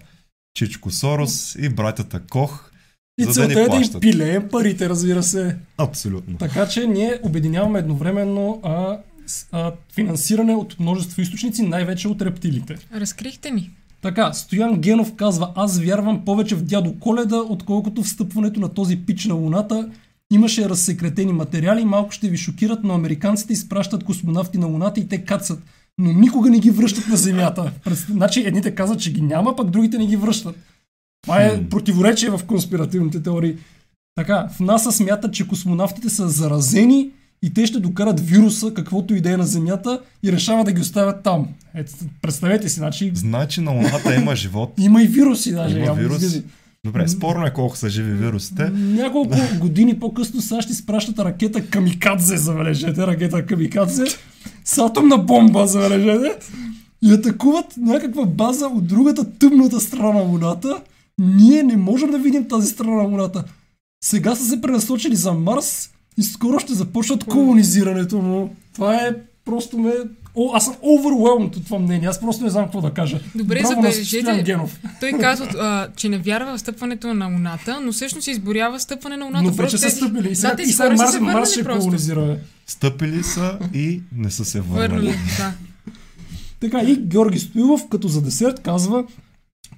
Чичко 0.55 0.91
Сорос 0.91 1.55
и 1.59 1.69
братята 1.69 2.19
Кох, 2.19 2.71
и 3.17 3.25
да 3.25 3.31
целта 3.33 3.47
ни 3.47 3.65
е 3.65 3.67
да 3.69 3.75
им 3.75 3.99
пилеем 4.01 4.49
парите, 4.51 4.89
разбира 4.89 5.23
се. 5.23 5.57
Абсолютно. 5.77 6.37
Така 6.37 6.67
че 6.67 6.87
ние 6.87 7.19
обединяваме 7.23 7.79
едновременно 7.79 8.59
а, 8.63 8.97
а, 9.51 9.73
финансиране 9.93 10.55
от 10.55 10.79
множество 10.79 11.21
източници, 11.21 11.61
най-вече 11.63 12.07
от 12.07 12.21
рептилите. 12.21 12.75
Разкрихте 12.95 13.51
ни. 13.51 13.71
Така, 14.01 14.33
Стоян 14.33 14.81
Генов 14.81 15.15
казва, 15.15 15.53
аз 15.55 15.79
вярвам 15.79 16.25
повече 16.25 16.55
в 16.55 16.63
дядо 16.63 16.99
Коледа, 16.99 17.37
отколкото 17.37 18.03
в 18.03 18.09
стъпването 18.09 18.59
на 18.59 18.69
този 18.69 18.97
пич 18.97 19.25
на 19.25 19.33
Луната. 19.33 19.89
Имаше 20.33 20.69
разсекретени 20.69 21.33
материали, 21.33 21.85
малко 21.85 22.11
ще 22.11 22.29
ви 22.29 22.37
шокират, 22.37 22.79
но 22.83 22.93
американците 22.93 23.53
изпращат 23.53 24.03
космонавти 24.03 24.57
на 24.57 24.67
Луната 24.67 24.99
и 24.99 25.07
те 25.07 25.25
кацат. 25.25 25.59
Но 25.97 26.13
никога 26.13 26.49
не 26.49 26.59
ги 26.59 26.71
връщат 26.71 27.07
на 27.07 27.17
Земята. 27.17 27.71
Значи 28.09 28.43
едните 28.45 28.75
казват, 28.75 28.99
че 28.99 29.13
ги 29.13 29.21
няма, 29.21 29.55
пък 29.55 29.69
другите 29.69 29.97
не 29.97 30.07
ги 30.07 30.15
връщат. 30.15 30.55
Това 31.23 31.43
е 31.43 31.63
противоречие 31.69 32.29
в 32.29 32.41
конспиративните 32.47 33.23
теории. 33.23 33.55
Така, 34.15 34.47
в 34.55 34.59
НАСА 34.59 34.91
смятат, 34.91 35.33
че 35.33 35.47
космонавтите 35.47 36.09
са 36.09 36.29
заразени 36.29 37.09
и 37.43 37.53
те 37.53 37.65
ще 37.65 37.79
докарат 37.79 38.19
вируса, 38.19 38.73
каквото 38.73 39.15
и 39.15 39.21
да 39.21 39.31
е 39.31 39.37
на 39.37 39.45
Земята 39.45 40.01
и 40.23 40.31
решават 40.31 40.65
да 40.65 40.71
ги 40.71 40.81
оставят 40.81 41.23
там. 41.23 41.47
Ето, 41.75 41.91
представете 42.21 42.69
си, 42.69 42.75
значи 42.75 43.11
Значи 43.15 43.61
на 43.61 43.71
Луната 43.71 44.15
има 44.15 44.35
живот. 44.35 44.73
има 44.79 45.03
и 45.03 45.07
вируси 45.07 45.51
даже. 45.51 45.79
Има 45.79 45.93
вирус. 45.93 46.23
Добре, 46.85 47.07
спорно 47.07 47.45
е 47.45 47.53
колко 47.53 47.77
са 47.77 47.89
живи 47.89 48.11
вирусите. 48.11 48.69
Няколко 48.69 49.37
години 49.59 49.99
по-късно 49.99 50.41
САЩ 50.41 50.69
изпращат 50.69 51.19
ракета 51.19 51.65
Камикадзе, 51.65 52.37
забележете, 52.37 53.07
ракета 53.07 53.45
Камикадзе, 53.45 54.03
с 54.65 54.77
атомна 54.77 55.17
бомба, 55.17 55.67
забележете, 55.67 56.31
и 57.03 57.13
атакуват 57.13 57.77
някаква 57.77 58.25
база 58.25 58.67
от 58.67 58.87
другата 58.87 59.31
тъмната 59.39 59.79
страна 59.79 60.11
на 60.13 60.21
Луната. 60.21 60.81
Ние 61.17 61.63
не 61.63 61.77
можем 61.77 62.11
да 62.11 62.19
видим 62.19 62.47
тази 62.47 62.67
страна 62.67 62.95
на 62.95 63.03
Луната. 63.03 63.43
Сега 64.03 64.35
са 64.35 64.45
се 64.45 64.61
пренасочили 64.61 65.15
за 65.15 65.33
Марс 65.33 65.89
и 66.17 66.23
скоро 66.23 66.59
ще 66.59 66.73
започнат 66.73 67.23
колонизирането 67.23 68.17
му. 68.17 68.55
Това 68.73 68.95
е 68.95 69.15
просто 69.45 69.77
ме... 69.77 69.93
О, 70.35 70.51
аз 70.53 70.65
съм 70.65 70.73
overwhelmed 70.73 71.57
от 71.57 71.65
това 71.65 71.79
мнение. 71.79 72.07
Аз 72.07 72.19
просто 72.19 72.43
не 72.43 72.49
знам 72.49 72.63
какво 72.63 72.81
да 72.81 72.91
кажа. 72.91 73.19
Добре, 73.35 73.59
Браво 73.61 73.67
забележете. 73.75 74.57
Той 74.99 75.11
казва, 75.11 75.47
а, 75.59 75.87
че 75.95 76.09
не 76.09 76.17
вярва 76.17 76.57
в 76.57 76.59
стъпването 76.59 77.13
на 77.13 77.25
Луната, 77.25 77.79
но 77.81 77.91
всъщност 77.91 78.27
изборява 78.27 78.79
стъпване 78.79 79.17
на 79.17 79.25
Луната. 79.25 79.43
Но 79.43 79.51
вече 79.51 79.77
са 79.77 79.89
стъпили. 79.89 80.31
И 80.31 80.35
сега, 80.35 80.53
да, 80.53 80.63
и 80.63 80.65
сега 80.65 80.89
Марс, 80.89 81.11
се 81.11 81.19
Марс 81.19 81.51
ще 81.51 81.63
просто. 81.63 81.79
колонизира. 81.79 82.37
Стъпили 82.67 83.23
са 83.23 83.59
и 83.73 84.01
не 84.15 84.31
са 84.31 84.45
се 84.45 84.61
Върнали, 84.61 84.89
върнали. 84.89 85.17
да. 85.37 85.53
Така 86.59 86.81
и 86.81 86.95
Георги 86.95 87.39
Стоилов, 87.39 87.81
като 87.89 88.07
за 88.07 88.21
десерт, 88.21 88.59
казва 88.59 89.03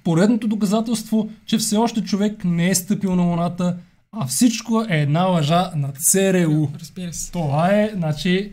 поредното 0.04 0.48
доказателство, 0.48 1.30
че 1.46 1.58
все 1.58 1.76
още 1.76 2.04
човек 2.04 2.44
не 2.44 2.70
е 2.70 2.74
стъпил 2.74 3.16
на 3.16 3.22
Луната, 3.22 3.76
а 4.12 4.26
всичко 4.26 4.84
е 4.88 4.96
една 4.96 5.24
лъжа 5.24 5.70
на 5.76 5.92
ЦРУ. 5.92 6.68
Разбира 6.80 7.12
се. 7.12 7.32
Това 7.32 7.70
е, 7.70 7.90
значи... 7.94 8.52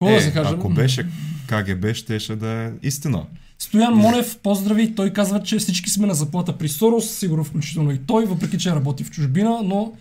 Какво 0.00 0.12
да 0.14 0.16
Е, 0.16 0.20
се 0.20 0.32
каже? 0.32 0.54
ако 0.54 0.68
беше 0.68 1.06
КГБ 1.46 1.94
щеше 1.94 2.36
да 2.36 2.48
е 2.48 2.70
истина. 2.82 3.22
Стоян 3.58 3.94
Монев, 3.94 4.38
поздрави, 4.42 4.94
той 4.94 5.10
казва, 5.10 5.42
че 5.42 5.58
всички 5.58 5.90
сме 5.90 6.06
на 6.06 6.14
заплата 6.14 6.58
при 6.58 6.68
Сорос, 6.68 7.10
сигурно 7.10 7.44
включително 7.44 7.92
и 7.92 7.98
той, 7.98 8.24
въпреки 8.24 8.58
че 8.58 8.70
работи 8.70 9.04
в 9.04 9.10
чужбина, 9.10 9.60
но 9.64 9.92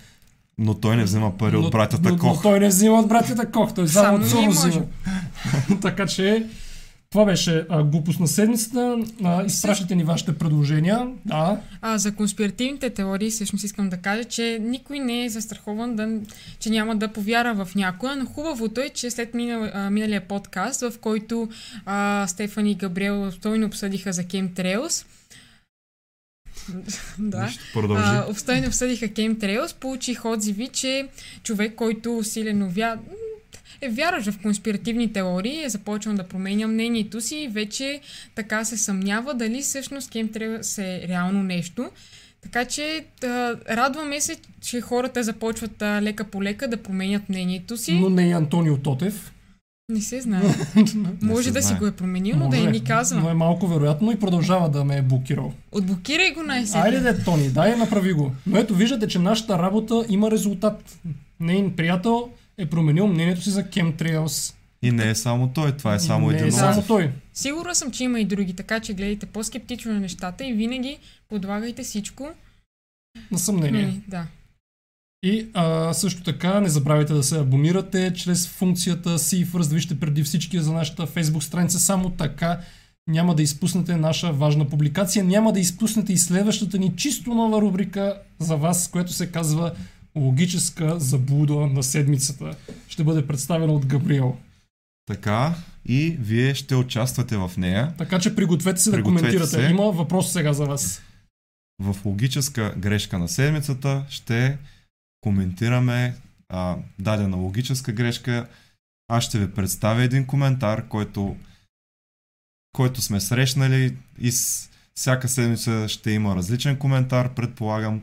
Но 0.57 0.73
той 0.73 0.95
не 0.97 1.03
взема 1.03 1.37
пари 1.37 1.55
но, 1.55 1.61
от 1.61 1.71
братята 1.71 2.09
но, 2.09 2.17
Кох. 2.17 2.35
Но 2.35 2.41
той 2.41 2.59
не 2.59 2.67
взима 2.67 2.99
от 2.99 3.07
братята 3.07 3.51
Кох, 3.51 3.73
той 3.73 3.87
само 3.87 4.17
от 4.17 4.29
Сорос 4.29 4.65
взима. 4.65 4.85
така 5.81 6.05
че 6.05 6.45
това 7.15 7.25
беше 7.25 7.65
а, 7.69 7.83
глупост 7.83 8.19
на 8.19 8.27
седмицата. 8.27 8.97
А, 9.23 9.45
изпращайте 9.45 9.95
ни 9.95 10.03
вашите 10.03 10.37
предложения. 10.37 11.07
Да, 11.25 11.61
А, 11.81 11.97
за 11.97 12.15
конспиративните 12.15 12.89
теории 12.89 13.29
всъщност 13.29 13.63
искам 13.63 13.89
да 13.89 13.97
кажа, 13.97 14.23
че 14.23 14.59
никой 14.61 14.99
не 14.99 15.25
е 15.25 15.29
застрахован, 15.29 15.95
да, 15.95 16.19
че 16.59 16.69
няма 16.69 16.95
да 16.95 17.07
повяра 17.07 17.53
в 17.53 17.75
някоя, 17.75 18.15
но 18.15 18.25
хубавото 18.25 18.81
е, 18.81 18.89
че 18.89 19.11
след 19.11 19.33
минал, 19.33 19.69
а, 19.73 19.89
миналия 19.89 20.27
подкаст, 20.27 20.81
в 20.81 20.93
който 21.01 21.49
а, 21.85 22.25
Стефани 22.27 22.71
и 22.71 22.75
Габриел 22.75 23.31
стойно 23.31 23.65
обсъдиха 23.65 24.13
за 24.13 24.23
Chemtrails, 24.23 25.05
да. 27.19 27.43
Нищо, 27.43 27.63
продължи. 27.73 28.03
А, 28.05 28.25
обстойно 28.29 28.67
обсъдиха 28.67 29.05
Chemtrails, 29.05 29.75
получих 29.75 30.25
отзиви, 30.25 30.67
че 30.67 31.07
човек, 31.43 31.75
който 31.75 32.17
усилено 32.17 32.69
вя... 32.69 32.97
е 33.81 33.89
вярващ 33.89 34.31
в 34.31 34.41
конспиративни 34.41 35.13
теории, 35.13 35.63
е 35.63 35.69
започнал 35.69 36.15
да 36.15 36.23
променя 36.23 36.67
мнението 36.67 37.21
си 37.21 37.35
и 37.35 37.47
вече 37.47 38.01
така 38.35 38.65
се 38.65 38.77
съмнява 38.77 39.33
дали 39.33 39.61
всъщност 39.61 40.11
Chemtrails 40.11 40.83
е 40.83 41.07
реално 41.07 41.43
нещо. 41.43 41.89
Така 42.41 42.65
че 42.65 43.05
да, 43.21 43.55
радваме 43.69 44.21
се, 44.21 44.35
че 44.61 44.81
хората 44.81 45.23
започват 45.23 45.81
а, 45.81 46.01
лека 46.01 46.23
по 46.23 46.43
лека 46.43 46.67
да 46.67 46.77
променят 46.77 47.29
мнението 47.29 47.77
си. 47.77 47.99
но 47.99 48.09
не 48.09 48.27
и 48.27 48.31
Антонио 48.31 48.77
Тотев. 48.77 49.31
Не 49.89 50.01
се 50.01 50.21
знае. 50.21 50.41
Може 51.21 51.43
се 51.43 51.51
да 51.51 51.61
си 51.61 51.67
знае. 51.67 51.79
го 51.79 51.87
е 51.87 51.91
променил, 51.91 52.35
но 52.35 52.49
да 52.49 52.57
Може, 52.57 52.65
не 52.65 52.71
ни 52.71 52.83
казва. 52.83 53.21
Но 53.21 53.29
е 53.29 53.33
малко 53.33 53.67
вероятно 53.67 54.11
и 54.11 54.19
продължава 54.19 54.69
да 54.69 54.85
ме 54.85 54.97
е 54.97 55.01
блокирал. 55.01 55.53
Отблокирай 55.71 56.31
го 56.31 56.43
най-сетне. 56.43 56.81
Айде 56.81 56.99
де, 56.99 57.23
Тони, 57.23 57.49
дай 57.49 57.75
направи 57.75 58.13
го. 58.13 58.31
Но 58.47 58.57
ето 58.57 58.75
виждате, 58.75 59.07
че 59.07 59.19
нашата 59.19 59.59
работа 59.59 60.05
има 60.09 60.31
резултат. 60.31 60.99
Нейн 61.39 61.75
приятел 61.75 62.29
е 62.57 62.65
променил 62.65 63.07
мнението 63.07 63.41
си 63.41 63.49
за 63.49 63.63
Chemtrails. 63.63 64.53
И 64.81 64.91
не 64.91 65.09
е 65.09 65.15
само 65.15 65.47
той, 65.53 65.71
това 65.71 65.95
е 65.95 65.99
само 65.99 66.27
не 66.27 66.35
един 66.35 66.47
е 66.47 66.51
само 66.51 66.83
той. 66.87 67.11
Сигурна 67.33 67.75
съм, 67.75 67.91
че 67.91 68.03
има 68.03 68.19
и 68.19 68.25
други, 68.25 68.53
така 68.53 68.79
че 68.79 68.93
гледайте 68.93 69.25
по-скептично 69.25 69.93
на 69.93 69.99
нещата 69.99 70.45
и 70.45 70.53
винаги 70.53 70.97
подлагайте 71.29 71.83
всичко. 71.83 72.29
На 73.31 73.39
съмнение. 73.39 73.81
Нали, 73.81 74.01
да. 74.07 74.27
И 75.23 75.47
а, 75.53 75.93
също 75.93 76.23
така 76.23 76.59
не 76.59 76.69
забравяйте 76.69 77.13
да 77.13 77.23
се 77.23 77.39
абонирате 77.39 78.13
чрез 78.13 78.47
функцията 78.47 79.09
CFRS, 79.19 79.69
да 79.69 79.75
вижте 79.75 79.99
преди 79.99 80.23
всички 80.23 80.59
за 80.59 80.73
нашата 80.73 81.07
Facebook 81.07 81.39
страница. 81.39 81.79
Само 81.79 82.09
така 82.09 82.59
няма 83.07 83.35
да 83.35 83.43
изпуснете 83.43 83.95
наша 83.95 84.31
важна 84.31 84.69
публикация. 84.69 85.23
Няма 85.23 85.53
да 85.53 85.59
изпуснете 85.59 86.13
и 86.13 86.17
следващата 86.17 86.77
ни 86.77 86.93
чисто 86.95 87.33
нова 87.33 87.61
рубрика 87.61 88.21
за 88.39 88.55
вас, 88.55 88.87
която 88.87 89.13
се 89.13 89.31
казва 89.31 89.71
Логическа 90.15 90.99
заблуда 90.99 91.55
на 91.55 91.83
седмицата. 91.83 92.55
Ще 92.87 93.03
бъде 93.03 93.27
представена 93.27 93.73
от 93.73 93.85
Габриел. 93.85 94.37
Така, 95.05 95.55
и 95.85 96.17
вие 96.19 96.55
ще 96.55 96.75
участвате 96.75 97.37
в 97.37 97.51
нея. 97.57 97.93
Така 97.97 98.19
че 98.19 98.35
пригответе 98.35 98.81
се 98.81 98.89
да 98.89 98.95
Пригответе 98.97 99.19
коментирате. 99.21 99.49
се. 99.49 99.69
Има 99.71 99.91
въпрос 99.91 100.31
сега 100.31 100.53
за 100.53 100.65
вас. 100.65 101.01
В 101.81 101.95
логическа 102.05 102.73
грешка 102.77 103.19
на 103.19 103.27
седмицата 103.27 104.05
ще 104.09 104.57
коментираме 105.21 106.15
а, 106.49 106.77
дадена 106.99 107.37
логическа 107.37 107.91
грешка. 107.91 108.47
Аз 109.07 109.23
ще 109.23 109.39
ви 109.39 109.51
представя 109.51 110.03
един 110.03 110.25
коментар, 110.25 110.87
който, 110.87 111.35
който 112.71 113.01
сме 113.01 113.21
срещнали 113.21 113.97
и 114.19 114.31
с 114.31 114.69
всяка 114.95 115.27
седмица 115.27 115.87
ще 115.89 116.11
има 116.11 116.35
различен 116.35 116.77
коментар, 116.77 117.33
предполагам. 117.33 118.01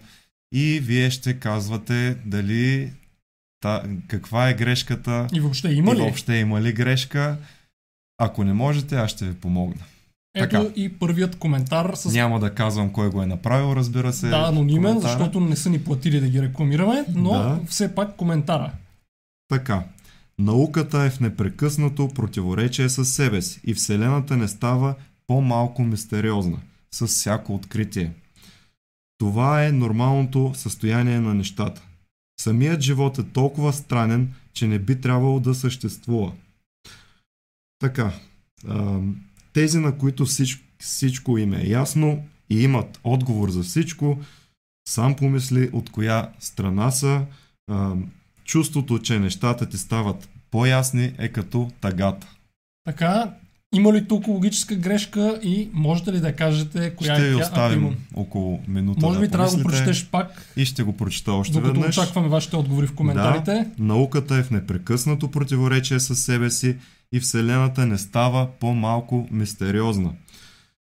И 0.53 0.81
вие 0.81 1.11
ще 1.11 1.35
казвате 1.35 2.17
дали 2.27 2.93
та, 3.61 3.83
каква 4.09 4.49
е 4.49 4.55
грешката 4.55 5.27
И 5.33 5.41
въобще 5.41 5.69
има 5.69 5.93
и 5.93 5.95
ли? 5.95 6.01
въобще 6.01 6.35
има 6.35 6.61
ли 6.63 6.73
грешка. 6.73 7.37
Ако 8.19 8.45
не 8.45 8.53
можете, 8.53 8.97
аз 8.97 9.11
ще 9.11 9.25
ви 9.25 9.35
помогна. 9.35 9.83
Ето 10.35 10.49
така. 10.51 10.71
и 10.77 10.89
първият 10.89 11.37
коментар 11.37 11.93
с 11.95 12.13
Няма 12.13 12.41
да 12.41 12.55
казвам 12.55 12.91
кой 12.91 13.11
го 13.11 13.23
е 13.23 13.27
направил, 13.27 13.77
разбира 13.77 14.13
се. 14.13 14.29
Да, 14.29 14.37
анонимен, 14.39 14.83
коментара. 14.85 15.09
защото 15.09 15.41
не 15.41 15.57
са 15.57 15.71
ни 15.71 15.85
платили 15.85 16.21
да 16.21 16.29
ги 16.29 16.43
рекламираме, 16.43 17.05
но 17.09 17.31
Да. 17.31 17.61
все 17.69 17.95
пак 17.95 18.17
коментара. 18.17 18.73
Така. 19.49 19.83
Науката 20.39 20.99
е 20.99 21.11
в 21.11 21.21
непрекъснато 21.21 22.09
противоречие 22.09 22.89
с 22.89 23.05
себе 23.05 23.43
си 23.43 23.61
и 23.65 23.75
Вселената 23.75 24.37
не 24.37 24.49
става 24.49 24.95
по-малко 25.27 25.83
мистериозна 25.83 26.59
с 26.91 27.07
всяко 27.07 27.55
откритие. 27.55 28.11
Това 29.23 29.65
е 29.65 29.73
нормалното 29.73 30.53
състояние 30.55 31.21
на 31.21 31.35
нещата. 31.35 31.83
Самият 32.41 32.81
живот 32.81 33.19
е 33.19 33.23
толкова 33.23 33.73
странен, 33.73 34.35
че 34.53 34.67
не 34.67 34.79
би 34.79 35.01
трябвало 35.01 35.41
да 35.41 35.55
съществува. 35.55 36.33
Така. 37.79 38.13
Тези, 39.53 39.79
на 39.79 39.99
които 39.99 40.25
всичко, 40.25 40.65
всичко 40.79 41.39
им 41.39 41.55
е 41.55 41.67
ясно 41.67 42.25
и 42.51 42.63
имат 42.63 43.01
отговор 43.05 43.51
за 43.51 43.63
всичко, 43.63 44.19
сам 44.89 45.17
помисли 45.17 45.71
от 45.73 45.91
коя 45.91 46.31
страна 46.39 46.91
са. 46.91 47.27
Чувството, 48.45 48.99
че 48.99 49.19
нещата 49.19 49.69
ти 49.69 49.79
стават 49.79 50.29
по-ясни 50.51 51.15
е 51.19 51.29
като 51.29 51.71
тагата. 51.81 52.37
Така, 52.85 53.35
има 53.75 53.93
ли 53.93 54.09
тук 54.09 54.27
логическа 54.29 54.75
грешка 54.75 55.41
и 55.43 55.71
можете 55.73 56.13
ли 56.13 56.21
да 56.21 56.37
кажете 56.37 56.95
коя 56.97 57.15
ще 57.15 57.29
е 57.29 57.31
тя? 57.31 57.37
ако 57.37 57.43
оставим 57.43 57.79
има? 57.79 57.95
около 58.15 58.61
минута 58.69 59.07
Може 59.07 59.21
би 59.21 59.27
да 59.27 59.33
трябва 59.33 59.51
да 59.51 59.57
го 59.57 59.63
прочетеш 59.63 60.07
пак, 60.07 60.53
и 60.57 60.65
ще 60.65 60.83
го 60.83 60.97
прочета 60.97 61.33
още 61.33 61.53
докато 61.53 61.73
веднъж. 61.81 61.99
очакваме 61.99 62.29
вашите 62.29 62.57
отговори 62.57 62.87
в 62.87 62.95
коментарите. 62.95 63.53
Да, 63.79 63.85
науката 63.85 64.37
е 64.37 64.43
в 64.43 64.51
непрекъснато 64.51 65.31
противоречие 65.31 66.01
с 66.01 66.17
себе 66.17 66.51
си 66.51 66.77
и 67.13 67.21
Вселената 67.21 67.87
не 67.87 67.99
става 67.99 68.49
по-малко 68.61 69.29
мистериозна. 69.31 70.13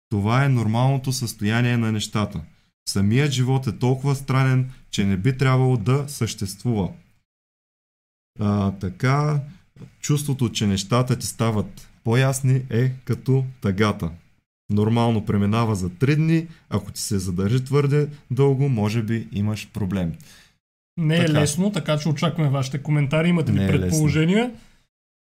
Това 0.10 0.46
е 0.46 0.50
нормалното 0.50 1.12
състояние 1.12 1.78
на 1.78 1.92
нещата. 1.92 2.42
Самият 2.90 3.32
живот 3.32 3.68
е 3.68 3.78
толкова 3.78 4.16
странен, 4.16 4.72
че 4.92 5.06
не 5.06 5.18
би 5.18 5.38
трябвало 5.38 5.78
да 5.78 6.06
съществува. 6.08 6.90
А, 8.40 8.72
така, 8.72 9.40
чувството, 10.02 10.50
че 10.50 10.68
нещата 10.68 11.16
ти 11.16 11.26
стават 11.28 11.91
по-ясни 12.04 12.62
е 12.70 12.92
като 13.06 13.44
тъгата. 13.62 14.10
Нормално 14.70 15.26
преминава 15.26 15.76
за 15.76 15.90
3 15.90 16.16
дни, 16.16 16.48
ако 16.70 16.92
ти 16.92 17.02
се 17.02 17.20
задържи 17.20 17.64
твърде 17.64 18.08
дълго, 18.32 18.70
може 18.70 19.02
би 19.02 19.28
имаш 19.32 19.70
проблем. 19.74 20.14
Не 20.98 21.16
е 21.16 21.26
Така. 21.26 21.40
лесно, 21.40 21.72
така 21.72 21.98
че 21.98 22.10
очакваме 22.10 22.50
вашите 22.50 22.78
коментари. 22.78 23.30
Имате 23.30 23.52
ли 23.52 23.60
Не 23.60 23.66
е 23.66 23.68
предположения? 23.68 24.52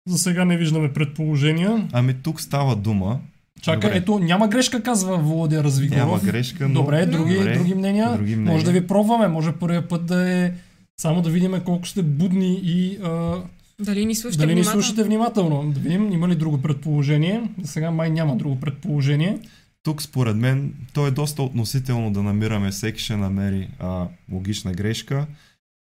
За 0.07 0.17
сега 0.17 0.45
не 0.45 0.57
виждаме 0.57 0.93
предположения. 0.93 1.87
Ами 1.93 2.13
тук 2.13 2.41
става 2.41 2.75
дума. 2.75 3.19
Чакай, 3.61 3.89
Добре. 3.89 3.97
ето, 3.97 4.19
няма 4.19 4.47
грешка, 4.47 4.83
казва 4.83 5.17
Володя 5.17 5.63
Развигоров. 5.63 5.99
Няма 5.99 6.19
грешка, 6.19 6.67
но... 6.67 6.73
Добре, 6.73 7.05
други, 7.05 7.35
Добре. 7.35 7.53
други 7.53 7.75
мнения. 7.75 8.17
Други 8.17 8.35
мнения. 8.35 8.53
Може 8.53 8.65
да 8.65 8.71
ви 8.71 8.87
пробваме, 8.87 9.27
може 9.27 9.51
първият 9.51 9.89
път 9.89 10.05
да 10.05 10.31
е 10.31 10.53
само 11.01 11.21
да 11.21 11.29
видим 11.29 11.61
колко 11.65 11.87
сте 11.87 12.03
будни 12.03 12.59
и 12.63 12.97
а, 13.03 13.37
Дали 13.81 14.05
ни 14.05 14.15
слушате 14.15 14.37
дали 14.37 14.55
ни 14.55 14.61
внимателно? 14.61 14.83
слушате 14.83 15.03
внимателно. 15.03 15.71
Да 15.71 15.79
видим 15.79 16.11
има 16.11 16.27
ли 16.27 16.35
друго 16.35 16.61
предположение. 16.61 17.49
За 17.61 17.67
сега 17.67 17.91
май 17.91 18.09
няма 18.09 18.35
друго 18.35 18.59
предположение. 18.59 19.39
Тук 19.83 20.01
според 20.01 20.35
мен 20.35 20.73
то 20.93 21.07
е 21.07 21.11
доста 21.11 21.43
относително 21.43 22.13
да 22.13 22.23
намираме, 22.23 22.71
всеки 22.71 23.01
ще 23.01 23.15
намери 23.15 23.69
а, 23.79 24.07
логична 24.31 24.71
грешка, 24.71 25.27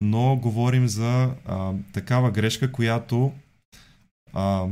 но 0.00 0.36
говорим 0.36 0.88
за 0.88 1.30
а, 1.46 1.72
такава 1.92 2.30
грешка, 2.30 2.72
която 2.72 3.32
а, 4.32 4.66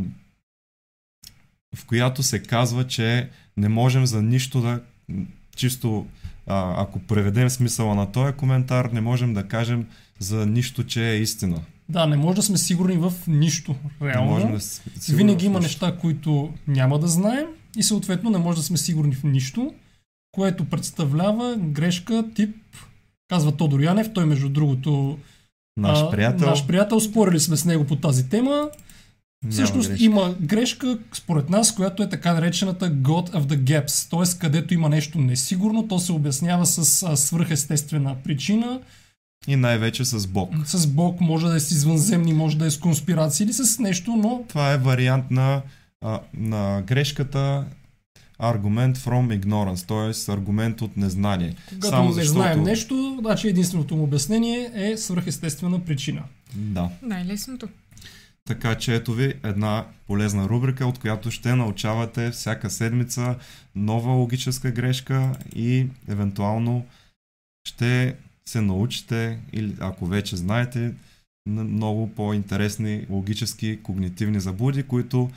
в 1.77 1.87
която 1.87 2.23
се 2.23 2.43
казва, 2.43 2.87
че 2.87 3.29
не 3.57 3.69
можем 3.69 4.07
за 4.07 4.23
нищо 4.23 4.61
да 4.61 4.81
чисто 5.57 6.07
а, 6.47 6.83
ако 6.83 6.99
преведем 6.99 7.51
смисъла 7.51 7.95
на 7.95 8.13
този 8.13 8.33
коментар, 8.33 8.85
не 8.85 9.01
можем 9.01 9.35
да 9.35 9.49
кажем 9.49 9.87
за 10.19 10.47
нищо, 10.47 10.85
че 10.85 11.11
е 11.11 11.17
истина. 11.17 11.63
Да, 11.89 12.07
не 12.07 12.17
може 12.17 12.37
да 12.37 12.43
сме 12.43 12.59
сигурни 12.59 12.97
в 12.97 13.13
нищо. 13.27 13.75
Не 14.01 14.09
Реално. 14.09 14.31
можем 14.31 14.53
да 14.53 14.61
с- 14.61 14.83
сигурно 14.99 15.17
Винаги 15.19 15.47
има 15.47 15.61
неща, 15.61 15.97
които 15.97 16.53
няма 16.69 16.99
да 16.99 17.09
знаем 17.09 17.47
и 17.77 17.83
съответно 17.83 18.31
не 18.31 18.39
може 18.39 18.59
да 18.59 18.65
сме 18.65 18.77
сигурни 18.77 19.15
в 19.15 19.25
нищо, 19.25 19.75
което 20.33 20.65
представлява 20.65 21.57
грешка 21.57 22.25
тип, 22.35 22.57
казва 23.29 23.53
Тодор 23.53 23.81
Янев, 23.81 24.13
той 24.13 24.27
между 24.27 24.49
другото 24.49 25.19
Наш 25.77 25.99
а, 25.99 26.11
приятел. 26.11 26.49
наш 26.49 26.67
приятел, 26.67 27.01
спорили 27.01 27.41
сме 27.41 27.57
с 27.57 27.65
него 27.65 27.85
по 27.85 27.97
тази 27.97 28.29
тема. 28.29 28.51
няма 28.51 28.71
Всъщност 29.51 29.89
грешка. 29.89 30.05
има 30.05 30.35
грешка, 30.41 30.99
според 31.13 31.51
нас, 31.51 31.75
която 31.75 32.03
е 32.03 32.09
така 32.09 32.35
наречената 32.35 32.91
God 32.93 33.31
of 33.31 33.43
the 33.43 33.57
Gaps, 33.57 34.11
т.е. 34.27 34.39
където 34.39 34.75
има 34.75 34.89
нещо 34.89 35.19
несигурно, 35.19 35.89
то 35.89 35.99
се 35.99 36.13
обяснява 36.13 36.67
с 36.67 37.03
а, 37.03 37.17
свръхестествена 37.17 38.17
причина. 38.25 38.81
И 39.49 39.57
най-вече 39.57 40.05
с 40.05 40.27
Бог. 40.27 40.51
С 40.65 40.87
Бог 40.87 41.21
може 41.21 41.47
да 41.47 41.57
е 41.57 41.61
с 41.61 41.71
извънземни, 41.71 42.33
може 42.33 42.59
да 42.59 42.67
е 42.67 42.71
с 42.71 42.79
конспирации 42.79 43.45
или 43.45 43.53
с 43.53 43.79
нещо, 43.79 44.17
но 44.17 44.45
Това 44.49 44.73
е 44.73 44.79
вариант 44.79 45.31
на 45.31 45.63
а, 46.05 46.21
на 46.35 46.83
грешката 46.83 47.65
аргумент 48.39 48.99
from 48.99 49.41
ignorance, 49.41 49.87
т.е. 49.89 50.33
аргумент 50.33 50.83
от 50.83 50.97
незнание. 50.97 51.55
Когато 51.69 51.87
Само 51.89 52.09
не 52.09 52.13
защото- 52.15 52.33
знаем 52.33 52.63
нещо, 52.63 53.17
значи 53.21 53.49
единственото 53.49 53.97
му 53.97 54.03
обяснение 54.03 54.71
е 54.75 54.97
свръхестествена 54.97 55.85
причина. 55.85 56.23
Да. 56.55 56.89
Най-лесното. 57.03 57.69
Така 58.49 58.75
че 58.75 58.95
ето 58.95 59.13
ви 59.13 59.35
една 59.45 59.85
полезна 60.07 60.49
рубрика, 60.49 60.87
от 60.87 60.99
която 60.99 61.31
ще 61.31 61.55
научавате 61.55 62.31
всяка 62.31 62.71
седмица 62.71 63.35
нова 63.75 64.13
логическа 64.13 64.71
грешка 64.71 65.33
и 65.55 65.87
евентуално 66.09 66.85
ще 67.69 68.15
се 68.49 68.61
научите, 68.61 69.39
или 69.53 69.77
ако 69.81 70.07
вече 70.07 70.37
знаете, 70.37 70.95
на 71.47 71.65
много 71.65 72.11
по-интересни 72.15 73.07
логически 73.11 73.83
когнитивни 73.83 74.41
заблуди, 74.41 74.83
които 74.83 75.31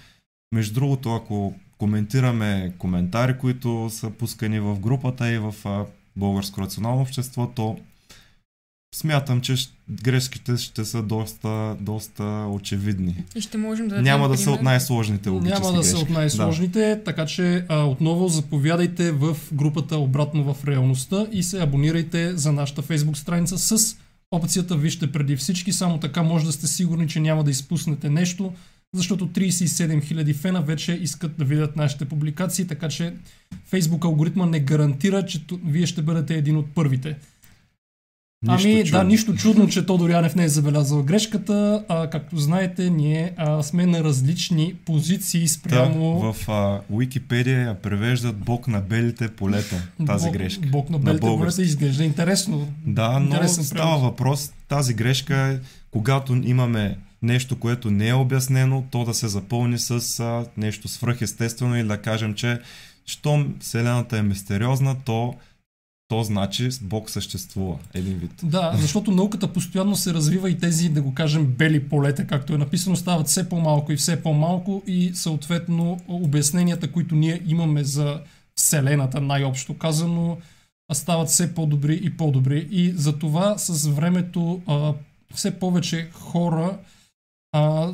между 0.52 0.74
другото, 0.74 1.16
ако 1.16 1.56
коментираме 1.78 2.74
коментари, 2.78 3.38
които 3.38 3.90
са 3.90 4.10
пускани 4.12 4.60
в 4.60 4.80
групата 4.80 5.32
и 5.32 5.38
в 5.38 5.56
Българско 6.16 6.62
рационално 6.62 7.02
общество, 7.02 7.52
то 7.56 7.80
смятам, 8.96 9.42
че 9.42 9.56
грешките 10.04 10.58
ще 10.58 10.86
са 10.86 11.04
доста, 11.04 11.76
доста 11.80 12.24
очевидни. 12.50 13.24
И 13.36 13.42
ще 13.42 13.58
можем 13.58 13.88
да 13.88 14.02
Няма 14.02 14.30
да 14.30 14.38
са 14.38 14.44
пример. 14.44 14.58
от 14.58 14.64
най-сложните 14.64 15.30
логически 15.30 15.62
Няма 15.64 15.78
да 15.78 15.84
са 15.84 15.92
грешки. 15.92 16.04
от 16.04 16.10
най-сложните, 16.10 17.02
така 17.06 17.26
че 17.26 17.66
а, 17.70 17.84
отново 17.84 18.28
заповядайте 18.28 19.12
в 19.12 19.38
групата 19.54 19.98
Обратно 19.98 20.54
в 20.54 20.66
реалността 20.68 21.28
и 21.32 21.44
се 21.44 21.62
абонирайте 21.62 22.38
за 22.38 22.52
нашата 22.52 22.82
фейсбук 22.82 23.18
страница 23.18 23.58
с 23.58 23.96
опцията 24.32 24.76
Вижте 24.78 25.12
преди 25.12 25.36
всички, 25.36 25.74
само 25.74 25.98
така 25.98 26.24
може 26.24 26.46
да 26.46 26.52
сте 26.52 26.68
сигурни, 26.68 27.08
че 27.08 27.20
няма 27.20 27.44
да 27.44 27.52
изпуснете 27.52 28.10
нещо, 28.10 28.54
защото 28.94 29.28
37 29.28 30.02
000 30.04 30.36
фена 30.36 30.62
вече 30.62 31.00
искат 31.02 31.38
да 31.38 31.46
видят 31.46 31.76
нашите 31.76 32.06
публикации, 32.06 32.68
така 32.68 32.90
че 32.90 33.14
Facebook 33.72 34.06
алгоритма 34.06 34.46
не 34.46 34.60
гарантира, 34.60 35.26
че 35.26 35.42
вие 35.66 35.86
ще 35.86 36.02
бъдете 36.02 36.36
един 36.36 36.58
от 36.58 36.66
първите. 36.76 37.18
Нищо 38.44 38.68
ами 38.68 38.86
чудно. 38.86 39.00
да, 39.00 39.04
нищо 39.04 39.36
чудно, 39.36 39.68
че 39.68 39.86
Тодор 39.86 40.10
Янев 40.10 40.36
не 40.36 40.44
е 40.44 40.50
забелязал 40.50 41.04
грешката. 41.04 41.84
А, 41.88 42.10
както 42.10 42.38
знаете, 42.38 42.90
ние 42.90 43.34
а, 43.38 43.64
сме 43.64 43.86
на 43.86 44.04
различни 44.04 44.74
позиции 44.86 45.42
Да, 45.42 45.48
спрямо 45.48 46.34
в 46.34 46.50
а, 46.50 46.82
Уикипедия 46.90 47.62
я 47.62 47.76
превеждат 47.76 48.38
Бог 48.38 48.68
на 48.68 48.82
белите 48.82 49.28
полета, 49.30 49.88
тази 50.06 50.26
Бог, 50.26 50.34
грешка. 50.34 50.68
Бог 50.68 50.90
на 50.90 50.98
На 50.98 51.04
белите 51.04 51.22
български. 51.22 51.42
полета 51.42 51.62
изглежда 51.62 52.04
интересно. 52.04 52.68
Да, 52.86 53.20
но 53.20 53.48
става 53.48 53.96
превод. 53.96 54.02
въпрос, 54.02 54.52
тази 54.68 54.94
грешка 54.94 55.36
е, 55.38 55.58
когато 55.92 56.36
имаме 56.36 56.98
нещо, 57.22 57.60
което 57.60 57.92
не 57.92 58.08
е 58.08 58.14
обяснено, 58.14 58.84
то 58.92 59.06
да 59.06 59.14
се 59.14 59.28
запълни 59.28 59.80
с 59.80 60.20
а, 60.20 60.46
нещо 60.58 60.88
свръхестествено 60.88 61.78
или 61.78 61.88
да 61.88 61.98
кажем, 61.98 62.34
че 62.34 62.60
щом 63.06 63.56
Вселената 63.60 64.18
е 64.18 64.22
мистериозна, 64.22 64.96
то, 65.06 65.34
то 66.10 66.24
значи 66.24 66.70
Бог 66.82 67.10
съществува. 67.10 67.78
Един 67.94 68.18
вид. 68.18 68.32
Да, 68.44 68.74
защото 68.78 69.12
науката 69.12 69.54
постоянно 69.54 69.96
се 69.96 70.14
развива 70.14 70.50
и 70.50 70.58
тези, 70.58 70.90
да 70.90 71.02
го 71.02 71.14
кажем, 71.14 71.46
бели 71.46 71.90
полета, 71.90 72.28
както 72.28 72.54
е 72.54 72.58
написано, 72.58 72.96
стават 72.96 73.28
все 73.28 73.50
по-малко 73.50 73.92
и 73.92 73.96
все 73.96 74.24
по-малко 74.24 74.84
и 74.88 75.12
съответно 75.14 76.00
обясненията, 76.08 76.92
които 76.92 77.16
ние 77.16 77.42
имаме 77.48 77.84
за 77.84 78.22
Вселената, 78.56 79.22
най-общо 79.22 79.78
казано, 79.78 80.38
стават 80.94 81.28
все 81.28 81.56
по-добри 81.56 82.00
и 82.04 82.18
по-добри. 82.18 82.68
И 82.72 82.92
за 82.92 83.20
това 83.20 83.58
с 83.58 83.88
времето 83.88 84.62
а, 84.68 84.94
все 85.34 85.60
повече 85.60 86.10
хора 86.14 86.78
а, 87.52 87.92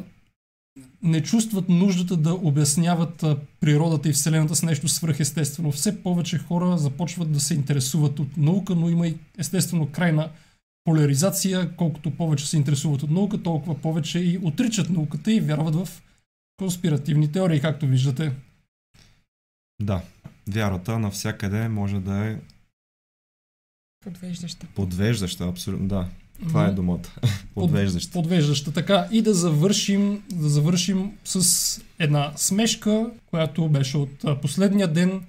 не 1.03 1.23
чувстват 1.23 1.69
нуждата 1.69 2.17
да 2.17 2.33
обясняват 2.33 3.25
природата 3.59 4.09
и 4.09 4.13
Вселената 4.13 4.55
с 4.55 4.63
нещо 4.63 4.87
свръхестествено. 4.87 5.71
Все 5.71 6.03
повече 6.03 6.37
хора 6.37 6.77
започват 6.77 7.31
да 7.31 7.39
се 7.39 7.53
интересуват 7.53 8.19
от 8.19 8.37
наука, 8.37 8.75
но 8.75 8.89
има 8.89 9.07
и 9.07 9.17
естествено 9.37 9.91
крайна 9.91 10.29
поляризация. 10.83 11.75
Колкото 11.75 12.17
повече 12.17 12.47
се 12.47 12.57
интересуват 12.57 13.03
от 13.03 13.09
наука, 13.11 13.43
толкова 13.43 13.81
повече 13.81 14.19
и 14.19 14.37
отричат 14.37 14.89
науката 14.89 15.33
и 15.33 15.39
вярват 15.39 15.75
в 15.75 15.87
конспиративни 16.57 17.31
теории, 17.31 17.61
както 17.61 17.87
виждате. 17.87 18.31
Да, 19.81 20.01
вярата 20.49 20.99
навсякъде 20.99 21.67
може 21.69 21.99
да 21.99 22.27
е 22.27 22.37
Подвеждаща. 24.03 24.67
подвеждаща, 24.75 25.47
абсолютно, 25.47 25.87
да. 25.87 26.09
Това 26.47 26.65
е 26.65 26.71
думата. 26.71 26.99
Подвеждаща. 27.55 28.11
подвеждаща. 28.13 28.73
Така 28.73 29.07
и 29.11 29.21
да 29.21 29.33
завършим, 29.33 30.23
да 30.31 30.49
завършим 30.49 31.11
с 31.23 31.81
една 31.99 32.33
смешка, 32.35 33.11
която 33.25 33.69
беше 33.69 33.97
от 33.97 34.41
последния 34.41 34.87
ден. 34.87 35.23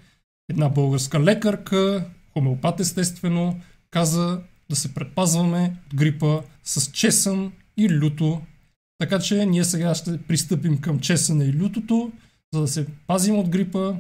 Една 0.50 0.68
българска 0.68 1.20
лекарка, 1.20 2.04
хомеопат 2.32 2.80
естествено, 2.80 3.60
каза 3.90 4.40
да 4.70 4.76
се 4.76 4.94
предпазваме 4.94 5.76
от 5.86 5.94
грипа 5.94 6.40
с 6.64 6.90
чесън 6.92 7.52
и 7.76 7.90
люто. 7.90 8.42
Така 8.98 9.18
че 9.18 9.46
ние 9.46 9.64
сега 9.64 9.94
ще 9.94 10.22
пристъпим 10.22 10.80
към 10.80 11.00
чесъна 11.00 11.44
и 11.44 11.58
лютото, 11.60 12.12
за 12.54 12.60
да 12.60 12.68
се 12.68 12.86
пазим 13.06 13.38
от 13.38 13.48
грипа. 13.48 13.94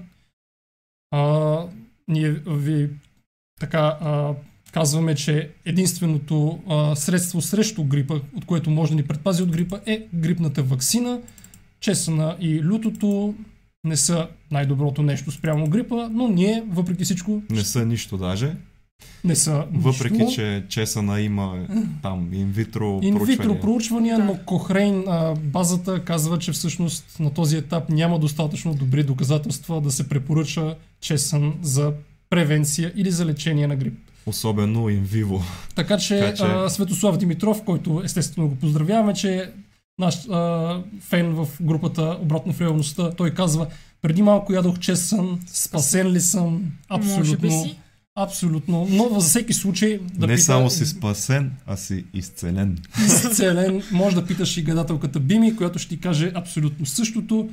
А, 1.10 1.62
ние 2.08 2.30
ви 2.46 2.90
така 3.60 3.98
а, 4.00 4.34
казваме, 4.76 5.14
че 5.14 5.48
единственото 5.64 6.58
а, 6.68 6.96
средство 6.96 7.42
срещу 7.42 7.84
грипа, 7.84 8.14
от 8.34 8.44
което 8.44 8.70
може 8.70 8.90
да 8.90 8.96
ни 8.96 9.02
предпази 9.02 9.42
от 9.42 9.50
грипа, 9.50 9.78
е 9.86 10.06
грипната 10.14 10.62
вакцина. 10.62 11.20
Чесъна 11.80 12.36
и 12.40 12.64
лютото 12.64 13.34
не 13.84 13.96
са 13.96 14.28
най-доброто 14.50 15.02
нещо 15.02 15.30
спрямо 15.30 15.68
грипа, 15.68 16.08
но 16.10 16.28
ние, 16.28 16.62
въпреки 16.68 17.04
всичко, 17.04 17.42
Не 17.50 17.60
са 17.60 17.86
нищо 17.86 18.16
даже. 18.16 18.56
не 19.24 19.36
са 19.36 19.64
Въпреки, 19.72 20.14
нищо. 20.16 20.34
че 20.34 20.64
Чесана 20.68 21.20
има 21.20 21.66
там 22.02 22.34
инвитро 22.34 23.00
Инвитро 23.02 23.26
проучвания. 23.26 23.60
проучвания, 23.60 24.16
Да. 24.18 24.24
но 24.24 24.38
Кохрейн 24.46 25.04
а, 25.08 25.34
базата 25.34 26.04
казва, 26.04 26.38
че 26.38 26.52
всъщност 26.52 27.16
на 27.20 27.34
този 27.34 27.56
етап 27.56 27.88
няма 27.90 28.18
достатъчно 28.18 28.74
добри 28.74 29.02
доказателства 29.02 29.80
да 29.80 29.90
се 29.90 30.08
препоръча 30.08 30.74
чесън 31.00 31.54
за 31.62 31.92
превенция 32.30 32.92
или 32.96 33.10
за 33.10 33.26
лечение 33.26 33.66
на 33.66 33.76
грип. 33.76 33.94
Особено 34.26 34.88
инвиво. 34.88 35.42
Така 35.74 35.98
че, 35.98 36.18
Така 36.18 36.34
че- 36.36 36.42
А, 36.44 36.68
Светослав 36.70 37.16
Димитров, 37.16 37.62
който 37.64 38.02
естествено 38.04 38.48
го 38.48 38.54
поздравяваме, 38.56 39.14
че 39.14 39.34
е 39.34 39.44
наш 39.98 40.28
а, 40.30 40.80
фен 41.00 41.34
в 41.34 41.48
групата 41.62 42.18
Обратно 42.22 42.52
в 42.52 42.60
реалността, 42.60 43.10
той 43.10 43.30
казва, 43.30 43.66
преди 44.02 44.22
малко 44.22 44.52
ядох 44.52 44.78
чесън, 44.78 45.40
спасен 45.46 46.12
ли 46.12 46.20
съм? 46.20 46.72
Може 46.90 47.36
би 47.36 47.46
Абсолютно. 47.46 47.50
си. 47.64 47.76
Абсолютно. 48.18 48.86
Но 48.90 49.20
за 49.20 49.28
всеки 49.28 49.52
случай 49.52 49.98
да 50.14 50.26
не 50.26 50.32
пита, 50.32 50.44
само 50.44 50.70
си 50.70 50.86
спасен, 50.86 51.52
а 51.66 51.76
си 51.76 52.04
изцелен. 52.14 52.78
изцелен, 53.06 53.82
може 53.92 54.16
да 54.16 54.26
питаш 54.26 54.56
и 54.56 54.62
гадателката 54.62 55.20
Бими, 55.20 55.56
която 55.56 55.78
ще 55.78 55.88
ти 55.88 56.00
каже 56.00 56.32
абсолютно 56.34 56.86
същото. 56.86 57.48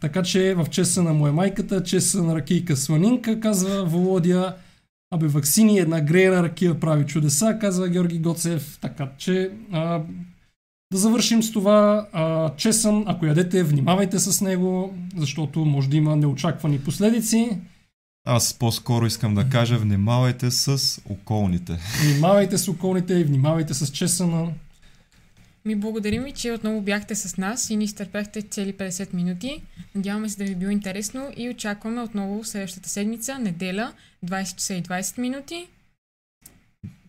Така 0.00 0.22
че 0.22 0.54
в 0.54 0.66
чеса 0.70 1.02
на 1.02 1.12
моя 1.12 1.32
майката, 1.32 1.82
чеса 1.82 2.22
на 2.22 2.34
ракийка 2.34 2.76
сланинка, 2.76 3.40
казва 3.40 3.84
Володя. 3.84 4.56
Абе, 5.10 5.26
ваксини, 5.26 5.78
една 5.78 6.00
греена 6.00 6.42
ракия 6.42 6.80
прави 6.80 7.06
чудеса, 7.06 7.58
казва 7.60 7.88
Георги 7.88 8.18
Гоцев. 8.18 8.78
Така 8.80 9.08
че 9.18 9.50
а, 9.72 10.02
да 10.92 10.98
завършим 10.98 11.42
с 11.42 11.52
това. 11.52 12.08
А, 12.12 12.54
чесън, 12.56 13.04
ако 13.06 13.26
ядете, 13.26 13.62
внимавайте 13.62 14.18
с 14.18 14.40
него, 14.40 14.94
защото 15.16 15.64
може 15.64 15.88
да 15.88 15.96
има 15.96 16.16
неочаквани 16.16 16.80
последици. 16.80 17.58
Аз 18.26 18.54
по-скоро 18.54 19.06
искам 19.06 19.34
да 19.34 19.48
кажа, 19.48 19.78
внимавайте 19.78 20.50
с 20.50 21.00
околните. 21.10 21.78
Внимавайте 22.02 22.58
с 22.58 22.68
околните 22.68 23.14
и 23.14 23.24
внимавайте 23.24 23.74
с 23.74 23.92
чесъна. 23.92 24.48
Ми 25.68 25.76
благодарим 25.76 26.22
ви, 26.22 26.32
че 26.32 26.52
отново 26.52 26.80
бяхте 26.80 27.14
с 27.14 27.36
нас 27.36 27.70
и 27.70 27.76
ни 27.76 27.84
изтърпяхте 27.84 28.42
цели 28.42 28.72
50 28.74 29.14
минути. 29.14 29.62
Надяваме 29.94 30.28
се 30.28 30.36
да 30.36 30.44
ви 30.44 30.52
е 30.52 30.54
било 30.54 30.70
интересно 30.70 31.30
и 31.36 31.50
очакваме 31.50 32.00
отново 32.00 32.44
следващата 32.44 32.88
седмица, 32.88 33.38
неделя, 33.38 33.92
20 34.26 34.56
часа 34.56 34.74
и 34.74 34.82
20 34.82 35.18
минути. 35.18 35.66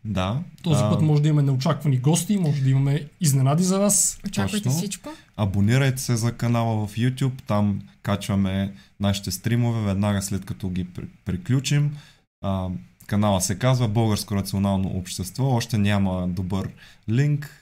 Да. 0.06 0.40
Този 0.64 0.84
а, 0.84 0.90
път 0.90 1.02
може 1.02 1.22
да 1.22 1.28
имаме 1.28 1.52
неочаквани 1.52 1.98
гости, 1.98 2.38
може 2.38 2.62
да 2.62 2.70
имаме 2.70 3.06
изненади 3.22 3.64
за 3.64 3.80
вас. 3.80 4.20
Очаквайте 4.28 4.64
Точно. 4.64 4.78
всичко. 4.78 5.10
Абонирайте 5.38 6.02
се 6.02 6.16
за 6.16 6.32
канала 6.32 6.88
в 6.88 6.96
YouTube, 6.96 7.42
там 7.48 7.82
качваме 8.02 8.74
нашите 9.00 9.32
стримове 9.32 9.82
веднага 9.82 10.22
след 10.22 10.46
като 10.46 10.70
ги 10.70 10.86
при- 10.86 11.08
приключим. 11.26 11.98
А, 12.42 12.68
канала 13.08 13.42
се 13.42 13.60
казва 13.60 13.88
Българско 13.88 14.36
рационално 14.36 14.90
общество, 14.90 15.46
още 15.46 15.78
няма 15.78 16.28
добър 16.28 16.70
линк, 17.10 17.59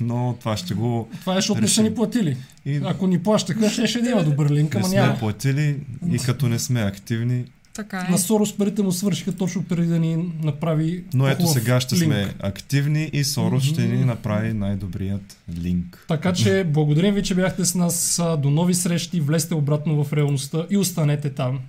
но 0.00 0.36
това 0.40 0.56
ще 0.56 0.74
го... 0.74 1.08
Това 1.20 1.32
е, 1.32 1.36
защото 1.36 1.60
не 1.60 1.68
са 1.68 1.82
ни 1.82 1.94
платили. 1.94 2.36
И 2.66 2.80
Ако 2.84 3.06
ни 3.06 3.22
плащаха, 3.22 3.70
ще, 3.70 3.86
ще 3.86 3.98
има 3.98 4.24
добър 4.24 4.50
линк, 4.50 4.74
не 4.74 4.80
ама 4.80 4.88
сме 4.88 5.00
няма. 5.00 5.18
платили 5.18 5.76
и 6.10 6.18
като 6.18 6.48
не 6.48 6.58
сме 6.58 6.80
активни, 6.80 7.44
Така 7.74 8.06
е. 8.08 8.10
На 8.10 8.18
Сорос 8.18 8.56
парите 8.56 8.82
му 8.82 8.92
свършиха 8.92 9.32
точно 9.32 9.64
преди 9.64 9.86
да 9.86 9.98
ни 9.98 10.32
направи 10.42 11.04
Но 11.14 11.28
ето 11.28 11.46
сега 11.46 11.80
ще 11.80 11.94
линк. 11.94 12.04
сме 12.04 12.34
активни 12.40 13.10
и 13.12 13.24
Сорос 13.24 13.64
ще 13.64 13.82
ни 13.82 14.04
направи 14.04 14.52
най-добрият 14.52 15.36
линк. 15.54 16.04
Така 16.08 16.32
че 16.32 16.64
благодарим 16.68 17.14
ви, 17.14 17.22
че 17.22 17.34
бяхте 17.34 17.64
с 17.64 17.74
нас. 17.74 18.20
До 18.38 18.50
нови 18.50 18.74
срещи, 18.74 19.20
влезте 19.20 19.54
обратно 19.54 20.04
в 20.04 20.12
реалността 20.12 20.66
и 20.70 20.76
останете 20.76 21.30
там. 21.30 21.60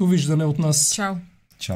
Довиждане 0.00 0.44
от 0.44 0.58
нас. 0.58 0.94
Чао. 0.94 1.14